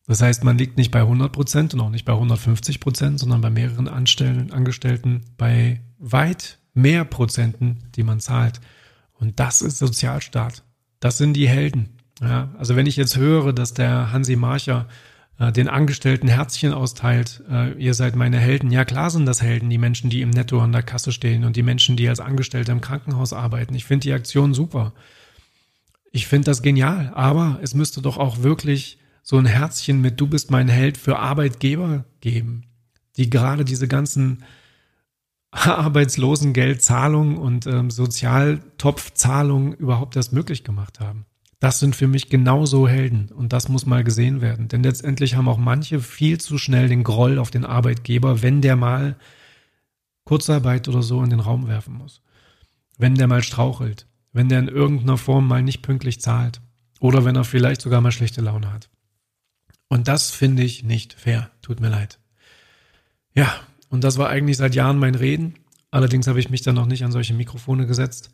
Das 0.05 0.21
heißt, 0.21 0.43
man 0.43 0.57
liegt 0.57 0.77
nicht 0.77 0.91
bei 0.91 0.99
100 0.99 1.31
Prozent 1.31 1.73
und 1.73 1.79
auch 1.79 1.89
nicht 1.89 2.05
bei 2.05 2.13
150 2.13 2.79
Prozent, 2.79 3.19
sondern 3.19 3.41
bei 3.41 3.49
mehreren 3.49 3.87
Angestellten 3.87 5.21
bei 5.37 5.81
weit 5.99 6.59
mehr 6.73 7.05
Prozenten, 7.05 7.79
die 7.95 8.03
man 8.03 8.19
zahlt. 8.19 8.61
Und 9.13 9.39
das 9.39 9.61
ist 9.61 9.79
Sozialstaat. 9.79 10.63
Das 10.99 11.17
sind 11.17 11.33
die 11.33 11.47
Helden. 11.47 11.97
Ja, 12.21 12.49
also 12.57 12.75
wenn 12.75 12.85
ich 12.85 12.95
jetzt 12.95 13.17
höre, 13.17 13.53
dass 13.53 13.73
der 13.73 14.11
Hansi 14.11 14.35
Marcher 14.35 14.87
äh, 15.39 15.51
den 15.51 15.67
Angestellten 15.67 16.27
Herzchen 16.27 16.73
austeilt, 16.73 17.43
äh, 17.49 17.73
ihr 17.73 17.93
seid 17.93 18.15
meine 18.15 18.39
Helden. 18.39 18.71
Ja, 18.71 18.85
klar 18.85 19.09
sind 19.09 19.25
das 19.25 19.41
Helden, 19.41 19.69
die 19.69 19.77
Menschen, 19.77 20.09
die 20.09 20.21
im 20.21 20.31
Netto 20.31 20.59
an 20.59 20.71
der 20.71 20.83
Kasse 20.83 21.11
stehen 21.11 21.43
und 21.43 21.55
die 21.55 21.63
Menschen, 21.63 21.95
die 21.95 22.09
als 22.09 22.19
Angestellte 22.19 22.71
im 22.71 22.81
Krankenhaus 22.81 23.33
arbeiten. 23.33 23.75
Ich 23.75 23.85
finde 23.85 24.03
die 24.03 24.13
Aktion 24.13 24.53
super. 24.53 24.93
Ich 26.11 26.27
finde 26.27 26.45
das 26.45 26.63
genial. 26.63 27.11
Aber 27.13 27.59
es 27.61 27.75
müsste 27.75 28.01
doch 28.01 28.17
auch 28.17 28.41
wirklich 28.41 28.97
so 29.21 29.37
ein 29.37 29.45
Herzchen 29.45 30.01
mit 30.01 30.19
Du 30.19 30.27
bist 30.27 30.49
mein 30.51 30.69
Held 30.69 30.97
für 30.97 31.19
Arbeitgeber 31.19 32.05
geben, 32.21 32.63
die 33.17 33.29
gerade 33.29 33.65
diese 33.65 33.87
ganzen 33.87 34.43
Arbeitslosengeldzahlungen 35.65 37.37
und 37.37 37.65
ähm, 37.65 37.89
Sozialtopfzahlungen 37.89 39.73
überhaupt 39.73 40.15
erst 40.15 40.31
möglich 40.33 40.63
gemacht 40.63 40.99
haben. 40.99 41.25
Das 41.59 41.79
sind 41.79 41.95
für 41.95 42.07
mich 42.07 42.29
genauso 42.29 42.87
Helden 42.87 43.29
und 43.29 43.51
das 43.51 43.67
muss 43.67 43.87
mal 43.87 44.03
gesehen 44.03 44.41
werden. 44.41 44.67
Denn 44.67 44.83
letztendlich 44.83 45.35
haben 45.35 45.47
auch 45.47 45.57
manche 45.57 45.99
viel 45.99 46.39
zu 46.39 46.59
schnell 46.59 46.87
den 46.87 47.03
Groll 47.03 47.39
auf 47.39 47.49
den 47.49 47.65
Arbeitgeber, 47.65 48.43
wenn 48.43 48.61
der 48.61 48.75
mal 48.75 49.15
Kurzarbeit 50.23 50.87
oder 50.87 51.01
so 51.01 51.23
in 51.23 51.31
den 51.31 51.39
Raum 51.39 51.67
werfen 51.67 51.95
muss. 51.95 52.21
Wenn 52.97 53.15
der 53.15 53.27
mal 53.27 53.41
strauchelt, 53.41 54.05
wenn 54.33 54.49
der 54.49 54.59
in 54.59 54.67
irgendeiner 54.67 55.17
Form 55.17 55.47
mal 55.47 55.63
nicht 55.63 55.81
pünktlich 55.81 56.21
zahlt 56.21 56.61
oder 56.99 57.25
wenn 57.25 57.35
er 57.35 57.43
vielleicht 57.43 57.81
sogar 57.81 58.01
mal 58.01 58.11
schlechte 58.11 58.41
Laune 58.41 58.71
hat. 58.71 58.89
Und 59.87 60.07
das 60.07 60.29
finde 60.29 60.61
ich 60.61 60.83
nicht 60.83 61.13
fair. 61.13 61.49
Tut 61.63 61.79
mir 61.79 61.89
leid. 61.89 62.19
Ja, 63.33 63.51
und 63.89 64.03
das 64.03 64.17
war 64.17 64.29
eigentlich 64.29 64.57
seit 64.57 64.75
Jahren 64.75 64.99
mein 64.99 65.15
Reden. 65.15 65.55
Allerdings 65.91 66.27
habe 66.27 66.39
ich 66.39 66.49
mich 66.49 66.61
dann 66.61 66.75
noch 66.75 66.85
nicht 66.85 67.03
an 67.03 67.11
solche 67.11 67.33
Mikrofone 67.33 67.87
gesetzt. 67.87 68.29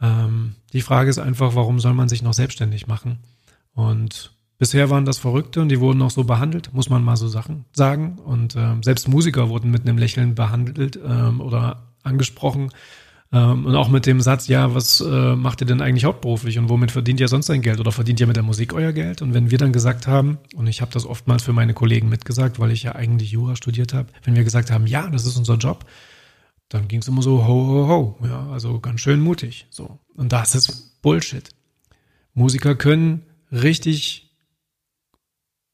Ähm, 0.00 0.54
die 0.72 0.80
Frage 0.80 1.10
ist 1.10 1.18
einfach, 1.18 1.54
warum 1.54 1.80
soll 1.80 1.94
man 1.94 2.08
sich 2.08 2.22
noch 2.22 2.34
selbstständig 2.34 2.86
machen? 2.86 3.18
Und 3.74 4.32
bisher 4.58 4.90
waren 4.90 5.04
das 5.04 5.18
Verrückte 5.18 5.60
und 5.60 5.68
die 5.68 5.80
wurden 5.80 6.00
auch 6.02 6.10
so 6.10 6.24
behandelt, 6.24 6.72
muss 6.72 6.88
man 6.88 7.04
mal 7.04 7.16
so 7.16 7.28
Sachen 7.28 7.66
sagen. 7.72 8.18
Und 8.24 8.56
ähm, 8.56 8.82
selbst 8.82 9.08
Musiker 9.08 9.48
wurden 9.48 9.70
mit 9.70 9.82
einem 9.82 9.98
Lächeln 9.98 10.34
behandelt 10.34 10.98
ähm, 11.04 11.40
oder 11.40 11.82
angesprochen. 12.02 12.70
Ähm, 13.32 13.66
und 13.66 13.74
auch 13.74 13.88
mit 13.88 14.06
dem 14.06 14.20
Satz, 14.20 14.46
ja, 14.46 14.74
was 14.74 15.00
äh, 15.00 15.36
macht 15.36 15.60
ihr 15.60 15.66
denn 15.66 15.80
eigentlich 15.80 16.04
hauptberuflich 16.04 16.58
und 16.58 16.68
womit 16.68 16.92
verdient 16.92 17.20
ihr 17.20 17.28
sonst 17.28 17.48
dein 17.48 17.62
Geld 17.62 17.80
oder 17.80 17.90
verdient 17.90 18.20
ihr 18.20 18.26
mit 18.26 18.36
der 18.36 18.42
Musik 18.42 18.72
euer 18.72 18.92
Geld? 18.92 19.20
Und 19.22 19.34
wenn 19.34 19.50
wir 19.50 19.58
dann 19.58 19.72
gesagt 19.72 20.06
haben, 20.06 20.38
und 20.54 20.66
ich 20.68 20.80
habe 20.80 20.92
das 20.92 21.06
oftmals 21.06 21.42
für 21.42 21.52
meine 21.52 21.74
Kollegen 21.74 22.08
mitgesagt, 22.08 22.60
weil 22.60 22.70
ich 22.70 22.84
ja 22.84 22.94
eigentlich 22.94 23.32
Jura 23.32 23.56
studiert 23.56 23.94
habe, 23.94 24.08
wenn 24.22 24.36
wir 24.36 24.44
gesagt 24.44 24.70
haben, 24.70 24.86
ja, 24.86 25.08
das 25.10 25.26
ist 25.26 25.36
unser 25.36 25.56
Job, 25.56 25.84
dann 26.68 26.88
ging 26.88 27.00
es 27.00 27.08
immer 27.08 27.22
so 27.22 27.46
ho, 27.46 27.66
ho, 27.66 27.88
ho. 27.88 28.26
Ja, 28.26 28.48
also 28.50 28.80
ganz 28.80 29.00
schön 29.00 29.20
mutig. 29.20 29.66
So. 29.70 29.98
Und 30.14 30.32
das 30.32 30.54
ist 30.54 31.00
Bullshit. 31.02 31.50
Musiker 32.34 32.74
können 32.74 33.22
richtig, 33.50 34.34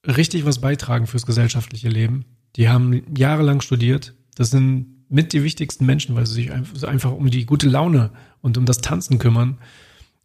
richtig 0.06 0.44
was 0.44 0.60
beitragen 0.60 1.06
fürs 1.06 1.26
gesellschaftliche 1.26 1.88
Leben. 1.88 2.24
Die 2.56 2.68
haben 2.68 3.02
jahrelang 3.16 3.60
studiert. 3.60 4.14
Das 4.36 4.50
sind 4.50 4.91
mit 5.12 5.34
die 5.34 5.42
wichtigsten 5.44 5.84
Menschen, 5.84 6.16
weil 6.16 6.26
sie 6.26 6.34
sich 6.34 6.52
einfach 6.88 7.12
um 7.12 7.30
die 7.30 7.44
gute 7.44 7.68
Laune 7.68 8.10
und 8.40 8.56
um 8.56 8.64
das 8.64 8.78
Tanzen 8.78 9.18
kümmern. 9.18 9.58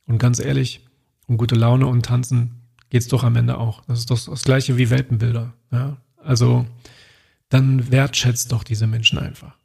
Und 0.06 0.18
ganz 0.18 0.40
ehrlich, 0.40 0.86
um 1.28 1.36
gute 1.36 1.56
Laune 1.56 1.88
und 1.88 2.06
Tanzen 2.06 2.62
geht's 2.90 3.10
doch 3.10 3.26
am 3.26 3.36
Ende 3.36 3.58
auch. 3.58 3.84
Das 3.88 4.00
ist 4.00 4.10
doch 4.10 4.26
das 4.26 4.44
gleiche 4.44 4.78
wie 4.78 4.90
Welpenbilder. 4.90 5.54
Ja? 5.72 5.98
Also 6.16 6.66
dann 7.50 7.92
wertschätzt 7.92 8.54
doch 8.54 8.64
diese 8.64 8.88
Menschen 8.88 9.20
einfach. 9.20 9.58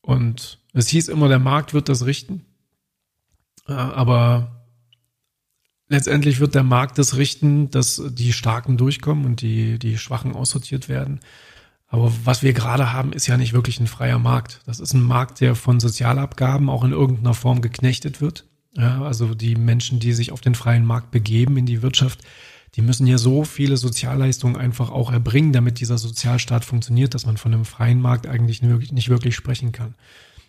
Und 0.00 0.58
es 0.72 0.88
hieß 0.88 1.06
immer, 1.06 1.28
der 1.28 1.38
Markt 1.38 1.72
wird 1.72 1.88
das 1.88 2.04
richten. 2.04 2.44
Aber 3.64 4.64
letztendlich 5.86 6.40
wird 6.40 6.56
der 6.56 6.64
Markt 6.64 6.98
das 6.98 7.16
richten, 7.16 7.70
dass 7.70 8.02
die 8.08 8.32
Starken 8.32 8.76
durchkommen 8.76 9.24
und 9.24 9.40
die, 9.40 9.78
die 9.78 9.98
Schwachen 9.98 10.34
aussortiert 10.34 10.88
werden. 10.88 11.20
Aber 11.88 12.12
was 12.24 12.42
wir 12.42 12.52
gerade 12.52 12.92
haben, 12.92 13.12
ist 13.12 13.26
ja 13.26 13.36
nicht 13.36 13.54
wirklich 13.54 13.80
ein 13.80 13.86
freier 13.86 14.18
Markt. 14.18 14.60
Das 14.66 14.78
ist 14.78 14.92
ein 14.92 15.02
Markt, 15.02 15.40
der 15.40 15.54
von 15.54 15.80
Sozialabgaben 15.80 16.68
auch 16.68 16.84
in 16.84 16.92
irgendeiner 16.92 17.34
Form 17.34 17.62
geknechtet 17.62 18.20
wird. 18.20 18.44
Ja, 18.76 19.02
also 19.02 19.34
die 19.34 19.56
Menschen, 19.56 19.98
die 19.98 20.12
sich 20.12 20.30
auf 20.30 20.42
den 20.42 20.54
freien 20.54 20.84
Markt 20.84 21.10
begeben 21.10 21.56
in 21.56 21.66
die 21.66 21.82
Wirtschaft, 21.82 22.20
die 22.74 22.82
müssen 22.82 23.06
ja 23.06 23.16
so 23.16 23.44
viele 23.44 23.78
Sozialleistungen 23.78 24.56
einfach 24.56 24.90
auch 24.90 25.10
erbringen, 25.10 25.52
damit 25.52 25.80
dieser 25.80 25.96
Sozialstaat 25.96 26.64
funktioniert, 26.64 27.14
dass 27.14 27.24
man 27.24 27.38
von 27.38 27.54
einem 27.54 27.64
freien 27.64 28.00
Markt 28.00 28.26
eigentlich 28.26 28.62
nicht 28.62 29.08
wirklich 29.08 29.34
sprechen 29.34 29.72
kann. 29.72 29.94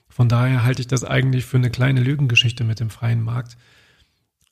Von 0.09 0.27
daher 0.27 0.63
halte 0.63 0.81
ich 0.81 0.87
das 0.87 1.05
eigentlich 1.05 1.45
für 1.45 1.57
eine 1.57 1.69
kleine 1.69 2.01
Lügengeschichte 2.01 2.65
mit 2.65 2.81
dem 2.81 2.89
freien 2.89 3.23
Markt. 3.23 3.57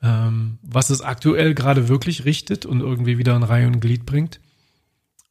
Ähm, 0.02 0.60
was 0.62 0.90
es 0.90 1.02
aktuell 1.02 1.54
gerade 1.54 1.90
wirklich 1.90 2.24
richtet 2.24 2.66
und 2.66 2.80
irgendwie 2.80 3.18
wieder 3.18 3.36
in 3.36 3.44
Reihe 3.44 3.68
und 3.68 3.82
Glied 3.82 4.06
bringt, 4.06 4.40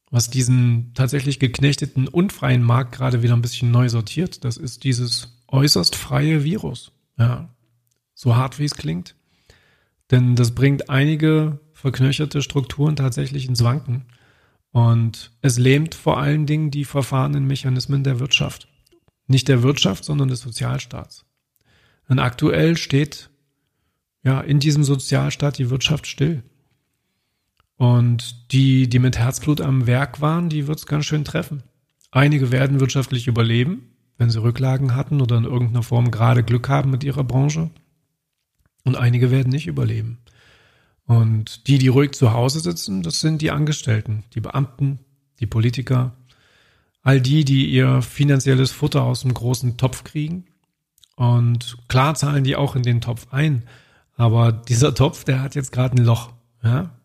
was 0.09 0.29
diesen 0.29 0.93
tatsächlich 0.93 1.39
geknechteten 1.39 2.07
und 2.07 2.31
freien 2.31 2.63
Markt 2.63 2.95
gerade 2.95 3.23
wieder 3.23 3.33
ein 3.33 3.41
bisschen 3.41 3.71
neu 3.71 3.89
sortiert, 3.89 4.43
das 4.43 4.57
ist 4.57 4.83
dieses 4.83 5.37
äußerst 5.47 5.95
freie 5.95 6.43
Virus. 6.43 6.91
Ja, 7.17 7.53
so 8.13 8.35
hart 8.35 8.59
wie 8.59 8.65
es 8.65 8.75
klingt. 8.75 9.15
Denn 10.11 10.35
das 10.35 10.55
bringt 10.55 10.89
einige 10.89 11.59
verknöcherte 11.73 12.41
Strukturen 12.41 12.95
tatsächlich 12.95 13.47
ins 13.47 13.63
Wanken. 13.63 14.05
Und 14.71 15.31
es 15.41 15.57
lähmt 15.57 15.95
vor 15.95 16.17
allen 16.19 16.45
Dingen 16.45 16.71
die 16.71 16.85
verfahrenen 16.85 17.45
Mechanismen 17.45 18.03
der 18.03 18.19
Wirtschaft. 18.19 18.67
Nicht 19.27 19.47
der 19.47 19.63
Wirtschaft, 19.63 20.05
sondern 20.05 20.29
des 20.29 20.41
Sozialstaats. 20.41 21.25
Denn 22.09 22.19
aktuell 22.19 22.77
steht 22.77 23.29
ja 24.23 24.39
in 24.39 24.59
diesem 24.59 24.83
Sozialstaat 24.83 25.57
die 25.57 25.69
Wirtschaft 25.69 26.07
still. 26.07 26.43
Und 27.77 28.51
die, 28.51 28.89
die 28.89 28.99
mit 28.99 29.17
Herzblut 29.17 29.61
am 29.61 29.87
Werk 29.87 30.19
waren, 30.19 30.49
die 30.49 30.67
wird 30.67 30.79
es 30.79 30.87
ganz 30.87 31.05
schön 31.05 31.23
treffen. 31.23 31.63
Einige 32.11 32.51
werden 32.51 32.79
wirtschaftlich 32.79 33.27
überleben, 33.27 33.91
wenn 34.17 34.31
sie 34.31 34.41
Rücklagen 34.41 34.95
hatten 34.95 35.21
oder 35.21 35.37
in 35.37 35.43
irgendeiner 35.43 35.83
Form 35.83 36.09
gerade 36.09 36.43
Glück 36.43 36.69
haben 36.69 36.89
mit 36.89 37.03
ihrer 37.03 37.23
Branche. 37.23 37.69
Und 38.83 38.95
einige 38.95 39.29
werden 39.29 39.51
nicht 39.51 39.67
überleben. 39.67 40.17
Und 41.05 41.67
die, 41.67 41.77
die 41.77 41.87
ruhig 41.87 42.13
zu 42.13 42.33
Hause 42.33 42.59
sitzen, 42.59 43.03
das 43.03 43.19
sind 43.19 43.41
die 43.41 43.51
Angestellten, 43.51 44.23
die 44.33 44.41
Beamten, 44.41 44.99
die 45.39 45.45
Politiker, 45.45 46.15
all 47.03 47.21
die, 47.21 47.45
die 47.45 47.67
ihr 47.67 48.01
finanzielles 48.01 48.71
Futter 48.71 49.03
aus 49.03 49.21
dem 49.21 49.33
großen 49.33 49.77
Topf 49.77 50.03
kriegen. 50.03 50.45
Und 51.15 51.77
klar 51.87 52.15
zahlen 52.15 52.43
die 52.43 52.55
auch 52.55 52.75
in 52.75 52.83
den 52.83 53.01
Topf 53.01 53.27
ein, 53.31 53.63
aber 54.15 54.51
dieser 54.51 54.95
Topf, 54.95 55.23
der 55.23 55.41
hat 55.41 55.55
jetzt 55.55 55.71
gerade 55.71 55.95
ein 55.95 56.05
Loch. 56.05 56.33
Ja? 56.63 56.96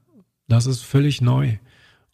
Das 0.48 0.66
ist 0.66 0.82
völlig 0.82 1.20
neu. 1.20 1.56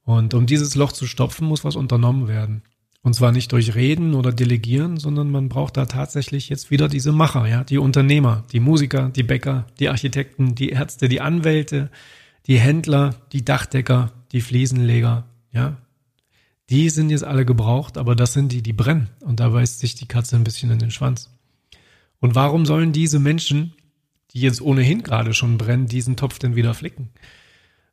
Und 0.04 0.34
um 0.34 0.46
dieses 0.46 0.74
Loch 0.74 0.92
zu 0.92 1.06
stopfen, 1.06 1.46
muss 1.46 1.64
was 1.64 1.76
unternommen 1.76 2.28
werden. 2.28 2.62
Und 3.02 3.14
zwar 3.14 3.32
nicht 3.32 3.52
durch 3.52 3.74
Reden 3.74 4.14
oder 4.14 4.32
Delegieren, 4.32 4.96
sondern 4.96 5.30
man 5.30 5.48
braucht 5.48 5.76
da 5.76 5.86
tatsächlich 5.86 6.48
jetzt 6.48 6.70
wieder 6.70 6.88
diese 6.88 7.12
Macher, 7.12 7.46
ja, 7.46 7.64
die 7.64 7.78
Unternehmer, 7.78 8.44
die 8.52 8.60
Musiker, 8.60 9.10
die 9.10 9.22
Bäcker, 9.22 9.66
die 9.78 9.88
Architekten, 9.88 10.54
die 10.54 10.70
Ärzte, 10.70 11.08
die 11.08 11.20
Anwälte, 11.20 11.90
die 12.46 12.58
Händler, 12.58 13.14
die 13.32 13.44
Dachdecker, 13.44 14.12
die 14.32 14.40
Fliesenleger, 14.40 15.26
ja. 15.52 15.76
Die 16.70 16.90
sind 16.90 17.08
jetzt 17.08 17.24
alle 17.24 17.46
gebraucht, 17.46 17.96
aber 17.96 18.14
das 18.14 18.34
sind 18.34 18.52
die, 18.52 18.62
die 18.62 18.74
brennen. 18.74 19.08
Und 19.20 19.40
da 19.40 19.50
beißt 19.50 19.78
sich 19.78 19.94
die 19.94 20.06
Katze 20.06 20.36
ein 20.36 20.44
bisschen 20.44 20.70
in 20.70 20.78
den 20.78 20.90
Schwanz. 20.90 21.30
Und 22.20 22.34
warum 22.34 22.66
sollen 22.66 22.92
diese 22.92 23.20
Menschen, 23.20 23.72
die 24.32 24.40
jetzt 24.40 24.60
ohnehin 24.60 25.02
gerade 25.02 25.32
schon 25.32 25.56
brennen, 25.56 25.86
diesen 25.86 26.16
Topf 26.16 26.38
denn 26.38 26.56
wieder 26.56 26.74
flicken? 26.74 27.08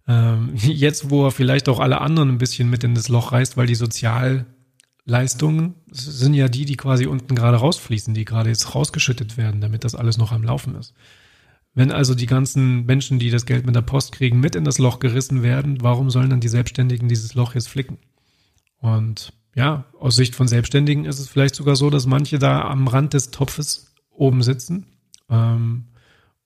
Ähm, 0.08 0.52
jetzt, 0.56 1.10
wo 1.10 1.26
er 1.26 1.32
vielleicht 1.32 1.70
auch 1.70 1.80
alle 1.80 2.02
anderen 2.02 2.30
ein 2.30 2.38
bisschen 2.38 2.70
mit 2.70 2.84
in 2.84 2.96
das 2.96 3.10
Loch 3.10 3.32
reißt, 3.32 3.58
weil 3.58 3.68
die 3.68 3.76
sozial 3.76 4.46
Leistungen 5.06 5.76
sind 5.91 6.34
ja 6.34 6.48
die, 6.48 6.65
die 6.65 6.78
quasi 6.78 7.06
unten 7.06 7.36
gerade 7.36 7.58
rausfließen, 7.58 8.13
die 8.13 8.26
gerade 8.26 8.50
jetzt 8.50 8.74
rausgeschüttet 8.74 9.38
werden, 9.38 9.62
damit 9.62 9.84
das 9.84 9.94
alles 9.94 10.18
noch 10.18 10.32
am 10.32 10.44
Laufen 10.44 10.76
ist. 10.76 10.96
Wenn 11.76 11.91
also 11.91 12.15
die 12.15 12.26
ganzen 12.26 12.86
Menschen, 12.86 13.20
die 13.20 13.30
das 13.30 13.46
Geld 13.46 13.65
mit 13.65 13.76
der 13.76 13.82
Post 13.82 14.13
kriegen, 14.13 14.39
mit 14.39 14.56
in 14.56 14.63
das 14.63 14.80
Loch 14.80 15.00
gerissen 15.00 15.44
werden, 15.44 15.78
warum 15.82 16.10
sollen 16.10 16.30
dann 16.30 16.39
die 16.39 16.48
Selbstständigen 16.48 17.08
dieses 17.08 17.36
Loch 17.36 17.54
jetzt 17.54 17.68
flicken? 17.68 18.00
Und 18.80 19.34
ja, 19.56 19.86
aus 20.00 20.15
Sicht 20.15 20.36
von 20.36 20.48
Selbstständigen 20.48 21.06
ist 21.06 21.20
es 21.20 21.30
vielleicht 21.30 21.56
sogar 21.56 21.76
so, 21.76 21.89
dass 21.89 22.08
manche 22.08 22.39
da 22.39 22.62
am 22.62 22.88
Rand 22.88 23.13
des 23.13 23.30
Topfes 23.30 23.94
oben 24.10 24.41
sitzen 24.41 24.88
ähm, 25.30 25.88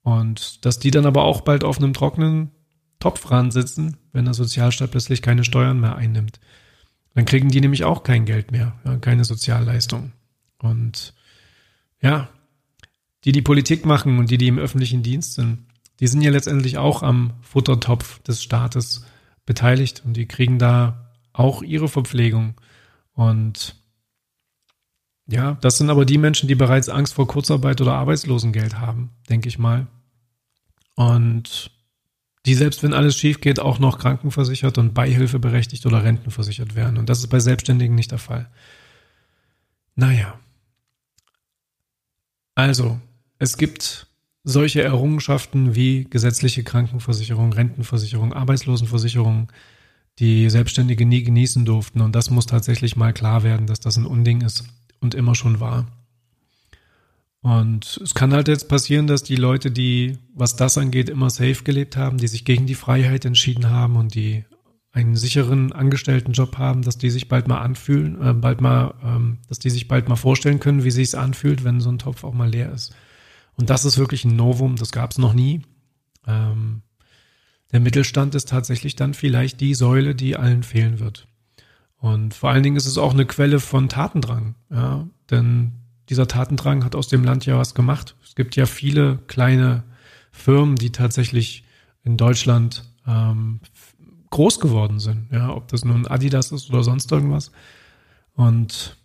und 0.01 0.65
dass 0.65 0.79
die 0.79 0.91
dann 0.91 1.05
aber 1.05 1.23
auch 1.23 1.41
bald 1.41 1.63
auf 1.63 1.77
einem 1.77 1.93
trockenen 1.93 2.51
Topfrand 2.99 3.53
sitzen, 3.53 3.97
wenn 4.11 4.25
der 4.25 4.33
Sozialstaat 4.33 4.91
plötzlich 4.91 5.21
keine 5.21 5.43
Steuern 5.43 5.79
mehr 5.79 5.95
einnimmt. 5.95 6.39
Dann 7.15 7.25
kriegen 7.25 7.49
die 7.49 7.61
nämlich 7.61 7.83
auch 7.83 8.03
kein 8.03 8.25
Geld 8.25 8.51
mehr, 8.51 8.73
keine 9.01 9.25
Sozialleistung. 9.25 10.11
Und 10.59 11.13
ja, 12.01 12.29
die 13.23 13.31
die 13.31 13.41
Politik 13.41 13.85
machen 13.85 14.19
und 14.19 14.29
die 14.29 14.37
die 14.37 14.47
im 14.47 14.59
öffentlichen 14.59 15.03
Dienst 15.03 15.33
sind, 15.33 15.65
die 15.99 16.07
sind 16.07 16.21
ja 16.21 16.31
letztendlich 16.31 16.77
auch 16.77 17.03
am 17.03 17.33
Futtertopf 17.41 18.19
des 18.23 18.41
Staates 18.41 19.05
beteiligt 19.45 20.03
und 20.05 20.13
die 20.13 20.27
kriegen 20.27 20.59
da 20.59 21.11
auch 21.33 21.61
ihre 21.61 21.87
Verpflegung. 21.87 22.55
Und 23.13 23.75
ja, 25.27 25.57
das 25.61 25.77
sind 25.77 25.89
aber 25.89 26.05
die 26.05 26.17
Menschen, 26.17 26.47
die 26.47 26.55
bereits 26.55 26.89
Angst 26.89 27.13
vor 27.13 27.27
Kurzarbeit 27.27 27.81
oder 27.81 27.93
Arbeitslosengeld 27.93 28.79
haben, 28.79 29.11
denke 29.29 29.47
ich 29.47 29.59
mal. 29.59 29.87
Und 30.95 31.71
die 32.45 32.55
selbst 32.55 32.83
wenn 32.83 32.93
alles 32.93 33.17
schief 33.17 33.41
geht, 33.41 33.59
auch 33.59 33.79
noch 33.79 33.99
krankenversichert 33.99 34.77
und 34.77 34.93
beihilfeberechtigt 34.93 35.85
oder 35.85 36.03
rentenversichert 36.03 36.75
werden. 36.75 36.97
Und 36.97 37.09
das 37.09 37.19
ist 37.19 37.27
bei 37.27 37.39
Selbstständigen 37.39 37.95
nicht 37.95 38.11
der 38.11 38.17
Fall. 38.17 38.49
Naja. 39.95 40.39
Also, 42.55 42.99
es 43.37 43.57
gibt 43.57 44.07
solche 44.43 44.81
Errungenschaften 44.81 45.75
wie 45.75 46.05
gesetzliche 46.05 46.63
Krankenversicherung, 46.63 47.53
Rentenversicherung, 47.53 48.33
Arbeitslosenversicherung, 48.33 49.51
die 50.19 50.49
Selbstständige 50.49 51.05
nie 51.05 51.23
genießen 51.23 51.65
durften. 51.65 52.01
Und 52.01 52.15
das 52.15 52.29
muss 52.29 52.45
tatsächlich 52.45 52.95
mal 52.95 53.13
klar 53.13 53.43
werden, 53.43 53.67
dass 53.67 53.79
das 53.79 53.97
ein 53.97 54.05
Unding 54.05 54.41
ist 54.41 54.63
und 54.99 55.15
immer 55.15 55.35
schon 55.35 55.59
war. 55.59 55.87
Und 57.41 57.99
es 58.03 58.13
kann 58.13 58.33
halt 58.33 58.49
jetzt 58.49 58.67
passieren, 58.67 59.07
dass 59.07 59.23
die 59.23 59.37
Leute, 59.37 59.71
die, 59.71 60.17
was 60.33 60.55
das 60.55 60.77
angeht, 60.77 61.09
immer 61.09 61.29
safe 61.29 61.63
gelebt 61.63 61.95
haben, 61.95 62.17
die 62.17 62.27
sich 62.27 62.43
gegen 62.43 62.65
die 62.65 62.75
Freiheit 62.75 63.23
entschieden 63.23 63.69
haben 63.69 63.95
und 63.95 64.13
die 64.13 64.43
einen 64.91 65.15
sicheren 65.15 65.71
Angestelltenjob 65.71 66.57
haben, 66.57 66.81
dass 66.81 66.97
die 66.97 67.09
sich 67.09 67.29
bald 67.29 67.47
mal 67.47 67.59
anfühlen, 67.59 68.21
äh, 68.21 68.33
bald 68.33 68.59
mal, 68.59 68.95
ähm, 69.03 69.37
dass 69.47 69.59
die 69.59 69.69
sich 69.69 69.87
bald 69.87 70.09
mal 70.09 70.15
vorstellen 70.15 70.59
können, 70.59 70.83
wie 70.83 70.91
sich 70.91 71.09
es 71.09 71.15
anfühlt, 71.15 71.63
wenn 71.63 71.79
so 71.79 71.91
ein 71.91 71.99
Topf 71.99 72.23
auch 72.23 72.33
mal 72.33 72.49
leer 72.49 72.71
ist. 72.71 72.93
Und 73.55 73.69
das 73.69 73.85
ist 73.85 73.97
wirklich 73.97 74.25
ein 74.25 74.35
Novum, 74.35 74.75
das 74.75 74.91
gab 74.91 75.11
es 75.11 75.17
noch 75.17 75.33
nie. 75.33 75.61
Ähm, 76.27 76.81
der 77.71 77.79
Mittelstand 77.79 78.33
ist 78.35 78.49
tatsächlich 78.49 78.95
dann 78.95 79.13
vielleicht 79.13 79.61
die 79.61 79.75
Säule, 79.75 80.15
die 80.15 80.35
allen 80.35 80.63
fehlen 80.63 80.99
wird. 80.99 81.27
Und 81.97 82.33
vor 82.33 82.49
allen 82.49 82.63
Dingen 82.63 82.77
ist 82.77 82.87
es 82.87 82.97
auch 82.97 83.13
eine 83.13 83.25
Quelle 83.25 83.59
von 83.59 83.89
Tatendrang, 83.89 84.55
ja, 84.71 85.07
denn 85.29 85.73
dieser 86.09 86.27
Tatendrang 86.27 86.83
hat 86.83 86.95
aus 86.95 87.07
dem 87.07 87.23
Land 87.23 87.45
ja 87.45 87.57
was 87.57 87.75
gemacht. 87.75 88.15
Es 88.23 88.35
gibt 88.35 88.55
ja 88.55 88.65
viele 88.65 89.19
kleine 89.27 89.83
Firmen, 90.31 90.75
die 90.75 90.91
tatsächlich 90.91 91.63
in 92.03 92.17
Deutschland 92.17 92.83
ähm, 93.07 93.59
groß 94.31 94.59
geworden 94.59 94.99
sind, 94.99 95.27
ja, 95.31 95.53
ob 95.53 95.67
das 95.67 95.85
nun 95.85 96.07
Adidas 96.07 96.51
ist 96.51 96.69
oder 96.69 96.83
sonst 96.83 97.11
irgendwas. 97.11 97.51
Und 98.33 98.95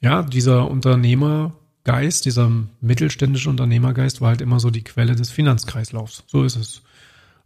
ja, 0.00 0.22
dieser 0.22 0.70
Unternehmergeist, 0.70 2.24
dieser 2.24 2.50
mittelständische 2.80 3.50
Unternehmergeist 3.50 4.20
war 4.20 4.30
halt 4.30 4.40
immer 4.40 4.60
so 4.60 4.70
die 4.70 4.84
Quelle 4.84 5.16
des 5.16 5.30
Finanzkreislaufs. 5.30 6.24
So 6.26 6.44
ist 6.44 6.56
es. 6.56 6.82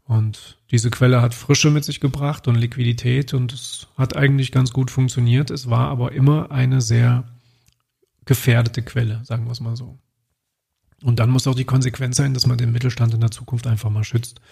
Und 0.05 0.57
diese 0.71 0.91
Quelle 0.91 1.21
hat 1.21 1.35
Frische 1.35 1.71
mit 1.71 1.85
sich 1.85 2.01
gebracht 2.01 2.49
und 2.49 2.55
Liquidität 2.55 3.35
und 3.35 3.53
es 3.53 3.89
hat 3.97 4.17
eigentlich 4.17 4.53
ganz 4.53 4.73
gut 4.73 4.91
funktioniert. 4.91 5.51
Es 5.51 5.69
war 5.69 5.89
aber 5.89 6.13
immer 6.13 6.51
eine 6.51 6.81
sehr 6.81 7.25
gefährdete 8.29 8.83
Quelle, 8.83 9.25
sagen 9.25 9.47
wir 9.47 9.53
es 9.53 9.61
mal 9.61 9.75
so. 9.75 9.99
Und 11.03 11.19
dann 11.19 11.31
muss 11.31 11.47
auch 11.47 11.55
die 11.55 11.65
Konsequenz 11.65 12.19
sein, 12.19 12.35
dass 12.35 12.47
man 12.47 12.59
den 12.59 12.73
Mittelstand 12.73 13.15
in 13.15 13.21
der 13.21 13.31
Zukunft 13.31 13.67
einfach 13.67 13.89
mal 13.89 14.05
schützt. 14.05 14.43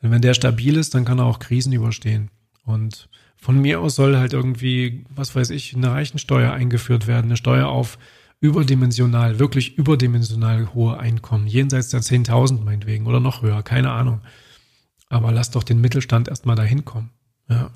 Denn 0.00 0.12
wenn 0.12 0.22
der 0.22 0.34
stabil 0.34 0.76
ist, 0.76 0.94
dann 0.94 1.04
kann 1.04 1.18
er 1.18 1.24
auch 1.24 1.40
Krisen 1.40 1.72
überstehen. 1.72 2.30
Und 2.64 3.08
von 3.36 3.60
mir 3.60 3.80
aus 3.80 3.96
soll 3.96 4.16
halt 4.16 4.32
irgendwie, 4.32 5.04
was 5.10 5.34
weiß 5.34 5.50
ich, 5.50 5.74
eine 5.74 5.90
Reichensteuer 5.90 6.52
eingeführt 6.52 7.08
werden, 7.08 7.26
eine 7.26 7.36
Steuer 7.36 7.66
auf 7.66 7.98
überdimensional, 8.40 9.40
wirklich 9.40 9.76
überdimensional 9.76 10.72
hohe 10.72 10.96
Einkommen, 10.98 11.48
jenseits 11.48 11.88
der 11.88 12.02
10.000 12.02 12.62
meinetwegen 12.62 13.06
oder 13.06 13.18
noch 13.18 13.42
höher, 13.42 13.64
keine 13.64 13.90
Ahnung. 13.90 14.20
Aber 15.08 15.32
lasst 15.32 15.56
doch 15.56 15.64
den 15.64 15.80
Mittelstand 15.80 16.28
erstmal 16.28 16.54
dahin 16.54 16.84
kommen. 16.84 17.10
Ja. 17.48 17.72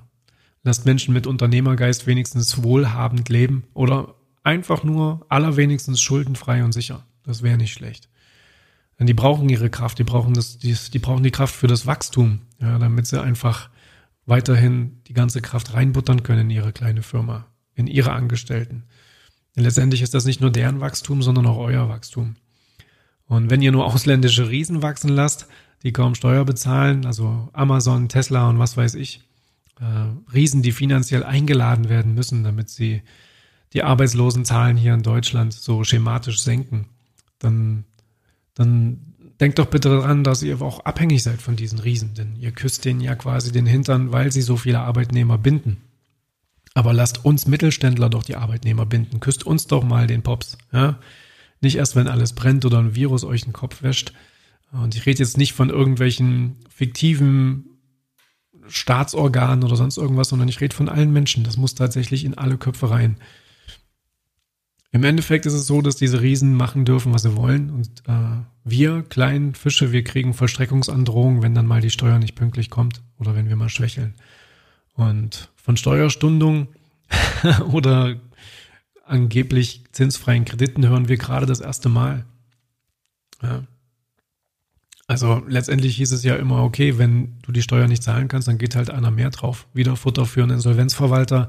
Lasst 0.62 0.86
Menschen 0.86 1.14
mit 1.14 1.26
Unternehmergeist 1.26 2.06
wenigstens 2.06 2.62
wohlhabend 2.62 3.28
leben 3.28 3.64
oder 3.74 4.14
einfach 4.48 4.82
nur 4.82 5.26
allerwenigstens 5.28 6.00
schuldenfrei 6.00 6.64
und 6.64 6.72
sicher. 6.72 7.04
Das 7.22 7.42
wäre 7.42 7.58
nicht 7.58 7.74
schlecht. 7.74 8.08
Denn 8.98 9.06
die 9.06 9.12
brauchen 9.12 9.50
ihre 9.50 9.68
Kraft, 9.68 9.98
die 9.98 10.04
brauchen 10.04 10.32
das, 10.32 10.56
die, 10.56 10.74
die 10.90 10.98
brauchen 10.98 11.22
die 11.22 11.30
Kraft 11.30 11.54
für 11.54 11.66
das 11.66 11.86
Wachstum, 11.86 12.40
ja, 12.58 12.78
damit 12.78 13.06
sie 13.06 13.22
einfach 13.22 13.68
weiterhin 14.24 15.02
die 15.06 15.12
ganze 15.12 15.42
Kraft 15.42 15.74
reinbuttern 15.74 16.22
können 16.22 16.50
in 16.50 16.50
ihre 16.50 16.72
kleine 16.72 17.02
Firma, 17.02 17.46
in 17.74 17.86
ihre 17.86 18.12
Angestellten. 18.12 18.84
Denn 19.54 19.64
letztendlich 19.64 20.00
ist 20.00 20.14
das 20.14 20.24
nicht 20.24 20.40
nur 20.40 20.50
deren 20.50 20.80
Wachstum, 20.80 21.20
sondern 21.20 21.46
auch 21.46 21.58
euer 21.58 21.90
Wachstum. 21.90 22.36
Und 23.26 23.50
wenn 23.50 23.60
ihr 23.60 23.70
nur 23.70 23.84
ausländische 23.84 24.48
Riesen 24.48 24.80
wachsen 24.80 25.10
lasst, 25.10 25.46
die 25.82 25.92
kaum 25.92 26.14
Steuer 26.14 26.46
bezahlen, 26.46 27.04
also 27.04 27.50
Amazon, 27.52 28.08
Tesla 28.08 28.48
und 28.48 28.58
was 28.58 28.78
weiß 28.78 28.94
ich, 28.94 29.20
äh, 29.78 30.32
Riesen, 30.32 30.62
die 30.62 30.72
finanziell 30.72 31.22
eingeladen 31.22 31.90
werden 31.90 32.14
müssen, 32.14 32.44
damit 32.44 32.70
sie 32.70 33.02
die 33.72 33.82
Arbeitslosenzahlen 33.82 34.76
hier 34.76 34.94
in 34.94 35.02
Deutschland 35.02 35.52
so 35.52 35.84
schematisch 35.84 36.40
senken, 36.40 36.86
dann, 37.38 37.84
dann 38.54 39.14
denkt 39.40 39.58
doch 39.58 39.66
bitte 39.66 39.88
daran, 39.88 40.24
dass 40.24 40.42
ihr 40.42 40.60
auch 40.60 40.80
abhängig 40.80 41.22
seid 41.22 41.42
von 41.42 41.56
diesen 41.56 41.78
Riesen, 41.78 42.14
denn 42.14 42.36
ihr 42.36 42.50
küsst 42.50 42.84
denen 42.84 43.00
ja 43.00 43.14
quasi 43.14 43.52
den 43.52 43.66
Hintern, 43.66 44.12
weil 44.12 44.32
sie 44.32 44.42
so 44.42 44.56
viele 44.56 44.80
Arbeitnehmer 44.80 45.38
binden. 45.38 45.78
Aber 46.74 46.92
lasst 46.92 47.24
uns 47.24 47.46
Mittelständler 47.46 48.08
doch 48.08 48.22
die 48.22 48.36
Arbeitnehmer 48.36 48.86
binden. 48.86 49.20
Küsst 49.20 49.44
uns 49.44 49.66
doch 49.66 49.82
mal 49.82 50.06
den 50.06 50.22
Pops. 50.22 50.58
Ja? 50.72 50.98
Nicht 51.60 51.76
erst, 51.76 51.96
wenn 51.96 52.06
alles 52.06 52.34
brennt 52.34 52.64
oder 52.64 52.78
ein 52.78 52.94
Virus 52.94 53.24
euch 53.24 53.42
den 53.42 53.52
Kopf 53.52 53.82
wäscht, 53.82 54.12
und 54.70 54.94
ich 54.94 55.06
rede 55.06 55.20
jetzt 55.20 55.38
nicht 55.38 55.54
von 55.54 55.70
irgendwelchen 55.70 56.56
fiktiven 56.68 57.78
Staatsorganen 58.68 59.64
oder 59.64 59.76
sonst 59.76 59.96
irgendwas, 59.96 60.28
sondern 60.28 60.48
ich 60.48 60.60
rede 60.60 60.76
von 60.76 60.90
allen 60.90 61.12
Menschen. 61.12 61.42
Das 61.42 61.56
muss 61.56 61.74
tatsächlich 61.74 62.24
in 62.24 62.36
alle 62.36 62.58
Köpfe 62.58 62.90
rein. 62.90 63.16
Im 64.90 65.04
Endeffekt 65.04 65.44
ist 65.44 65.52
es 65.52 65.66
so, 65.66 65.82
dass 65.82 65.96
diese 65.96 66.22
Riesen 66.22 66.54
machen 66.54 66.84
dürfen, 66.84 67.12
was 67.12 67.22
sie 67.22 67.36
wollen. 67.36 67.70
Und 67.70 67.88
äh, 68.06 68.42
wir 68.64 69.02
kleinen 69.02 69.54
Fische, 69.54 69.92
wir 69.92 70.02
kriegen 70.02 70.32
Vollstreckungsandrohungen, 70.32 71.42
wenn 71.42 71.54
dann 71.54 71.66
mal 71.66 71.82
die 71.82 71.90
Steuer 71.90 72.18
nicht 72.18 72.34
pünktlich 72.34 72.70
kommt 72.70 73.02
oder 73.18 73.34
wenn 73.34 73.48
wir 73.48 73.56
mal 73.56 73.68
schwächeln. 73.68 74.14
Und 74.94 75.50
von 75.56 75.76
Steuerstundung 75.76 76.68
oder 77.70 78.16
angeblich 79.04 79.84
zinsfreien 79.92 80.44
Krediten 80.44 80.86
hören 80.86 81.08
wir 81.08 81.16
gerade 81.16 81.46
das 81.46 81.60
erste 81.60 81.88
Mal. 81.88 82.24
Ja. 83.42 83.64
Also 85.06 85.42
letztendlich 85.48 85.96
hieß 85.96 86.12
es 86.12 86.22
ja 86.22 86.36
immer, 86.36 86.62
okay, 86.62 86.98
wenn 86.98 87.38
du 87.42 87.52
die 87.52 87.62
Steuer 87.62 87.88
nicht 87.88 88.02
zahlen 88.02 88.28
kannst, 88.28 88.48
dann 88.48 88.58
geht 88.58 88.76
halt 88.76 88.90
einer 88.90 89.10
mehr 89.10 89.30
drauf. 89.30 89.66
Wieder 89.72 89.96
Futter 89.96 90.26
für 90.26 90.42
einen 90.42 90.52
Insolvenzverwalter, 90.52 91.48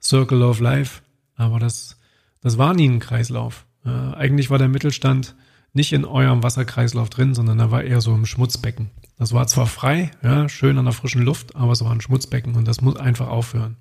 Circle 0.00 0.42
of 0.42 0.60
Life. 0.60 1.02
Aber 1.34 1.58
das, 1.58 1.98
das 2.42 2.58
war 2.58 2.74
nie 2.74 2.88
ein 2.88 3.00
Kreislauf. 3.00 3.66
Äh, 3.84 3.88
eigentlich 3.88 4.50
war 4.50 4.58
der 4.58 4.68
Mittelstand 4.68 5.34
nicht 5.72 5.92
in 5.92 6.04
eurem 6.04 6.42
Wasserkreislauf 6.42 7.08
drin, 7.08 7.34
sondern 7.34 7.58
er 7.58 7.70
war 7.70 7.82
eher 7.82 8.00
so 8.00 8.14
im 8.14 8.26
Schmutzbecken. 8.26 8.90
Das 9.18 9.32
war 9.32 9.46
zwar 9.46 9.66
frei, 9.66 10.10
ja, 10.22 10.48
schön 10.48 10.76
an 10.78 10.84
der 10.84 10.92
frischen 10.92 11.22
Luft, 11.22 11.56
aber 11.56 11.72
es 11.72 11.82
war 11.82 11.92
ein 11.92 12.00
Schmutzbecken 12.00 12.54
und 12.56 12.68
das 12.68 12.80
muss 12.80 12.96
einfach 12.96 13.28
aufhören. 13.28 13.76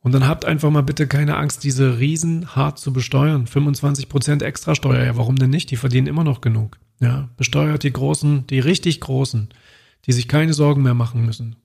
Und 0.00 0.12
dann 0.12 0.26
habt 0.28 0.44
einfach 0.44 0.70
mal 0.70 0.82
bitte 0.82 1.06
keine 1.06 1.36
Angst, 1.36 1.64
diese 1.64 1.98
Riesen 1.98 2.54
hart 2.54 2.78
zu 2.78 2.92
besteuern. 2.92 3.46
25% 3.46 4.42
Extrasteuer, 4.42 5.04
ja, 5.04 5.16
warum 5.16 5.36
denn 5.36 5.50
nicht? 5.50 5.70
Die 5.70 5.76
verdienen 5.76 6.06
immer 6.06 6.24
noch 6.24 6.40
genug. 6.40 6.78
Ja, 7.00 7.28
besteuert 7.36 7.82
die 7.82 7.92
Großen, 7.92 8.46
die 8.46 8.60
richtig 8.60 9.00
Großen, 9.00 9.48
die 10.06 10.12
sich 10.12 10.28
keine 10.28 10.54
Sorgen 10.54 10.82
mehr 10.82 10.94
machen 10.94 11.26
müssen. 11.26 11.56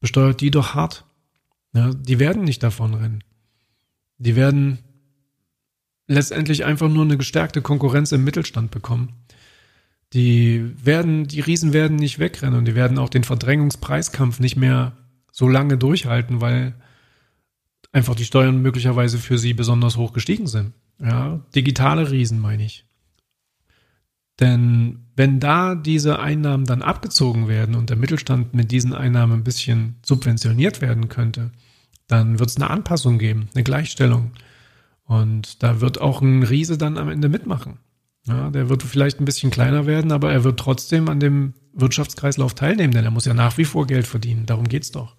Besteuert 0.00 0.40
die 0.40 0.50
doch 0.50 0.74
hart. 0.74 1.04
Ja, 1.74 1.92
die 1.92 2.18
werden 2.18 2.44
nicht 2.44 2.62
davon 2.62 2.94
rennen. 2.94 3.24
Die 4.18 4.36
werden 4.36 4.78
letztendlich 6.06 6.64
einfach 6.64 6.88
nur 6.88 7.04
eine 7.04 7.16
gestärkte 7.16 7.62
Konkurrenz 7.62 8.12
im 8.12 8.24
Mittelstand 8.24 8.70
bekommen. 8.70 9.12
Die 10.14 10.72
werden, 10.82 11.26
die 11.26 11.40
Riesen 11.40 11.72
werden 11.72 11.96
nicht 11.96 12.18
wegrennen 12.18 12.58
und 12.58 12.64
die 12.64 12.74
werden 12.74 12.98
auch 12.98 13.10
den 13.10 13.24
Verdrängungspreiskampf 13.24 14.40
nicht 14.40 14.56
mehr 14.56 14.96
so 15.30 15.48
lange 15.48 15.76
durchhalten, 15.76 16.40
weil 16.40 16.74
einfach 17.92 18.14
die 18.14 18.24
Steuern 18.24 18.62
möglicherweise 18.62 19.18
für 19.18 19.38
sie 19.38 19.52
besonders 19.54 19.96
hoch 19.96 20.12
gestiegen 20.12 20.46
sind. 20.46 20.72
Ja, 21.00 21.40
digitale 21.54 22.10
Riesen 22.10 22.40
meine 22.40 22.64
ich. 22.64 22.84
Denn 24.40 25.06
wenn 25.16 25.40
da 25.40 25.74
diese 25.74 26.20
Einnahmen 26.20 26.64
dann 26.64 26.82
abgezogen 26.82 27.48
werden 27.48 27.74
und 27.74 27.90
der 27.90 27.96
Mittelstand 27.96 28.54
mit 28.54 28.70
diesen 28.70 28.94
Einnahmen 28.94 29.40
ein 29.40 29.44
bisschen 29.44 29.96
subventioniert 30.04 30.80
werden 30.80 31.08
könnte, 31.08 31.50
dann 32.08 32.38
wird 32.38 32.50
es 32.50 32.56
eine 32.56 32.70
Anpassung 32.70 33.18
geben, 33.18 33.48
eine 33.54 33.64
Gleichstellung. 33.64 34.32
Und 35.04 35.62
da 35.62 35.80
wird 35.80 36.00
auch 36.00 36.20
ein 36.20 36.42
Riese 36.42 36.76
dann 36.76 36.98
am 36.98 37.08
Ende 37.08 37.28
mitmachen. 37.28 37.78
Ja, 38.26 38.50
der 38.50 38.68
wird 38.68 38.82
vielleicht 38.82 39.20
ein 39.20 39.24
bisschen 39.24 39.50
kleiner 39.50 39.86
werden, 39.86 40.12
aber 40.12 40.32
er 40.32 40.44
wird 40.44 40.60
trotzdem 40.60 41.08
an 41.08 41.20
dem 41.20 41.54
Wirtschaftskreislauf 41.72 42.54
teilnehmen, 42.54 42.92
denn 42.92 43.04
er 43.04 43.10
muss 43.10 43.24
ja 43.24 43.32
nach 43.32 43.56
wie 43.56 43.64
vor 43.64 43.86
Geld 43.86 44.06
verdienen. 44.06 44.44
Darum 44.44 44.68
geht's 44.68 44.90
doch. 44.90 45.14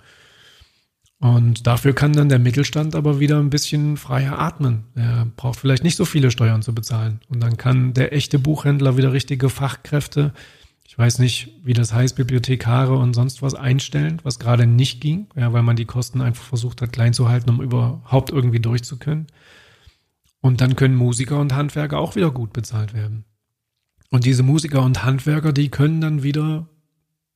Und 1.19 1.67
dafür 1.67 1.93
kann 1.93 2.13
dann 2.13 2.29
der 2.29 2.39
Mittelstand 2.39 2.95
aber 2.95 3.19
wieder 3.19 3.39
ein 3.39 3.49
bisschen 3.49 3.97
freier 3.97 4.39
atmen. 4.39 4.85
Er 4.95 5.27
braucht 5.35 5.59
vielleicht 5.59 5.83
nicht 5.83 5.97
so 5.97 6.05
viele 6.05 6.31
Steuern 6.31 6.61
zu 6.61 6.73
bezahlen. 6.73 7.19
Und 7.27 7.41
dann 7.41 7.57
kann 7.57 7.93
der 7.93 8.13
echte 8.13 8.39
Buchhändler 8.39 8.95
wieder 8.95 9.11
richtige 9.11 9.49
Fachkräfte, 9.49 10.33
ich 10.59 10.59
weiß 10.99 11.19
nicht, 11.19 11.53
wie 11.63 11.73
das 11.73 11.93
heißt, 11.93 12.17
Bibliothekare 12.17 12.97
und 12.97 13.13
sonst 13.13 13.41
was 13.41 13.55
einstellen, 13.55 14.19
was 14.23 14.37
gerade 14.37 14.67
nicht 14.67 14.99
ging, 14.99 15.27
ja, 15.35 15.53
weil 15.53 15.63
man 15.63 15.77
die 15.77 15.85
Kosten 15.85 16.19
einfach 16.19 16.43
versucht 16.43 16.81
hat, 16.81 16.91
klein 16.91 17.13
zu 17.13 17.29
halten, 17.29 17.49
um 17.49 17.61
überhaupt 17.61 18.31
irgendwie 18.31 18.59
durchzukönnen. 18.59 19.27
Und 20.41 20.59
dann 20.59 20.75
können 20.75 20.95
Musiker 20.95 21.39
und 21.39 21.55
Handwerker 21.55 21.99
auch 21.99 22.15
wieder 22.15 22.31
gut 22.31 22.51
bezahlt 22.51 22.93
werden. 22.93 23.23
Und 24.09 24.25
diese 24.25 24.43
Musiker 24.43 24.83
und 24.83 25.03
Handwerker, 25.03 25.53
die 25.53 25.69
können 25.69 26.01
dann 26.01 26.21
wieder 26.21 26.67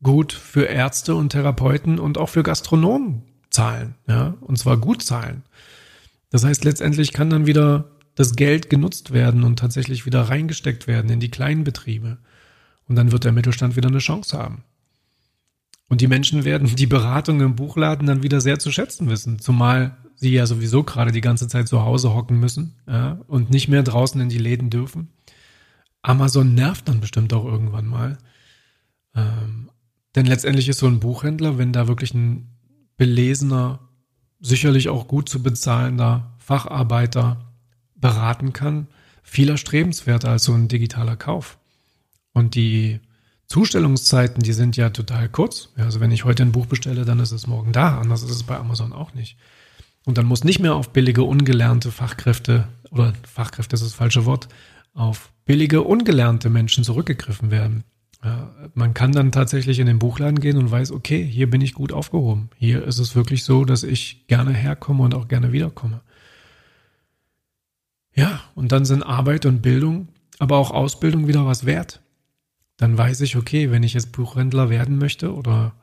gut 0.02 0.34
für 0.34 0.66
Ärzte 0.66 1.16
und 1.16 1.30
Therapeuten 1.30 2.00
und 2.00 2.18
auch 2.18 2.30
für 2.30 2.44
Gastronomen 2.44 3.24
zahlen, 3.50 3.96
ja, 4.08 4.36
und 4.42 4.58
zwar 4.58 4.76
gut 4.76 5.04
zahlen. 5.04 5.44
Das 6.32 6.44
heißt, 6.44 6.66
letztendlich 6.66 7.14
kann 7.14 7.30
dann 7.30 7.46
wieder 7.46 7.92
das 8.16 8.36
Geld 8.36 8.70
genutzt 8.70 9.14
werden 9.14 9.44
und 9.44 9.60
tatsächlich 9.60 10.06
wieder 10.06 10.24
reingesteckt 10.24 10.88
werden 10.88 11.10
in 11.10 11.22
die 11.22 11.32
kleinen 11.32 11.64
Betriebe. 11.64 12.18
Und 12.88 12.96
dann 12.96 13.12
wird 13.12 13.24
der 13.24 13.32
Mittelstand 13.32 13.76
wieder 13.76 13.90
eine 13.90 14.00
Chance 14.00 14.38
haben. 14.38 14.64
Und 15.90 16.02
die 16.02 16.08
Menschen 16.08 16.44
werden 16.44 16.76
die 16.76 16.88
Beratung 16.88 17.42
im 17.42 17.56
Buchladen 17.56 18.08
dann 18.08 18.24
wieder 18.24 18.42
sehr 18.42 18.60
zu 18.60 18.72
schätzen 18.72 19.10
wissen, 19.10 19.40
zumal 19.40 19.98
sie 20.16 20.32
ja 20.32 20.46
sowieso 20.46 20.84
gerade 20.84 21.12
die 21.12 21.22
ganze 21.22 21.48
Zeit 21.48 21.68
zu 21.68 21.82
Hause 21.82 22.14
hocken 22.14 22.40
müssen 22.40 22.76
ja, 22.88 23.20
und 23.28 23.50
nicht 23.50 23.68
mehr 23.68 23.84
draußen 23.84 24.20
in 24.20 24.30
die 24.30 24.38
Läden 24.38 24.70
dürfen. 24.70 25.10
Amazon 26.02 26.56
nervt 26.56 26.88
dann 26.88 27.00
bestimmt 27.00 27.34
auch 27.34 27.46
irgendwann 27.46 27.86
mal. 27.86 28.18
Ähm, 29.16 29.70
denn 30.16 30.26
letztendlich 30.26 30.70
ist 30.70 30.80
so 30.80 30.88
ein 30.88 31.00
Buchhändler, 31.00 31.58
wenn 31.58 31.74
da 31.74 31.88
wirklich 31.88 32.14
ein 32.14 32.50
belesener, 32.98 33.80
sicherlich 34.40 34.90
auch 34.90 35.08
gut 35.08 35.30
zu 35.30 35.42
bezahlender 35.42 36.34
Facharbeiter 36.38 37.54
beraten 37.96 38.54
kann, 38.54 38.88
viel 39.24 39.50
erstrebenswerter 39.50 40.30
als 40.30 40.44
so 40.44 40.54
ein 40.54 40.68
digitaler 40.68 41.16
Kauf. 41.16 41.58
Und 42.34 42.56
die 42.56 43.00
Zustellungszeiten, 43.48 44.42
die 44.42 44.54
sind 44.54 44.76
ja 44.78 44.90
total 44.90 45.30
kurz. 45.30 45.70
Also 45.78 46.00
wenn 46.00 46.12
ich 46.12 46.26
heute 46.26 46.44
ein 46.44 46.52
Buch 46.52 46.66
bestelle, 46.66 47.06
dann 47.06 47.20
ist 47.20 47.32
es 47.32 47.48
morgen 47.48 47.72
da. 47.72 48.00
Anders 48.00 48.24
ist 48.24 48.32
es 48.32 48.44
bei 48.44 48.58
Amazon 48.58 48.94
auch 48.94 49.14
nicht. 49.14 49.38
Und 50.06 50.18
dann 50.18 50.26
muss 50.26 50.44
nicht 50.44 50.60
mehr 50.60 50.76
auf 50.76 50.92
billige, 50.92 51.24
ungelernte 51.24 51.92
Fachkräfte 51.92 52.68
oder 52.92 53.14
Fachkräfte 53.24 53.76
ist 53.76 53.84
das 53.84 53.94
falsche 53.94 54.26
Wort, 54.26 54.48
auf 54.94 55.32
billige, 55.46 55.82
ungelernte 55.82 56.50
Menschen 56.50 56.84
zurückgegriffen 56.84 57.52
werden. 57.52 57.84
Ja, 58.24 58.54
man 58.74 58.94
kann 58.94 59.12
dann 59.12 59.32
tatsächlich 59.32 59.80
in 59.80 59.88
den 59.88 60.00
Buchladen 60.00 60.40
gehen 60.40 60.58
und 60.58 60.72
weiß, 60.72 60.92
okay, 60.92 61.26
hier 61.26 61.50
bin 61.50 61.62
ich 61.62 61.74
gut 61.74 61.92
aufgehoben. 61.92 62.50
Hier 62.58 62.86
ist 62.86 63.00
es 63.00 63.16
wirklich 63.16 63.44
so, 63.44 63.66
dass 63.66 63.84
ich 63.84 64.28
gerne 64.28 64.54
herkomme 64.54 65.04
und 65.04 65.14
auch 65.14 65.28
gerne 65.28 65.52
wiederkomme. 65.52 66.02
Ja, 68.16 68.42
und 68.56 68.72
dann 68.72 68.86
sind 68.86 69.04
Arbeit 69.04 69.46
und 69.46 69.62
Bildung, 69.62 70.08
aber 70.40 70.58
auch 70.58 70.72
Ausbildung 70.72 71.28
wieder 71.28 71.46
was 71.46 71.66
wert. 71.66 72.03
Dann 72.78 72.98
weiß 72.98 73.22
ich, 73.22 73.36
okay, 73.36 73.72
wenn 73.72 73.84
ich 73.84 73.94
jetzt 73.94 74.12
Buchhändler 74.12 74.70
werden 74.70 74.98
möchte 74.98 75.34
oder 75.34 75.76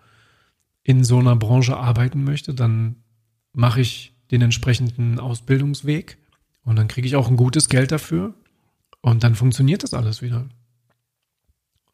in 0.83 1.05
so 1.05 1.19
einer 1.19 1.37
Branche 1.37 1.77
arbeiten 1.77 2.25
möchte, 2.25 2.55
dann 2.55 2.97
mache 3.53 3.81
ich 3.81 4.15
den 4.31 4.43
entsprechenden 4.43 5.19
Ausbildungsweg 5.19 6.19
und 6.65 6.77
dann 6.77 6.89
kriege 6.89 7.07
ich 7.07 7.17
auch 7.17 7.29
ein 7.29 7.37
gutes 7.37 7.69
Geld 7.69 7.93
dafür 7.93 8.35
und 9.01 9.25
dann 9.25 9.35
funktioniert 9.35 9.83
das 9.83 9.95
alles 9.95 10.23
wieder. 10.23 10.49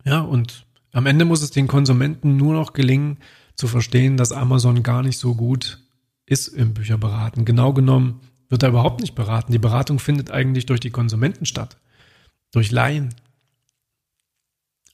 Ja, 0.05 0.21
und 0.21 0.67
am 0.93 1.07
Ende 1.07 1.25
muss 1.25 1.43
es 1.43 1.51
den 1.51 1.67
Konsumenten 1.67 2.37
nur 2.37 2.55
noch 2.55 2.73
gelingen, 2.73 3.19
zu 3.57 3.67
verstehen, 3.69 4.17
dass 4.17 4.33
Amazon 4.33 4.83
gar 4.83 5.03
nicht 5.03 5.19
so 5.19 5.35
gut 5.35 5.81
ist 6.27 6.49
im 6.49 6.75
Bücherberaten. 6.75 7.45
Genau 7.45 7.73
genommen 7.73 8.21
wird 8.49 8.63
er 8.63 8.69
überhaupt 8.69 9.01
nicht 9.01 9.15
beraten. 9.15 9.53
Die 9.53 9.59
Beratung 9.59 9.99
findet 9.99 10.31
eigentlich 10.31 10.67
durch 10.67 10.81
die 10.81 10.91
Konsumenten 10.91 11.47
statt, 11.47 11.79
durch 12.53 12.71
Laien. 12.71 13.15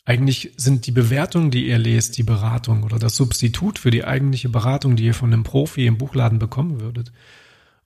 Eigentlich 0.04 0.52
sind 0.56 0.86
die 0.86 0.92
Bewertungen, 0.92 1.52
die 1.52 1.68
ihr 1.68 1.78
lest, 1.78 2.18
die 2.18 2.24
Beratung 2.24 2.82
oder 2.82 2.98
das 2.98 3.16
Substitut 3.16 3.78
für 3.78 3.92
die 3.92 4.04
eigentliche 4.04 4.48
Beratung, 4.48 4.96
die 4.96 5.04
ihr 5.04 5.14
von 5.14 5.32
einem 5.32 5.44
Profi 5.44 5.86
im 5.86 5.96
Buchladen 5.96 6.40
bekommen 6.40 6.80
würdet. 6.80 7.12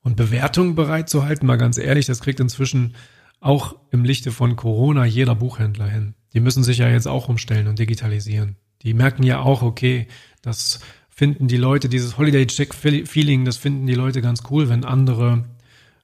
Und 0.02 0.16
Bewertungen 0.16 0.74
bereitzuhalten, 0.74 1.46
mal 1.46 1.56
ganz 1.56 1.76
ehrlich, 1.78 2.06
das 2.06 2.20
kriegt 2.20 2.40
inzwischen 2.40 2.94
auch 3.40 3.76
im 3.90 4.04
Lichte 4.04 4.32
von 4.32 4.56
Corona 4.56 5.04
jeder 5.04 5.34
Buchhändler 5.34 5.88
hin. 5.88 6.14
Die 6.32 6.40
müssen 6.40 6.64
sich 6.64 6.78
ja 6.78 6.88
jetzt 6.88 7.08
auch 7.08 7.28
umstellen 7.28 7.66
und 7.66 7.78
digitalisieren. 7.78 8.56
Die 8.82 8.94
merken 8.94 9.22
ja 9.22 9.40
auch, 9.40 9.62
okay, 9.62 10.06
das 10.42 10.80
finden 11.10 11.48
die 11.48 11.56
Leute, 11.56 11.88
dieses 11.88 12.16
Holiday 12.16 12.46
Check 12.46 12.74
Feeling, 12.74 13.44
das 13.44 13.56
finden 13.56 13.86
die 13.86 13.94
Leute 13.94 14.22
ganz 14.22 14.42
cool, 14.50 14.68
wenn 14.68 14.84
andere 14.84 15.44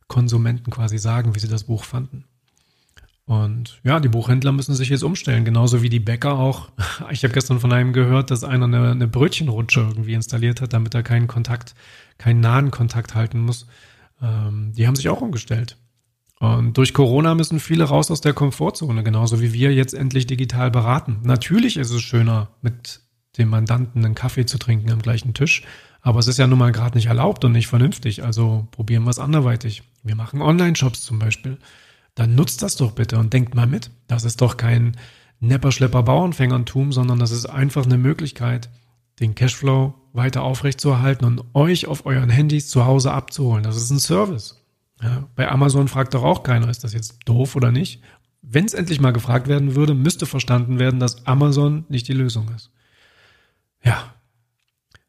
Konsumenten 0.09 0.71
quasi 0.71 0.99
sagen, 0.99 1.35
wie 1.35 1.39
sie 1.39 1.49
das 1.49 1.65
Buch 1.65 1.85
fanden. 1.85 2.25
Und 3.25 3.81
ja, 3.85 4.01
die 4.01 4.09
Buchhändler 4.09 4.53
müssen 4.53 4.75
sich 4.75 4.89
jetzt 4.89 5.05
umstellen, 5.05 5.45
genauso 5.45 5.83
wie 5.83 5.89
die 5.89 6.01
Bäcker 6.01 6.39
auch. 6.39 6.71
Ich 7.11 7.23
habe 7.25 7.35
gestern 7.35 7.61
von 7.61 7.73
einem 7.73 7.93
gehört, 7.93 8.31
dass 8.31 8.45
einer 8.45 8.65
eine, 8.65 8.91
eine 8.91 9.09
Brötchenrutsche 9.09 9.81
irgendwie 9.81 10.15
installiert 10.15 10.61
hat, 10.61 10.73
damit 10.73 10.95
er 10.95 11.03
keinen 11.03 11.27
Kontakt, 11.27 11.75
keinen 12.19 12.41
nahen 12.41 12.71
Kontakt 12.71 13.15
halten 13.15 13.41
muss. 13.41 13.67
Ähm, 14.21 14.73
die 14.77 14.87
haben 14.87 14.97
sich 14.97 15.09
auch 15.09 15.21
umgestellt. 15.21 15.77
Und 16.43 16.77
durch 16.77 16.93
Corona 16.93 17.37
müssen 17.37 17.61
viele 17.61 17.85
raus 17.85 18.11
aus 18.11 18.21
der 18.21 18.33
Komfortzone, 18.33 19.05
genauso 19.05 19.41
wie 19.41 19.53
wir 19.53 19.73
jetzt 19.73 19.95
endlich 19.95 20.27
digital 20.27 20.73
beraten. 20.73 21.21
Natürlich 21.23 21.77
ist 21.77 21.91
es 21.91 22.03
schöner, 22.03 22.49
mit 22.63 23.01
dem 23.39 23.49
Mandanten 23.49 24.05
einen 24.05 24.17
Kaffee 24.17 24.45
zu 24.45 24.59
trinken 24.59 24.91
am 24.91 25.01
gleichen 25.01 25.35
Tisch, 25.35 25.63
aber 26.01 26.19
es 26.19 26.27
ist 26.27 26.39
ja 26.39 26.49
nun 26.49 26.59
mal 26.59 26.73
gerade 26.73 26.99
nicht 26.99 27.07
erlaubt 27.07 27.45
und 27.45 27.53
nicht 27.53 27.69
vernünftig, 27.69 28.25
also 28.25 28.67
probieren 28.73 29.05
wir 29.05 29.11
es 29.11 29.21
anderweitig. 29.21 29.85
Wir 30.03 30.17
machen 30.17 30.43
Online-Shops 30.43 31.03
zum 31.03 31.21
Beispiel. 31.21 31.59
Dann 32.15 32.35
nutzt 32.35 32.63
das 32.63 32.77
doch 32.77 32.93
bitte 32.93 33.19
und 33.19 33.33
denkt 33.33 33.55
mal 33.55 33.67
mit. 33.67 33.91
Das 34.07 34.25
ist 34.25 34.41
doch 34.41 34.57
kein 34.57 34.97
Nepperschlepper 35.41 36.03
Bauernfängertum, 36.03 36.93
sondern 36.93 37.19
das 37.19 37.31
ist 37.31 37.47
einfach 37.47 37.85
eine 37.85 37.99
Möglichkeit, 37.99 38.71
den 39.21 39.35
Cashflow 39.35 39.95
weiter 40.13 40.43
aufrechtzuerhalten 40.43 41.25
und 41.25 41.43
euch 41.55 41.87
auf 41.87 42.07
euren 42.07 42.31
Handys 42.31 42.69
zu 42.69 42.85
Hause 42.85 43.13
abzuholen. 43.13 43.65
Das 43.65 43.77
ist 43.77 43.91
ein 43.91 43.99
Service. 43.99 44.63
Ja, 45.03 45.29
bei 45.35 45.51
Amazon 45.51 45.89
fragt 45.89 46.15
doch 46.15 46.23
auch 46.23 46.43
keiner, 46.43 46.69
ist 46.69 46.85
das 46.85 46.93
jetzt 46.93 47.19
doof 47.25 47.57
oder 47.57 47.73
nicht? 47.73 48.03
Wenn 48.41 48.65
es 48.65 48.75
endlich 48.75 49.01
mal 49.01 49.13
gefragt 49.13 49.49
werden 49.49 49.75
würde, 49.75 49.95
müsste 49.95 50.27
verstanden 50.27 50.79
werden, 50.79 51.01
dass 51.01 51.27
Amazon 51.27 51.85
nicht 51.89 52.07
die 52.09 52.13
Lösung 52.13 52.49
ist. 52.55 52.71
Ja, 53.85 54.15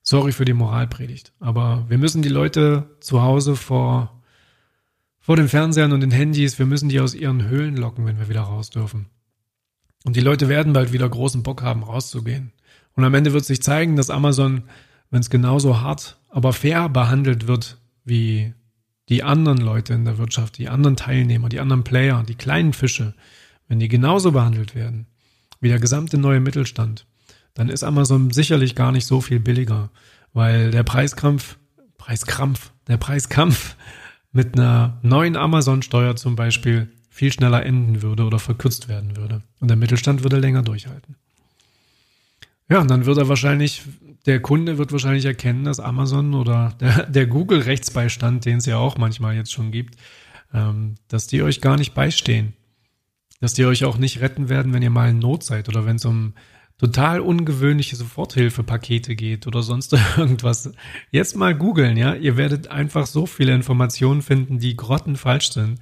sorry 0.01 0.32
für 0.32 0.45
die 0.45 0.54
Moralpredigt, 0.54 1.34
aber 1.39 1.86
wir 1.89 1.97
müssen 1.99 2.24
die 2.24 2.30
Leute 2.30 2.95
zu 3.01 3.22
Hause 3.22 3.56
vor, 3.56 4.22
vor 5.24 5.38
den 5.38 5.47
Fernsehern 5.47 5.93
und 5.93 6.01
den 6.01 6.11
Handys, 6.11 6.59
wir 6.59 6.65
müssen 6.65 6.89
die 6.89 6.99
aus 6.99 7.15
ihren 7.15 7.47
Höhlen 7.47 7.78
locken, 7.78 8.05
wenn 8.05 8.19
wir 8.19 8.28
wieder 8.28 8.41
raus 8.41 8.69
dürfen. 8.69 9.05
Und 10.03 10.17
die 10.17 10.21
Leute 10.21 10.49
werden 10.49 10.74
bald 10.74 10.91
wieder 10.91 11.07
großen 11.07 11.43
Bock 11.43 11.63
haben, 11.63 11.82
rauszugehen. 11.82 12.51
Und 12.93 13.05
am 13.05 13.13
Ende 13.13 13.32
wird 13.32 13.45
sich 13.45 13.63
zeigen, 13.63 13.95
dass 13.95 14.09
Amazon, 14.09 14.63
wenn 15.09 15.21
es 15.21 15.30
genauso 15.30 15.80
hart, 15.80 16.17
aber 16.28 16.51
fair 16.51 16.89
behandelt 16.89 17.47
wird 17.47 17.78
wie 18.03 18.53
die 19.07 19.24
anderen 19.24 19.59
Leute 19.59 19.93
in 19.93 20.03
der 20.03 20.17
Wirtschaft, 20.17 20.57
die 20.57 20.67
anderen 20.67 20.97
Teilnehmer, 20.97 21.47
die 21.47 21.61
anderen 21.61 21.86
Player, 21.86 22.21
die 22.28 22.36
kleinen 22.36 22.74
Fische, 22.74 23.13
wenn 23.69 23.80
die 23.80 23.88
genauso 23.88 24.34
behandelt 24.34 24.76
werden 24.76 25.07
wie 25.61 25.69
der 25.69 25.80
gesamte 25.80 26.17
neue 26.17 26.41
Mittelstand, 26.41 27.05
dann 27.53 27.69
ist 27.69 27.84
Amazon 27.84 28.32
sicherlich 28.32 28.76
gar 28.76 28.91
nicht 28.91 29.05
so 29.05 29.21
viel 29.21 29.39
billiger, 29.39 29.89
weil 30.34 30.71
der 30.71 30.84
Preiskrampf, 30.84 31.57
Preiskrampf, 31.97 32.74
der 32.89 32.97
Preiskampf 32.97 33.78
mit 34.34 34.55
einer 34.55 34.99
neuen 35.01 35.38
Amazon-Steuer 35.38 36.15
zum 36.15 36.36
Beispiel 36.36 36.91
viel 37.09 37.31
schneller 37.31 37.65
enden 37.65 38.01
würde 38.01 38.25
oder 38.25 38.39
verkürzt 38.39 38.89
werden 38.89 39.15
würde. 39.15 39.43
Und 39.59 39.69
der 39.69 39.77
Mittelstand 39.77 40.23
würde 40.23 40.39
länger 40.39 40.63
durchhalten. 40.63 41.15
Ja, 42.69 42.81
und 42.81 42.89
dann 42.89 43.05
wird 43.05 43.17
er 43.19 43.29
wahrscheinlich 43.29 43.84
der 44.25 44.41
Kunde 44.41 44.77
wird 44.77 44.91
wahrscheinlich 44.91 45.25
erkennen, 45.25 45.65
dass 45.65 45.79
Amazon 45.79 46.34
oder 46.34 46.73
der, 46.79 47.05
der 47.07 47.27
Google-Rechtsbeistand, 47.27 48.45
den 48.45 48.57
es 48.57 48.65
ja 48.65 48.77
auch 48.77 48.97
manchmal 48.97 49.36
jetzt 49.36 49.51
schon 49.51 49.71
gibt, 49.71 49.95
ähm, 50.53 50.95
dass 51.07 51.27
die 51.27 51.41
euch 51.43 51.61
gar 51.61 51.77
nicht 51.77 51.93
beistehen. 51.93 52.53
Dass 53.41 53.53
die 53.53 53.65
euch 53.65 53.84
auch 53.84 53.97
nicht 53.97 54.21
retten 54.21 54.47
werden, 54.47 54.73
wenn 54.73 54.81
ihr 54.81 54.89
mal 54.89 55.09
in 55.09 55.19
Not 55.19 55.43
seid 55.43 55.67
oder 55.67 55.86
wenn 55.86 55.97
es 55.97 56.05
um 56.05 56.34
total 56.78 57.19
ungewöhnliche 57.21 57.95
Soforthilfepakete 57.95 59.15
geht 59.15 59.47
oder 59.47 59.61
sonst 59.61 59.93
irgendwas. 60.17 60.71
Jetzt 61.11 61.36
mal 61.36 61.55
googeln, 61.55 61.97
ja. 61.97 62.15
Ihr 62.15 62.38
werdet 62.38 62.67
einfach 62.67 63.05
so 63.05 63.26
viele 63.26 63.53
Informationen 63.53 64.21
finden, 64.21 64.59
die 64.59 64.76
grottenfalsch 64.76 65.51
sind, 65.51 65.80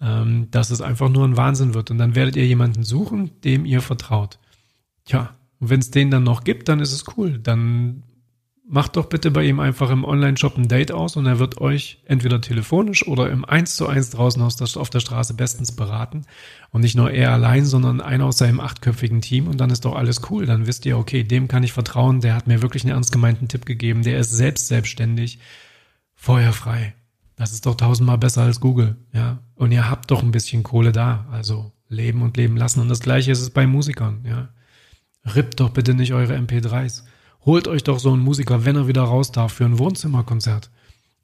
ähm, 0.00 0.48
dass 0.50 0.70
es 0.70 0.80
einfach 0.80 1.08
nur 1.08 1.26
ein 1.26 1.36
Wahnsinn 1.36 1.74
wird. 1.74 1.90
Und 1.90 1.98
dann 1.98 2.14
werdet 2.14 2.36
ihr 2.36 2.46
jemanden 2.46 2.82
suchen, 2.82 3.30
dem 3.42 3.64
ihr 3.64 3.80
vertraut. 3.80 4.38
Tja, 5.04 5.36
und 5.60 5.70
wenn 5.70 5.80
es 5.80 5.90
den 5.90 6.10
dann 6.10 6.24
noch 6.24 6.44
gibt, 6.44 6.68
dann 6.68 6.80
ist 6.80 6.92
es 6.92 7.04
cool. 7.16 7.38
Dann 7.38 8.02
macht 8.66 8.96
doch 8.96 9.06
bitte 9.06 9.30
bei 9.30 9.44
ihm 9.44 9.60
einfach 9.60 9.90
im 9.90 10.04
Online-Shop 10.04 10.56
ein 10.56 10.68
Date 10.68 10.90
aus 10.90 11.16
und 11.16 11.26
er 11.26 11.38
wird 11.38 11.60
euch 11.60 11.98
entweder 12.06 12.40
telefonisch 12.40 13.06
oder 13.06 13.30
im 13.30 13.44
1 13.44 13.76
zu 13.76 13.86
1 13.86 14.10
draußen 14.10 14.42
auf 14.42 14.90
der 14.90 15.00
Straße 15.00 15.34
bestens 15.34 15.72
beraten. 15.72 16.22
Und 16.70 16.80
nicht 16.80 16.96
nur 16.96 17.10
er 17.10 17.32
allein, 17.32 17.66
sondern 17.66 18.00
einer 18.00 18.24
aus 18.24 18.38
seinem 18.38 18.60
achtköpfigen 18.60 19.20
Team 19.20 19.48
und 19.48 19.58
dann 19.58 19.70
ist 19.70 19.84
doch 19.84 19.94
alles 19.94 20.22
cool. 20.30 20.46
Dann 20.46 20.66
wisst 20.66 20.86
ihr, 20.86 20.98
okay, 20.98 21.24
dem 21.24 21.46
kann 21.46 21.62
ich 21.62 21.72
vertrauen, 21.72 22.20
der 22.20 22.34
hat 22.34 22.46
mir 22.46 22.62
wirklich 22.62 22.84
einen 22.84 22.92
ernst 22.92 23.12
gemeinten 23.12 23.48
Tipp 23.48 23.66
gegeben, 23.66 24.02
der 24.02 24.18
ist 24.18 24.32
selbst 24.32 24.66
selbstständig, 24.68 25.38
feuerfrei. 26.14 26.94
Das 27.36 27.52
ist 27.52 27.66
doch 27.66 27.74
tausendmal 27.74 28.18
besser 28.18 28.42
als 28.42 28.60
Google, 28.60 28.96
ja. 29.12 29.40
Und 29.56 29.72
ihr 29.72 29.90
habt 29.90 30.10
doch 30.10 30.22
ein 30.22 30.30
bisschen 30.30 30.62
Kohle 30.62 30.92
da, 30.92 31.26
also 31.30 31.72
leben 31.88 32.22
und 32.22 32.36
leben 32.36 32.56
lassen. 32.56 32.80
Und 32.80 32.88
das 32.88 33.00
gleiche 33.00 33.32
ist 33.32 33.40
es 33.40 33.50
bei 33.50 33.66
Musikern, 33.66 34.24
ja. 34.24 34.48
Rippt 35.34 35.60
doch 35.60 35.70
bitte 35.70 35.94
nicht 35.94 36.14
eure 36.14 36.36
MP3s. 36.36 37.02
Holt 37.44 37.68
euch 37.68 37.84
doch 37.84 37.98
so 37.98 38.12
einen 38.12 38.22
Musiker, 38.22 38.64
wenn 38.64 38.76
er 38.76 38.88
wieder 38.88 39.02
raus 39.02 39.32
darf, 39.32 39.52
für 39.52 39.64
ein 39.64 39.78
Wohnzimmerkonzert. 39.78 40.70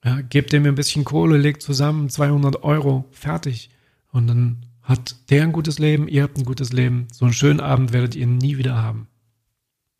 Ja, 0.04 0.20
gebt 0.20 0.52
dem 0.52 0.64
ein 0.66 0.74
bisschen 0.74 1.04
Kohle, 1.04 1.36
legt 1.36 1.62
zusammen 1.62 2.08
200 2.08 2.62
Euro, 2.62 3.06
fertig. 3.10 3.70
Und 4.12 4.26
dann 4.26 4.66
hat 4.82 5.30
der 5.30 5.44
ein 5.44 5.52
gutes 5.52 5.78
Leben, 5.78 6.08
ihr 6.08 6.22
habt 6.22 6.36
ein 6.38 6.44
gutes 6.44 6.72
Leben. 6.72 7.08
So 7.12 7.24
einen 7.24 7.34
schönen 7.34 7.60
Abend 7.60 7.92
werdet 7.92 8.14
ihr 8.14 8.26
nie 8.26 8.58
wieder 8.58 8.76
haben. 8.82 9.08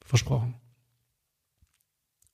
Versprochen. 0.05 0.55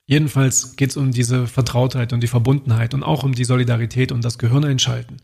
Jedenfalls 0.06 0.76
geht 0.76 0.90
es 0.90 0.96
um 0.96 1.10
diese 1.10 1.48
Vertrautheit 1.48 2.12
und 2.12 2.20
die 2.20 2.28
Verbundenheit 2.28 2.94
und 2.94 3.02
auch 3.02 3.24
um 3.24 3.34
die 3.34 3.44
Solidarität 3.44 4.12
und 4.12 4.24
das 4.24 4.38
Gehirn 4.38 4.64
einschalten. 4.64 5.18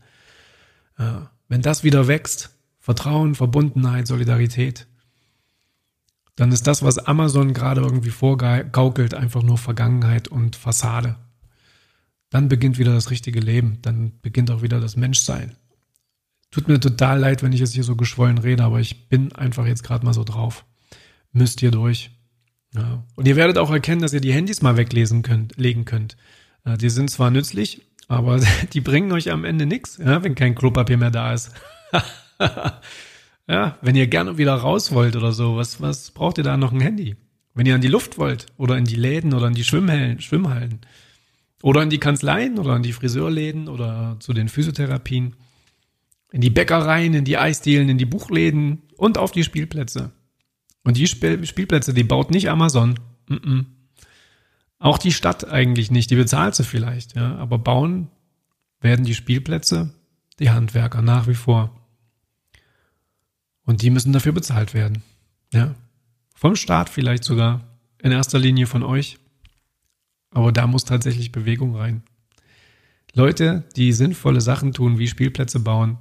Ja, 0.99 1.31
wenn 1.47 1.61
das 1.61 1.83
wieder 1.83 2.07
wächst, 2.07 2.55
Vertrauen, 2.79 3.33
Verbundenheit, 3.33 4.07
Solidarität, 4.07 4.87
dann 6.35 6.51
ist 6.51 6.65
das, 6.65 6.83
was 6.83 6.97
Amazon 6.97 7.53
gerade 7.53 7.81
irgendwie 7.81 8.09
vorgaukelt, 8.09 9.13
einfach 9.13 9.43
nur 9.43 9.57
Vergangenheit 9.57 10.27
und 10.27 10.55
Fassade. 10.55 11.15
Dann 12.29 12.49
beginnt 12.49 12.79
wieder 12.79 12.93
das 12.93 13.11
richtige 13.11 13.39
Leben, 13.39 13.77
dann 13.81 14.19
beginnt 14.21 14.49
auch 14.49 14.63
wieder 14.63 14.79
das 14.79 14.95
Menschsein. 14.95 15.55
Tut 16.49 16.67
mir 16.67 16.79
total 16.79 17.19
leid, 17.19 17.43
wenn 17.43 17.53
ich 17.53 17.59
jetzt 17.59 17.73
hier 17.73 17.83
so 17.83 17.95
geschwollen 17.95 18.39
rede, 18.39 18.63
aber 18.63 18.79
ich 18.79 19.09
bin 19.09 19.31
einfach 19.33 19.65
jetzt 19.65 19.83
gerade 19.83 20.05
mal 20.05 20.13
so 20.13 20.23
drauf. 20.23 20.65
Müsst 21.31 21.61
ihr 21.61 21.71
durch. 21.71 22.11
Ja. 22.75 23.03
Und 23.15 23.27
ihr 23.27 23.35
werdet 23.35 23.57
auch 23.57 23.71
erkennen, 23.71 24.01
dass 24.01 24.13
ihr 24.13 24.21
die 24.21 24.33
Handys 24.33 24.61
mal 24.61 24.77
weglesen 24.77 25.21
könnt, 25.21 25.57
legen 25.57 25.85
könnt. 25.85 26.17
Die 26.65 26.89
sind 26.89 27.09
zwar 27.09 27.29
nützlich, 27.29 27.81
aber 28.07 28.39
die 28.73 28.81
bringen 28.81 29.11
euch 29.11 29.31
am 29.31 29.45
Ende 29.45 29.65
nichts, 29.65 29.97
ja, 29.97 30.23
wenn 30.23 30.35
kein 30.35 30.55
Klopapier 30.55 30.97
mehr 30.97 31.11
da 31.11 31.33
ist. 31.33 31.51
Ja, 33.47 33.77
wenn 33.81 33.95
ihr 33.95 34.07
gerne 34.07 34.37
wieder 34.37 34.55
raus 34.55 34.91
wollt 34.91 35.15
oder 35.15 35.33
so, 35.33 35.57
was, 35.57 35.81
was 35.81 36.11
braucht 36.11 36.37
ihr 36.37 36.43
da 36.43 36.55
noch 36.57 36.71
ein 36.71 36.79
Handy? 36.79 37.15
Wenn 37.53 37.65
ihr 37.65 37.75
an 37.75 37.81
die 37.81 37.87
Luft 37.87 38.17
wollt 38.17 38.47
oder 38.57 38.77
in 38.77 38.85
die 38.85 38.95
Läden 38.95 39.33
oder 39.33 39.47
in 39.47 39.53
die 39.53 39.63
Schwimmhallen, 39.63 40.21
Schwimmhallen 40.21 40.81
Oder 41.61 41.83
in 41.83 41.89
die 41.89 41.99
Kanzleien 41.99 42.57
oder 42.57 42.75
in 42.75 42.83
die 42.83 42.93
Friseurläden 42.93 43.67
oder 43.67 44.17
zu 44.19 44.33
den 44.33 44.49
Physiotherapien, 44.49 45.35
in 46.31 46.41
die 46.41 46.49
Bäckereien, 46.49 47.13
in 47.13 47.25
die 47.25 47.37
Eisdielen, 47.37 47.89
in 47.89 47.97
die 47.97 48.05
Buchläden 48.05 48.81
und 48.97 49.17
auf 49.17 49.31
die 49.31 49.43
Spielplätze. 49.43 50.11
Und 50.83 50.97
die 50.97 51.07
Spiel 51.07 51.45
Spielplätze, 51.45 51.93
die 51.93 52.03
baut 52.03 52.31
nicht 52.31 52.49
Amazon. 52.49 52.99
Mm 53.27 53.33
-mm. 53.35 53.65
Auch 54.79 54.97
die 54.97 55.13
Stadt 55.13 55.49
eigentlich 55.49 55.91
nicht, 55.91 56.09
die 56.09 56.15
bezahlt 56.15 56.55
sie 56.55 56.65
vielleicht, 56.65 57.15
ja. 57.15 57.35
Aber 57.35 57.57
bauen 57.57 58.09
werden 58.81 59.05
die 59.05 59.15
Spielplätze 59.15 59.93
die 60.39 60.49
Handwerker 60.49 61.01
nach 61.01 61.27
wie 61.27 61.35
vor. 61.35 61.82
Und 63.65 63.81
die 63.81 63.89
müssen 63.89 64.13
dafür 64.13 64.31
bezahlt 64.31 64.73
werden. 64.73 65.03
Ja. 65.53 65.75
Vom 66.35 66.55
Staat 66.55 66.89
vielleicht 66.89 67.23
sogar. 67.23 67.61
In 68.01 68.11
erster 68.11 68.39
Linie 68.39 68.67
von 68.67 68.83
euch. 68.83 69.17
Aber 70.31 70.51
da 70.51 70.67
muss 70.67 70.83
tatsächlich 70.83 71.31
Bewegung 71.31 71.75
rein. 71.75 72.03
Leute, 73.13 73.63
die 73.75 73.93
sinnvolle 73.93 74.41
Sachen 74.41 74.73
tun, 74.73 74.97
wie 74.97 75.07
Spielplätze 75.07 75.59
bauen 75.59 75.99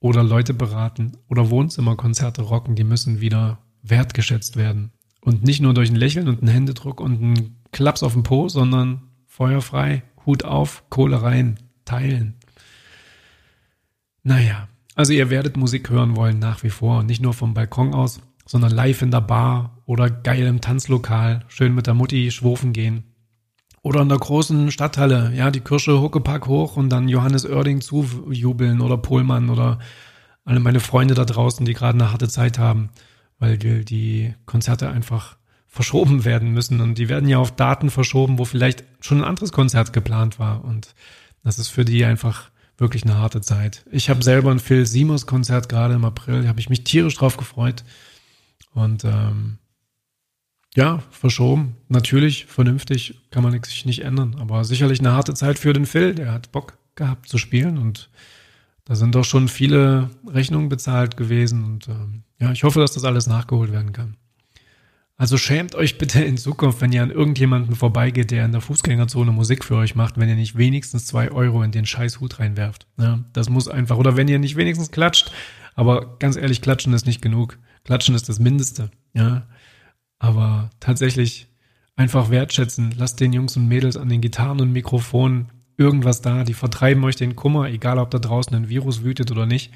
oder 0.00 0.22
Leute 0.22 0.52
beraten 0.52 1.12
oder 1.28 1.48
Wohnzimmerkonzerte 1.50 2.42
rocken, 2.42 2.74
die 2.74 2.84
müssen 2.84 3.20
wieder 3.20 3.58
wertgeschätzt 3.82 4.56
werden. 4.56 4.90
Und 5.20 5.44
nicht 5.44 5.60
nur 5.60 5.74
durch 5.74 5.90
ein 5.90 5.96
Lächeln 5.96 6.28
und 6.28 6.40
einen 6.40 6.48
Händedruck 6.48 7.00
und 7.00 7.22
einen 7.22 7.56
Klaps 7.72 8.02
auf 8.02 8.14
den 8.14 8.22
Po, 8.22 8.48
sondern 8.48 9.02
feuerfrei, 9.26 10.02
Hut 10.26 10.44
auf, 10.44 10.84
Kohle 10.90 11.22
rein, 11.22 11.58
teilen. 11.84 12.34
Naja, 14.22 14.68
also 14.94 15.12
ihr 15.12 15.30
werdet 15.30 15.56
Musik 15.56 15.90
hören 15.90 16.16
wollen 16.16 16.38
nach 16.38 16.62
wie 16.62 16.70
vor. 16.70 17.02
Nicht 17.02 17.22
nur 17.22 17.34
vom 17.34 17.54
Balkon 17.54 17.94
aus, 17.94 18.20
sondern 18.46 18.72
live 18.72 19.02
in 19.02 19.10
der 19.10 19.20
Bar 19.20 19.82
oder 19.86 20.10
geil 20.10 20.46
im 20.46 20.60
Tanzlokal, 20.60 21.44
schön 21.48 21.74
mit 21.74 21.86
der 21.86 21.94
Mutti 21.94 22.30
schwurfen 22.30 22.72
gehen. 22.72 23.04
Oder 23.82 24.02
in 24.02 24.08
der 24.08 24.18
großen 24.18 24.70
Stadthalle, 24.70 25.32
ja, 25.34 25.50
die 25.50 25.60
Kirsche 25.60 26.00
Huckepack 26.00 26.46
hoch 26.46 26.76
und 26.76 26.90
dann 26.90 27.08
Johannes 27.08 27.46
Oerding 27.46 27.80
zujubeln 27.80 28.80
oder 28.80 28.98
Pohlmann 28.98 29.48
oder 29.48 29.78
alle 30.44 30.60
meine 30.60 30.80
Freunde 30.80 31.14
da 31.14 31.24
draußen, 31.24 31.64
die 31.64 31.72
gerade 31.72 31.98
eine 31.98 32.12
harte 32.12 32.28
Zeit 32.28 32.58
haben, 32.58 32.90
weil 33.38 33.56
die 33.56 34.34
Konzerte 34.44 34.90
einfach 34.90 35.36
verschoben 35.66 36.24
werden 36.24 36.50
müssen 36.50 36.80
und 36.80 36.98
die 36.98 37.08
werden 37.08 37.28
ja 37.28 37.38
auf 37.38 37.54
Daten 37.54 37.90
verschoben, 37.90 38.38
wo 38.38 38.44
vielleicht 38.44 38.84
schon 39.00 39.18
ein 39.18 39.28
anderes 39.28 39.52
Konzert 39.52 39.92
geplant 39.92 40.40
war 40.40 40.64
und 40.64 40.94
das 41.44 41.58
ist 41.58 41.68
für 41.68 41.84
die 41.84 42.04
einfach 42.04 42.50
wirklich 42.80 43.04
eine 43.04 43.18
harte 43.18 43.40
Zeit. 43.40 43.84
Ich 43.90 44.10
habe 44.10 44.24
selber 44.24 44.50
ein 44.50 44.58
Phil 44.58 44.86
Simons 44.86 45.26
Konzert 45.26 45.68
gerade 45.68 45.94
im 45.94 46.04
April, 46.04 46.48
habe 46.48 46.60
ich 46.60 46.70
mich 46.70 46.84
tierisch 46.84 47.16
drauf 47.16 47.36
gefreut 47.36 47.84
und 48.72 49.04
ähm, 49.04 49.58
ja, 50.74 51.02
verschoben. 51.10 51.76
Natürlich, 51.88 52.46
vernünftig, 52.46 53.20
kann 53.30 53.42
man 53.42 53.60
sich 53.62 53.86
nicht 53.86 54.02
ändern. 54.04 54.36
Aber 54.38 54.64
sicherlich 54.64 55.00
eine 55.00 55.12
harte 55.12 55.34
Zeit 55.34 55.58
für 55.58 55.72
den 55.72 55.86
Phil. 55.86 56.14
Der 56.14 56.32
hat 56.32 56.52
Bock 56.52 56.78
gehabt 56.94 57.28
zu 57.28 57.38
spielen 57.38 57.78
und 57.78 58.08
da 58.84 58.94
sind 58.94 59.14
doch 59.14 59.24
schon 59.24 59.48
viele 59.48 60.10
Rechnungen 60.26 60.68
bezahlt 60.68 61.16
gewesen. 61.16 61.64
Und 61.64 61.88
ähm, 61.88 62.22
ja, 62.38 62.52
ich 62.52 62.64
hoffe, 62.64 62.80
dass 62.80 62.92
das 62.92 63.04
alles 63.04 63.26
nachgeholt 63.26 63.72
werden 63.72 63.92
kann. 63.92 64.16
Also 65.20 65.36
schämt 65.36 65.74
euch 65.74 65.98
bitte 65.98 66.24
in 66.24 66.38
Zukunft, 66.38 66.80
wenn 66.80 66.92
ihr 66.92 67.02
an 67.02 67.10
irgendjemanden 67.10 67.76
vorbeigeht, 67.76 68.30
der 68.30 68.46
in 68.46 68.52
der 68.52 68.62
Fußgängerzone 68.62 69.32
Musik 69.32 69.66
für 69.66 69.76
euch 69.76 69.94
macht, 69.94 70.18
wenn 70.18 70.30
ihr 70.30 70.34
nicht 70.34 70.56
wenigstens 70.56 71.04
zwei 71.04 71.30
Euro 71.30 71.62
in 71.62 71.72
den 71.72 71.84
scheiß 71.84 72.20
Hut 72.20 72.38
reinwerft. 72.38 72.86
Ja, 72.98 73.22
das 73.34 73.50
muss 73.50 73.68
einfach, 73.68 73.98
oder 73.98 74.16
wenn 74.16 74.28
ihr 74.28 74.38
nicht 74.38 74.56
wenigstens 74.56 74.90
klatscht, 74.90 75.30
aber 75.74 76.16
ganz 76.20 76.36
ehrlich, 76.36 76.62
klatschen 76.62 76.94
ist 76.94 77.04
nicht 77.04 77.20
genug. 77.20 77.58
Klatschen 77.84 78.14
ist 78.14 78.30
das 78.30 78.38
Mindeste. 78.38 78.90
Ja, 79.12 79.46
aber 80.18 80.70
tatsächlich 80.80 81.48
einfach 81.96 82.30
wertschätzen. 82.30 82.94
Lasst 82.96 83.20
den 83.20 83.34
Jungs 83.34 83.58
und 83.58 83.68
Mädels 83.68 83.98
an 83.98 84.08
den 84.08 84.22
Gitarren 84.22 84.62
und 84.62 84.72
Mikrofonen 84.72 85.50
irgendwas 85.76 86.22
da. 86.22 86.44
Die 86.44 86.54
vertreiben 86.54 87.04
euch 87.04 87.16
den 87.16 87.36
Kummer, 87.36 87.68
egal 87.68 87.98
ob 87.98 88.10
da 88.10 88.20
draußen 88.20 88.56
ein 88.56 88.70
Virus 88.70 89.02
wütet 89.02 89.30
oder 89.30 89.44
nicht. 89.44 89.70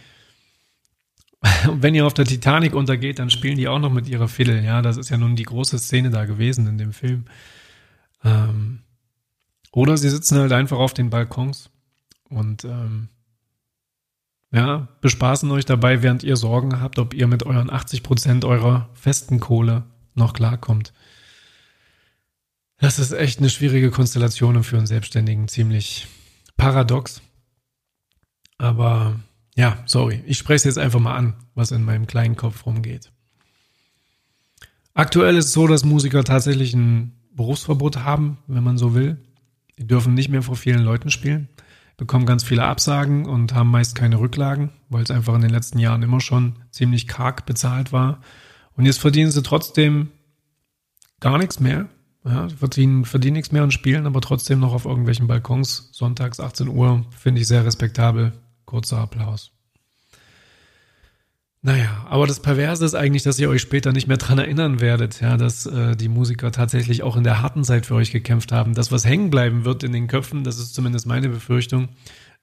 Und 1.68 1.82
wenn 1.82 1.94
ihr 1.94 2.06
auf 2.06 2.14
der 2.14 2.24
Titanic 2.24 2.74
untergeht, 2.74 3.18
dann 3.18 3.30
spielen 3.30 3.56
die 3.56 3.68
auch 3.68 3.78
noch 3.78 3.92
mit 3.92 4.08
ihrer 4.08 4.28
Fiddle. 4.28 4.62
Ja, 4.62 4.82
das 4.82 4.96
ist 4.96 5.10
ja 5.10 5.16
nun 5.16 5.36
die 5.36 5.44
große 5.44 5.78
Szene 5.78 6.10
da 6.10 6.24
gewesen 6.24 6.66
in 6.66 6.78
dem 6.78 6.92
Film. 6.92 7.26
Ähm, 8.24 8.80
oder 9.72 9.96
sie 9.96 10.08
sitzen 10.08 10.38
halt 10.38 10.52
einfach 10.52 10.78
auf 10.78 10.94
den 10.94 11.10
Balkons 11.10 11.70
und 12.30 12.64
ähm, 12.64 13.08
ja, 14.52 14.88
bespaßen 15.00 15.50
euch 15.50 15.64
dabei, 15.64 16.02
während 16.02 16.22
ihr 16.22 16.36
Sorgen 16.36 16.80
habt, 16.80 16.98
ob 17.00 17.12
ihr 17.12 17.26
mit 17.26 17.42
euren 17.42 17.70
80 17.70 18.04
Prozent 18.04 18.44
eurer 18.44 18.88
festen 18.94 19.40
Kohle 19.40 19.84
noch 20.14 20.32
klarkommt. 20.32 20.92
Das 22.78 22.98
ist 22.98 23.12
echt 23.12 23.40
eine 23.40 23.50
schwierige 23.50 23.90
Konstellation 23.90 24.62
für 24.62 24.76
einen 24.76 24.86
Selbstständigen, 24.86 25.48
ziemlich 25.48 26.06
paradox. 26.56 27.20
Aber 28.58 29.18
ja, 29.54 29.78
sorry, 29.86 30.22
ich 30.26 30.38
spreche 30.38 30.56
es 30.56 30.64
jetzt 30.64 30.78
einfach 30.78 31.00
mal 31.00 31.16
an, 31.16 31.34
was 31.54 31.70
in 31.70 31.84
meinem 31.84 32.06
kleinen 32.06 32.36
Kopf 32.36 32.66
rumgeht. 32.66 33.12
Aktuell 34.94 35.36
ist 35.36 35.46
es 35.46 35.52
so, 35.52 35.66
dass 35.66 35.84
Musiker 35.84 36.24
tatsächlich 36.24 36.74
ein 36.74 37.12
Berufsverbot 37.32 37.98
haben, 37.98 38.38
wenn 38.46 38.62
man 38.62 38.78
so 38.78 38.94
will. 38.94 39.18
Die 39.78 39.86
dürfen 39.86 40.14
nicht 40.14 40.28
mehr 40.28 40.42
vor 40.42 40.56
vielen 40.56 40.84
Leuten 40.84 41.10
spielen, 41.10 41.48
bekommen 41.96 42.26
ganz 42.26 42.44
viele 42.44 42.64
Absagen 42.64 43.26
und 43.26 43.54
haben 43.54 43.70
meist 43.70 43.96
keine 43.96 44.20
Rücklagen, 44.20 44.70
weil 44.88 45.02
es 45.02 45.10
einfach 45.10 45.34
in 45.34 45.40
den 45.40 45.50
letzten 45.50 45.78
Jahren 45.78 46.02
immer 46.02 46.20
schon 46.20 46.60
ziemlich 46.70 47.08
karg 47.08 47.44
bezahlt 47.44 47.92
war 47.92 48.20
und 48.76 48.86
jetzt 48.86 48.98
verdienen 48.98 49.30
sie 49.30 49.42
trotzdem 49.42 50.10
gar 51.20 51.38
nichts 51.38 51.60
mehr. 51.60 51.88
Ja, 52.24 52.48
verdienen, 52.48 53.04
verdienen 53.04 53.34
nichts 53.34 53.52
mehr 53.52 53.62
und 53.62 53.72
spielen 53.72 54.06
aber 54.06 54.20
trotzdem 54.22 54.58
noch 54.58 54.72
auf 54.72 54.86
irgendwelchen 54.86 55.26
Balkons. 55.26 55.90
Sonntags 55.92 56.40
18 56.40 56.68
Uhr 56.68 57.04
finde 57.10 57.42
ich 57.42 57.46
sehr 57.46 57.66
respektabel. 57.66 58.32
Kurzer 58.74 58.98
Applaus. 58.98 59.52
Naja, 61.62 62.04
aber 62.10 62.26
das 62.26 62.40
Perverse 62.40 62.84
ist 62.84 62.96
eigentlich, 62.96 63.22
dass 63.22 63.38
ihr 63.38 63.48
euch 63.48 63.62
später 63.62 63.92
nicht 63.92 64.08
mehr 64.08 64.16
dran 64.16 64.38
erinnern 64.38 64.80
werdet, 64.80 65.20
ja, 65.20 65.36
dass 65.36 65.64
äh, 65.66 65.94
die 65.94 66.08
Musiker 66.08 66.50
tatsächlich 66.50 67.04
auch 67.04 67.16
in 67.16 67.22
der 67.22 67.40
harten 67.40 67.62
Zeit 67.62 67.86
für 67.86 67.94
euch 67.94 68.10
gekämpft 68.10 68.50
haben. 68.50 68.74
Das, 68.74 68.90
was 68.90 69.04
hängen 69.04 69.30
bleiben 69.30 69.64
wird 69.64 69.84
in 69.84 69.92
den 69.92 70.08
Köpfen, 70.08 70.42
das 70.42 70.58
ist 70.58 70.74
zumindest 70.74 71.06
meine 71.06 71.28
Befürchtung, 71.28 71.90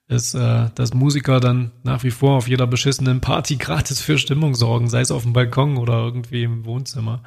ist, 0.08 0.34
äh, 0.34 0.70
dass 0.74 0.94
Musiker 0.94 1.42
dann 1.42 1.72
nach 1.84 2.04
wie 2.04 2.12
vor 2.12 2.38
auf 2.38 2.48
jeder 2.48 2.66
beschissenen 2.66 3.20
Party 3.20 3.58
gratis 3.58 4.00
für 4.00 4.18
Stimmung 4.18 4.56
sorgen, 4.56 4.88
sei 4.88 5.02
es 5.02 5.12
auf 5.12 5.24
dem 5.24 5.34
Balkon 5.34 5.76
oder 5.76 5.98
irgendwie 5.98 6.44
im 6.44 6.64
Wohnzimmer. 6.64 7.24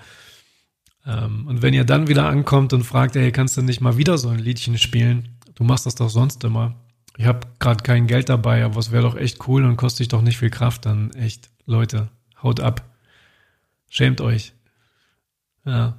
Ähm, 1.04 1.46
und 1.46 1.60
wenn 1.60 1.74
ihr 1.74 1.84
dann 1.84 2.08
wieder 2.08 2.26
ankommt 2.26 2.72
und 2.72 2.84
fragt, 2.84 3.16
ey, 3.16 3.32
kannst 3.32 3.58
du 3.58 3.60
nicht 3.62 3.82
mal 3.82 3.98
wieder 3.98 4.16
so 4.16 4.30
ein 4.30 4.38
Liedchen 4.38 4.78
spielen? 4.78 5.36
Du 5.56 5.62
machst 5.62 5.84
das 5.84 5.94
doch 5.94 6.08
sonst 6.08 6.42
immer. 6.42 6.83
Ich 7.16 7.26
habe 7.26 7.46
gerade 7.60 7.82
kein 7.82 8.06
Geld 8.06 8.28
dabei, 8.28 8.64
aber 8.64 8.78
es 8.78 8.90
wäre 8.90 9.02
doch 9.02 9.16
echt 9.16 9.46
cool 9.46 9.64
und 9.64 9.76
kostet 9.76 10.00
dich 10.00 10.08
doch 10.08 10.22
nicht 10.22 10.38
viel 10.38 10.50
Kraft. 10.50 10.86
Dann 10.86 11.12
echt, 11.12 11.48
Leute, 11.66 12.08
haut 12.42 12.60
ab. 12.60 12.84
Schämt 13.88 14.20
euch. 14.20 14.52
Ja. 15.64 15.98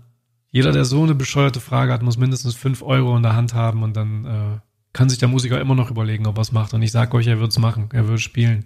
Jeder, 0.51 0.71
der 0.71 0.85
so 0.85 1.03
eine 1.03 1.15
bescheuerte 1.15 1.59
Frage 1.59 1.93
hat, 1.93 2.01
muss 2.01 2.17
mindestens 2.17 2.55
fünf 2.55 2.81
Euro 2.81 3.15
in 3.15 3.23
der 3.23 3.35
Hand 3.35 3.53
haben 3.53 3.83
und 3.83 3.95
dann 3.95 4.25
äh, 4.25 4.59
kann 4.93 5.09
sich 5.09 5.19
der 5.19 5.27
Musiker 5.27 5.59
immer 5.59 5.75
noch 5.75 5.91
überlegen, 5.91 6.27
ob 6.27 6.37
er 6.37 6.41
es 6.41 6.51
macht. 6.51 6.73
Und 6.73 6.81
ich 6.81 6.91
sage 6.91 7.15
euch, 7.17 7.27
er 7.27 7.39
wird 7.39 7.51
es 7.51 7.59
machen, 7.59 7.89
er 7.91 8.07
wird 8.07 8.21
spielen. 8.21 8.65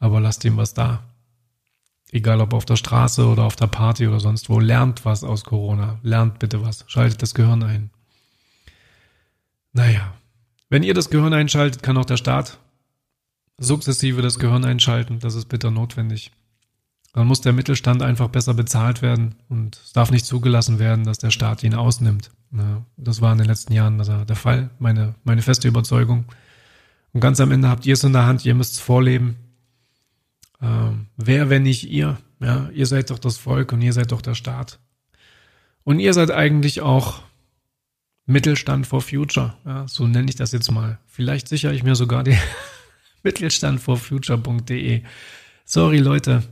Aber 0.00 0.20
lasst 0.20 0.44
ihm 0.44 0.56
was 0.56 0.74
da. 0.74 1.02
Egal 2.10 2.40
ob 2.40 2.54
auf 2.54 2.64
der 2.64 2.76
Straße 2.76 3.26
oder 3.26 3.44
auf 3.44 3.56
der 3.56 3.66
Party 3.66 4.08
oder 4.08 4.20
sonst 4.20 4.48
wo. 4.48 4.58
Lernt 4.60 5.04
was 5.04 5.24
aus 5.24 5.44
Corona. 5.44 5.98
Lernt 6.02 6.38
bitte 6.38 6.64
was. 6.64 6.84
Schaltet 6.88 7.22
das 7.22 7.34
Gehirn 7.34 7.62
ein. 7.62 7.90
Naja. 9.72 10.14
Wenn 10.70 10.82
ihr 10.82 10.94
das 10.94 11.10
Gehirn 11.10 11.32
einschaltet, 11.32 11.82
kann 11.82 11.96
auch 11.96 12.04
der 12.04 12.16
Staat 12.16 12.58
sukzessive 13.58 14.22
das 14.22 14.38
Gehirn 14.38 14.64
einschalten. 14.64 15.18
Das 15.20 15.34
ist 15.34 15.46
bitter 15.46 15.70
notwendig. 15.70 16.30
Dann 17.12 17.26
muss 17.26 17.40
der 17.40 17.52
Mittelstand 17.52 18.02
einfach 18.02 18.28
besser 18.28 18.54
bezahlt 18.54 19.02
werden 19.02 19.34
und 19.48 19.76
es 19.76 19.92
darf 19.92 20.10
nicht 20.10 20.26
zugelassen 20.26 20.78
werden, 20.78 21.04
dass 21.04 21.18
der 21.18 21.30
Staat 21.30 21.64
ihn 21.64 21.74
ausnimmt. 21.74 22.30
Das 22.96 23.20
war 23.20 23.32
in 23.32 23.38
den 23.38 23.46
letzten 23.46 23.72
Jahren 23.72 23.98
der 23.98 24.36
Fall, 24.36 24.70
meine, 24.78 25.14
meine 25.24 25.42
feste 25.42 25.68
Überzeugung. 25.68 26.26
Und 27.12 27.20
ganz 27.20 27.40
am 27.40 27.50
Ende 27.50 27.68
habt 27.68 27.86
ihr 27.86 27.94
es 27.94 28.04
in 28.04 28.12
der 28.12 28.26
Hand, 28.26 28.44
ihr 28.44 28.54
müsst 28.54 28.74
es 28.74 28.80
vorleben. 28.80 29.36
Ähm, 30.60 31.06
wer, 31.16 31.50
wenn 31.50 31.62
nicht 31.62 31.90
ihr? 31.90 32.18
Ja, 32.40 32.68
ihr 32.72 32.86
seid 32.86 33.10
doch 33.10 33.18
das 33.18 33.38
Volk 33.38 33.72
und 33.72 33.80
ihr 33.80 33.92
seid 33.92 34.12
doch 34.12 34.22
der 34.22 34.34
Staat. 34.34 34.78
Und 35.84 36.00
ihr 36.00 36.12
seid 36.12 36.30
eigentlich 36.30 36.82
auch 36.82 37.22
Mittelstand 38.28 38.86
for 38.86 39.00
Future. 39.00 39.54
Ja, 39.64 39.88
so 39.88 40.06
nenne 40.06 40.28
ich 40.28 40.36
das 40.36 40.52
jetzt 40.52 40.70
mal. 40.70 40.98
Vielleicht 41.06 41.48
sichere 41.48 41.74
ich 41.74 41.82
mir 41.82 41.96
sogar 41.96 42.22
die 42.22 42.36
Mittelstandforfuture.de. 43.22 45.02
Sorry, 45.64 45.98
Leute, 45.98 46.42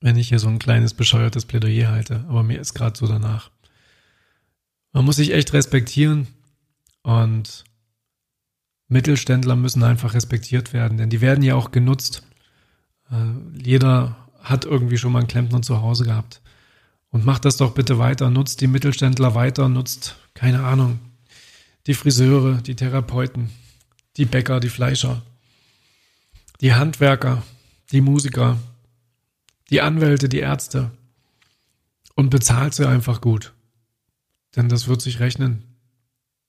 wenn 0.00 0.16
ich 0.16 0.30
hier 0.30 0.40
so 0.40 0.48
ein 0.48 0.58
kleines 0.58 0.92
bescheuertes 0.92 1.44
Plädoyer 1.44 1.92
halte, 1.92 2.24
aber 2.28 2.42
mir 2.42 2.60
ist 2.60 2.74
gerade 2.74 2.98
so 2.98 3.06
danach. 3.06 3.50
Man 4.92 5.04
muss 5.04 5.16
sich 5.16 5.32
echt 5.32 5.52
respektieren 5.52 6.26
und 7.02 7.62
Mittelständler 8.88 9.54
müssen 9.54 9.84
einfach 9.84 10.14
respektiert 10.14 10.72
werden, 10.72 10.98
denn 10.98 11.08
die 11.08 11.20
werden 11.20 11.44
ja 11.44 11.54
auch 11.54 11.70
genutzt. 11.70 12.24
Äh, 13.12 13.62
jeder 13.62 14.16
hat 14.40 14.64
irgendwie 14.64 14.98
schon 14.98 15.12
mal 15.12 15.20
einen 15.20 15.28
Klempner 15.28 15.62
zu 15.62 15.80
Hause 15.80 16.04
gehabt. 16.04 16.39
Und 17.10 17.24
macht 17.24 17.44
das 17.44 17.56
doch 17.56 17.74
bitte 17.74 17.98
weiter, 17.98 18.30
nutzt 18.30 18.60
die 18.60 18.68
Mittelständler 18.68 19.34
weiter, 19.34 19.68
nutzt, 19.68 20.16
keine 20.34 20.62
Ahnung, 20.64 21.00
die 21.86 21.94
Friseure, 21.94 22.60
die 22.62 22.76
Therapeuten, 22.76 23.50
die 24.16 24.26
Bäcker, 24.26 24.60
die 24.60 24.68
Fleischer, 24.68 25.22
die 26.60 26.74
Handwerker, 26.74 27.42
die 27.90 28.00
Musiker, 28.00 28.58
die 29.70 29.80
Anwälte, 29.80 30.28
die 30.28 30.38
Ärzte 30.38 30.90
und 32.14 32.30
bezahlt 32.30 32.74
sie 32.74 32.88
einfach 32.88 33.20
gut. 33.20 33.54
Denn 34.56 34.68
das 34.68 34.88
wird 34.88 35.00
sich 35.00 35.20
rechnen. 35.20 35.64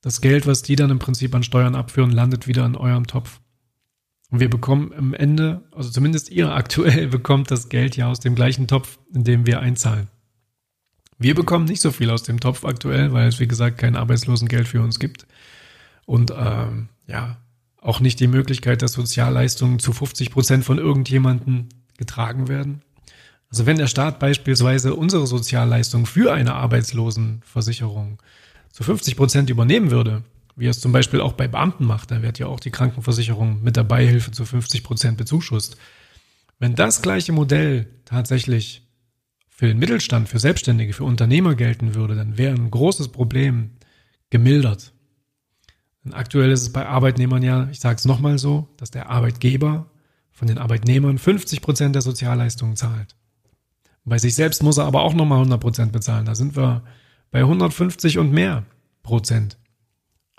Das 0.00 0.20
Geld, 0.20 0.46
was 0.46 0.62
die 0.62 0.76
dann 0.76 0.90
im 0.90 0.98
Prinzip 0.98 1.34
an 1.34 1.44
Steuern 1.44 1.76
abführen, 1.76 2.10
landet 2.10 2.46
wieder 2.46 2.66
in 2.66 2.76
eurem 2.76 3.06
Topf. 3.06 3.40
Und 4.30 4.40
wir 4.40 4.50
bekommen 4.50 4.92
am 4.96 5.14
Ende, 5.14 5.62
also 5.72 5.90
zumindest 5.90 6.30
ihr 6.30 6.52
aktuell 6.52 7.06
bekommt 7.08 7.50
das 7.50 7.68
Geld 7.68 7.96
ja 7.96 8.08
aus 8.08 8.20
dem 8.20 8.34
gleichen 8.34 8.66
Topf, 8.66 8.98
in 9.14 9.24
dem 9.24 9.46
wir 9.46 9.60
einzahlen. 9.60 10.08
Wir 11.22 11.34
bekommen 11.34 11.66
nicht 11.66 11.80
so 11.80 11.92
viel 11.92 12.10
aus 12.10 12.24
dem 12.24 12.40
Topf 12.40 12.64
aktuell, 12.64 13.12
weil 13.12 13.28
es, 13.28 13.38
wie 13.38 13.46
gesagt, 13.46 13.78
kein 13.78 13.96
Arbeitslosengeld 13.96 14.66
für 14.66 14.82
uns 14.82 14.98
gibt. 14.98 15.26
Und 16.04 16.32
ähm, 16.36 16.88
ja, 17.06 17.36
auch 17.80 18.00
nicht 18.00 18.20
die 18.20 18.26
Möglichkeit, 18.26 18.82
dass 18.82 18.92
Sozialleistungen 18.92 19.78
zu 19.78 19.92
50 19.92 20.30
Prozent 20.30 20.64
von 20.64 20.78
irgendjemanden 20.78 21.68
getragen 21.96 22.48
werden. 22.48 22.82
Also 23.50 23.66
wenn 23.66 23.76
der 23.76 23.86
Staat 23.86 24.18
beispielsweise 24.18 24.94
unsere 24.94 25.26
Sozialleistungen 25.26 26.06
für 26.06 26.32
eine 26.32 26.54
Arbeitslosenversicherung 26.54 28.20
zu 28.70 28.82
50 28.82 29.16
Prozent 29.16 29.50
übernehmen 29.50 29.90
würde, 29.90 30.24
wie 30.56 30.66
es 30.66 30.80
zum 30.80 30.92
Beispiel 30.92 31.20
auch 31.20 31.34
bei 31.34 31.48
Beamten 31.48 31.84
macht, 31.84 32.10
da 32.10 32.22
wird 32.22 32.38
ja 32.38 32.46
auch 32.46 32.60
die 32.60 32.70
Krankenversicherung 32.70 33.62
mit 33.62 33.76
der 33.76 33.84
Beihilfe 33.84 34.30
zu 34.30 34.44
50 34.44 34.82
Prozent 34.82 35.18
bezuschusst. 35.18 35.76
Wenn 36.58 36.74
das 36.74 37.02
gleiche 37.02 37.32
Modell 37.32 37.88
tatsächlich 38.04 38.82
für 39.54 39.66
den 39.66 39.78
Mittelstand, 39.78 40.28
für 40.28 40.38
Selbstständige, 40.38 40.92
für 40.92 41.04
Unternehmer 41.04 41.54
gelten 41.54 41.94
würde, 41.94 42.16
dann 42.16 42.38
wäre 42.38 42.54
ein 42.54 42.70
großes 42.70 43.08
Problem 43.08 43.72
gemildert. 44.30 44.92
Denn 46.04 46.14
aktuell 46.14 46.50
ist 46.50 46.62
es 46.62 46.72
bei 46.72 46.86
Arbeitnehmern 46.86 47.42
ja, 47.42 47.68
ich 47.70 47.78
sage 47.78 47.96
es 47.96 48.06
nochmal 48.06 48.38
so, 48.38 48.68
dass 48.78 48.90
der 48.90 49.10
Arbeitgeber 49.10 49.90
von 50.30 50.48
den 50.48 50.58
Arbeitnehmern 50.58 51.18
50 51.18 51.60
Prozent 51.60 51.94
der 51.94 52.02
Sozialleistungen 52.02 52.76
zahlt. 52.76 53.14
Bei 54.04 54.18
sich 54.18 54.34
selbst 54.34 54.62
muss 54.62 54.78
er 54.78 54.86
aber 54.86 55.02
auch 55.02 55.14
nochmal 55.14 55.38
100 55.38 55.60
Prozent 55.60 55.92
bezahlen. 55.92 56.24
Da 56.24 56.34
sind 56.34 56.56
wir 56.56 56.82
bei 57.30 57.40
150 57.40 58.18
und 58.18 58.32
mehr 58.32 58.64
Prozent. 59.02 59.58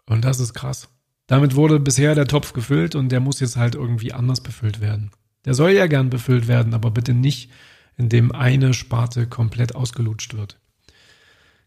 Und 0.06 0.26
das 0.26 0.40
ist 0.40 0.54
krass. 0.54 0.90
Damit 1.28 1.56
wurde 1.56 1.80
bisher 1.80 2.16
der 2.16 2.28
Topf 2.28 2.52
gefüllt 2.52 2.96
und 2.96 3.10
der 3.10 3.22
muss 3.22 3.40
jetzt 3.40 3.56
halt 3.56 3.76
irgendwie 3.76 4.12
anders 4.12 4.42
befüllt 4.42 4.82
werden. 4.82 5.12
Der 5.46 5.54
soll 5.54 5.72
ja 5.72 5.88
gern 5.88 6.10
befüllt 6.10 6.48
werden, 6.48 6.74
aber 6.74 6.92
bitte 6.92 7.14
nicht 7.14 7.50
in 7.98 8.10
dem 8.10 8.32
eine 8.32 8.74
Sparte 8.74 9.28
komplett 9.28 9.76
ausgelutscht 9.76 10.34
wird. 10.34 10.60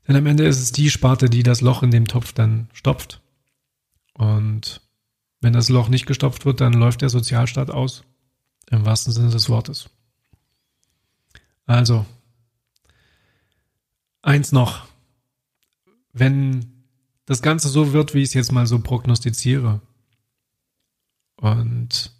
Denn 0.07 0.17
am 0.17 0.27
Ende 0.27 0.47
ist 0.47 0.61
es 0.61 0.73
die 0.73 0.91
Sparte, 0.91 1.29
die 1.29 1.43
das 1.43 1.61
Loch 1.61 1.83
in 1.83 1.91
dem 1.91 2.07
Topf 2.07 2.33
dann 2.33 2.69
stopft. 2.73 3.21
Und 4.15 4.81
wenn 5.41 5.53
das 5.53 5.69
Loch 5.69 5.89
nicht 5.89 6.07
gestopft 6.07 6.45
wird, 6.45 6.61
dann 6.61 6.73
läuft 6.73 7.03
der 7.03 7.11
Sozialstaat 7.11 7.71
aus. 7.71 8.05
Im 8.71 8.85
wahrsten 8.85 9.13
Sinne 9.13 9.31
des 9.31 9.49
Wortes. 9.49 9.89
Also, 11.67 12.07
eins 14.23 14.53
noch. 14.53 14.87
Wenn 16.13 16.85
das 17.27 17.43
Ganze 17.43 17.69
so 17.69 17.93
wird, 17.93 18.15
wie 18.15 18.23
ich 18.23 18.29
es 18.29 18.35
jetzt 18.35 18.53
mal 18.53 18.67
so 18.67 18.79
prognostiziere, 18.79 19.81
und 21.37 22.13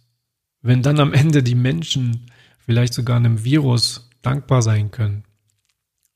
wenn 0.61 0.83
dann 0.83 0.99
am 0.99 1.13
Ende 1.13 1.43
die 1.43 1.55
Menschen 1.55 2.29
vielleicht 2.67 2.93
sogar 2.93 3.15
einem 3.15 3.45
Virus 3.45 4.09
dankbar 4.21 4.61
sein 4.61 4.91
können. 4.91 5.23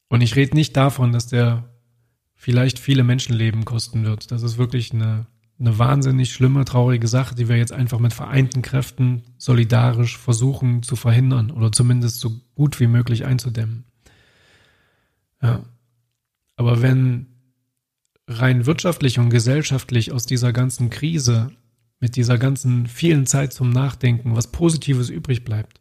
Und 0.10 0.20
ich 0.20 0.36
rede 0.36 0.54
nicht 0.54 0.76
davon, 0.76 1.14
dass 1.14 1.28
der 1.28 1.70
vielleicht 2.36 2.78
viele 2.78 3.06
Menschenleben 3.06 3.64
kosten 3.64 4.04
wird. 4.04 4.32
Das 4.32 4.44
ist 4.44 4.58
wirklich 4.58 4.92
eine, 4.94 5.28
eine 5.58 5.80
wahnsinnig 5.80 6.34
schlimme, 6.34 6.66
traurige 6.66 7.08
Sache, 7.08 7.36
die 7.36 7.48
wir 7.48 7.56
jetzt 7.56 7.72
einfach 7.72 8.00
mit 8.00 8.12
vereinten 8.12 8.62
Kräften 8.62 9.24
solidarisch 9.38 10.18
versuchen 10.18 10.84
zu 10.84 10.98
verhindern 10.98 11.52
oder 11.52 11.72
zumindest 11.72 12.20
so 12.20 12.42
gut 12.54 12.82
wie 12.82 12.88
möglich 12.88 13.24
einzudämmen. 13.24 13.86
Ja. 15.42 15.64
Aber 16.58 16.82
wenn 16.82 17.28
rein 18.28 18.66
wirtschaftlich 18.66 19.20
und 19.20 19.30
gesellschaftlich 19.30 20.12
aus 20.12 20.26
dieser 20.26 20.52
ganzen 20.52 20.90
Krise, 20.90 21.52
mit 22.02 22.18
dieser 22.18 22.38
ganzen 22.38 22.88
vielen 22.88 23.26
Zeit 23.26 23.54
zum 23.54 23.70
Nachdenken, 23.70 24.36
was 24.36 24.52
Positives 24.52 25.10
übrig 25.10 25.46
bleibt, 25.46 25.81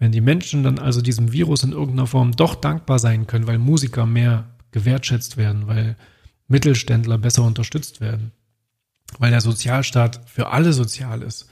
wenn 0.00 0.12
die 0.12 0.22
Menschen 0.22 0.64
dann 0.64 0.78
also 0.78 1.02
diesem 1.02 1.30
Virus 1.30 1.62
in 1.62 1.72
irgendeiner 1.72 2.06
Form 2.06 2.32
doch 2.32 2.56
dankbar 2.56 2.98
sein 2.98 3.26
können, 3.26 3.46
weil 3.46 3.58
Musiker 3.58 4.06
mehr 4.06 4.48
gewertschätzt 4.72 5.36
werden, 5.36 5.68
weil 5.68 5.94
Mittelständler 6.48 7.18
besser 7.18 7.44
unterstützt 7.44 8.00
werden, 8.00 8.32
weil 9.18 9.30
der 9.30 9.42
Sozialstaat 9.42 10.22
für 10.26 10.48
alle 10.48 10.72
sozial 10.72 11.22
ist 11.22 11.48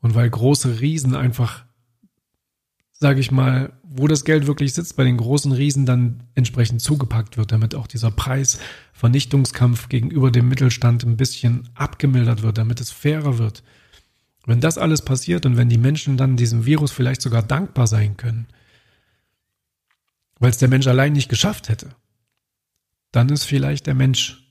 und 0.00 0.14
weil 0.14 0.30
große 0.30 0.80
Riesen 0.80 1.16
einfach, 1.16 1.64
sage 2.92 3.18
ich 3.18 3.32
mal, 3.32 3.72
wo 3.82 4.06
das 4.06 4.24
Geld 4.24 4.46
wirklich 4.46 4.74
sitzt, 4.74 4.96
bei 4.96 5.02
den 5.02 5.16
großen 5.16 5.50
Riesen 5.50 5.84
dann 5.84 6.22
entsprechend 6.36 6.80
zugepackt 6.80 7.36
wird, 7.36 7.50
damit 7.50 7.74
auch 7.74 7.88
dieser 7.88 8.12
Preisvernichtungskampf 8.12 9.88
gegenüber 9.88 10.30
dem 10.30 10.48
Mittelstand 10.48 11.04
ein 11.04 11.16
bisschen 11.16 11.68
abgemildert 11.74 12.42
wird, 12.42 12.58
damit 12.58 12.80
es 12.80 12.92
fairer 12.92 13.38
wird 13.38 13.64
wenn 14.48 14.60
das 14.62 14.78
alles 14.78 15.02
passiert 15.02 15.44
und 15.44 15.58
wenn 15.58 15.68
die 15.68 15.76
Menschen 15.76 16.16
dann 16.16 16.38
diesem 16.38 16.64
Virus 16.64 16.90
vielleicht 16.90 17.20
sogar 17.20 17.42
dankbar 17.42 17.86
sein 17.86 18.16
können, 18.16 18.46
weil 20.38 20.48
es 20.48 20.56
der 20.56 20.68
Mensch 20.70 20.86
allein 20.86 21.12
nicht 21.12 21.28
geschafft 21.28 21.68
hätte, 21.68 21.94
dann 23.12 23.28
ist 23.28 23.44
vielleicht 23.44 23.86
der 23.86 23.92
Mensch 23.92 24.42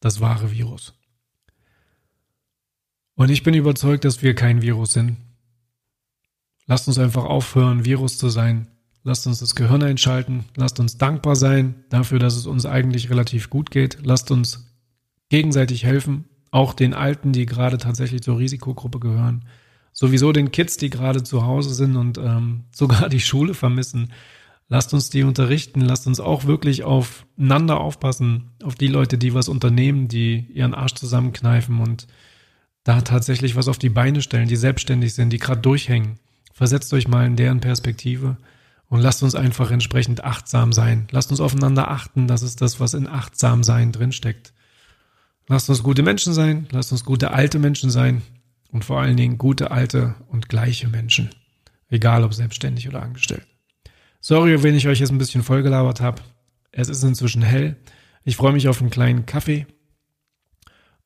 das 0.00 0.20
wahre 0.20 0.50
Virus. 0.50 0.94
Und 3.14 3.30
ich 3.30 3.44
bin 3.44 3.54
überzeugt, 3.54 4.04
dass 4.04 4.22
wir 4.22 4.34
kein 4.34 4.60
Virus 4.60 4.92
sind. 4.92 5.18
Lasst 6.66 6.88
uns 6.88 6.98
einfach 6.98 7.24
aufhören, 7.24 7.84
Virus 7.84 8.18
zu 8.18 8.28
sein. 8.28 8.66
Lasst 9.04 9.24
uns 9.28 9.38
das 9.38 9.54
Gehirn 9.54 9.84
einschalten. 9.84 10.46
Lasst 10.56 10.80
uns 10.80 10.98
dankbar 10.98 11.36
sein 11.36 11.84
dafür, 11.90 12.18
dass 12.18 12.34
es 12.34 12.46
uns 12.46 12.66
eigentlich 12.66 13.08
relativ 13.08 13.50
gut 13.50 13.70
geht. 13.70 13.98
Lasst 14.02 14.32
uns 14.32 14.66
gegenseitig 15.28 15.84
helfen 15.84 16.24
auch 16.50 16.74
den 16.74 16.94
Alten, 16.94 17.32
die 17.32 17.46
gerade 17.46 17.78
tatsächlich 17.78 18.22
zur 18.22 18.38
Risikogruppe 18.38 18.98
gehören. 18.98 19.44
Sowieso 19.92 20.32
den 20.32 20.50
Kids, 20.50 20.76
die 20.76 20.90
gerade 20.90 21.22
zu 21.22 21.44
Hause 21.44 21.74
sind 21.74 21.96
und 21.96 22.18
ähm, 22.18 22.64
sogar 22.72 23.08
die 23.08 23.20
Schule 23.20 23.54
vermissen. 23.54 24.12
Lasst 24.68 24.94
uns 24.94 25.10
die 25.10 25.24
unterrichten, 25.24 25.80
lasst 25.80 26.06
uns 26.06 26.20
auch 26.20 26.44
wirklich 26.44 26.84
aufeinander 26.84 27.80
aufpassen, 27.80 28.50
auf 28.62 28.76
die 28.76 28.86
Leute, 28.86 29.18
die 29.18 29.34
was 29.34 29.48
unternehmen, 29.48 30.06
die 30.06 30.46
ihren 30.54 30.74
Arsch 30.74 30.94
zusammenkneifen 30.94 31.80
und 31.80 32.06
da 32.84 33.00
tatsächlich 33.00 33.56
was 33.56 33.66
auf 33.66 33.78
die 33.78 33.88
Beine 33.88 34.22
stellen, 34.22 34.48
die 34.48 34.56
selbstständig 34.56 35.14
sind, 35.14 35.30
die 35.32 35.38
gerade 35.38 35.60
durchhängen. 35.60 36.20
Versetzt 36.52 36.92
euch 36.94 37.08
mal 37.08 37.26
in 37.26 37.34
deren 37.34 37.60
Perspektive 37.60 38.36
und 38.88 39.00
lasst 39.00 39.22
uns 39.22 39.34
einfach 39.34 39.70
entsprechend 39.70 40.24
achtsam 40.24 40.72
sein. 40.72 41.08
Lasst 41.10 41.30
uns 41.30 41.40
aufeinander 41.40 41.90
achten, 41.90 42.28
das 42.28 42.42
ist 42.42 42.60
das, 42.60 42.78
was 42.78 42.94
in 42.94 43.08
achtsam 43.08 43.64
sein 43.64 43.92
drinsteckt. 43.92 44.52
Lasst 45.50 45.68
uns 45.68 45.82
gute 45.82 46.04
Menschen 46.04 46.32
sein, 46.32 46.68
lasst 46.70 46.92
uns 46.92 47.04
gute 47.04 47.32
alte 47.32 47.58
Menschen 47.58 47.90
sein 47.90 48.22
und 48.70 48.84
vor 48.84 49.00
allen 49.00 49.16
Dingen 49.16 49.36
gute 49.36 49.72
alte 49.72 50.14
und 50.28 50.48
gleiche 50.48 50.86
Menschen. 50.86 51.30
Egal 51.88 52.22
ob 52.22 52.32
selbstständig 52.32 52.86
oder 52.88 53.02
angestellt. 53.02 53.44
Sorry, 54.20 54.62
wenn 54.62 54.76
ich 54.76 54.86
euch 54.86 55.00
jetzt 55.00 55.10
ein 55.10 55.18
bisschen 55.18 55.42
vollgelabert 55.42 56.00
habe. 56.00 56.22
Es 56.70 56.88
ist 56.88 57.02
inzwischen 57.02 57.42
hell. 57.42 57.74
Ich 58.22 58.36
freue 58.36 58.52
mich 58.52 58.68
auf 58.68 58.80
einen 58.80 58.90
kleinen 58.90 59.26
Kaffee. 59.26 59.66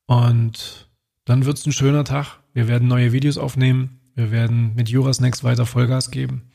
Und 0.05 0.91
dann 1.25 1.47
wird 1.47 1.57
es 1.57 1.65
ein 1.65 1.73
schöner 1.73 2.05
Tag. 2.05 2.41
Wir 2.53 2.69
werden 2.69 2.87
neue 2.87 3.13
Videos 3.13 3.39
aufnehmen. 3.39 4.01
Wir 4.15 4.31
werden 4.31 4.75
mit 4.75 4.91
Jurasnacks 4.91 5.43
weiter 5.43 5.65
Vollgas 5.65 6.11
geben. 6.11 6.51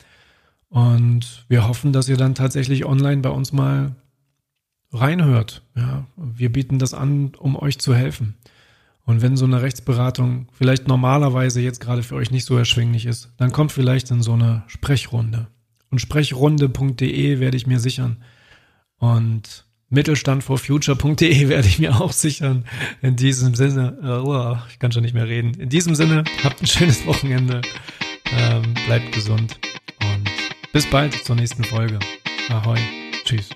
Und 0.68 1.44
wir 1.48 1.68
hoffen, 1.68 1.92
dass 1.92 2.08
ihr 2.08 2.18
dann 2.18 2.36
tatsächlich 2.36 2.86
online 2.86 3.24
bei 3.24 3.32
uns 3.32 3.52
mal 3.52 3.96
reinhört. 4.92 5.64
Ja, 5.76 6.06
wir 6.16 6.52
bieten 6.52 6.80
das 6.80 6.94
an, 6.94 7.34
um 7.38 7.56
euch 7.56 7.80
zu 7.80 7.96
helfen. 7.96 8.36
Und 9.06 9.22
wenn 9.22 9.38
so 9.38 9.46
eine 9.46 9.62
Rechtsberatung 9.62 10.48
vielleicht 10.52 10.88
normalerweise 10.88 11.62
jetzt 11.62 11.80
gerade 11.80 12.04
für 12.04 12.16
euch 12.16 12.30
nicht 12.30 12.46
so 12.46 12.58
erschwinglich 12.58 13.06
ist, 13.06 13.34
dann 13.38 13.52
kommt 13.52 13.72
vielleicht 13.72 14.12
in 14.12 14.22
so 14.22 14.34
eine 14.34 14.64
Sprechrunde. 14.68 15.48
Und 15.90 16.00
sprechrunde.de 16.00 17.40
werde 17.40 17.58
ich 17.58 17.66
mir 17.66 17.80
sichern. 17.80 18.18
Und 19.00 19.66
mittelstandforfuture.de 19.90 21.48
werde 21.50 21.68
ich 21.68 21.80
mir 21.80 22.00
auch 22.00 22.12
sichern. 22.12 22.66
In 23.02 23.16
diesem 23.16 23.56
Sinne, 23.56 23.98
oh, 24.24 24.58
ich 24.70 24.78
kann 24.78 24.92
schon 24.92 25.04
nicht 25.04 25.16
mehr 25.16 25.28
reden. 25.28 25.56
In 25.56 25.70
diesem 25.70 25.96
Sinne, 25.96 26.24
habt 26.44 26.62
ein 26.62 26.68
schönes 26.68 27.06
Wochenende. 27.08 27.62
Ähm, 28.32 28.76
bleibt 28.86 29.12
gesund. 29.12 29.60
Und 30.02 30.30
bis 30.72 30.86
bald 30.86 31.14
zur 31.14 31.36
nächsten 31.36 31.64
Folge. 31.64 31.98
Ahoi. 32.50 32.78
Tschüss. 33.26 33.50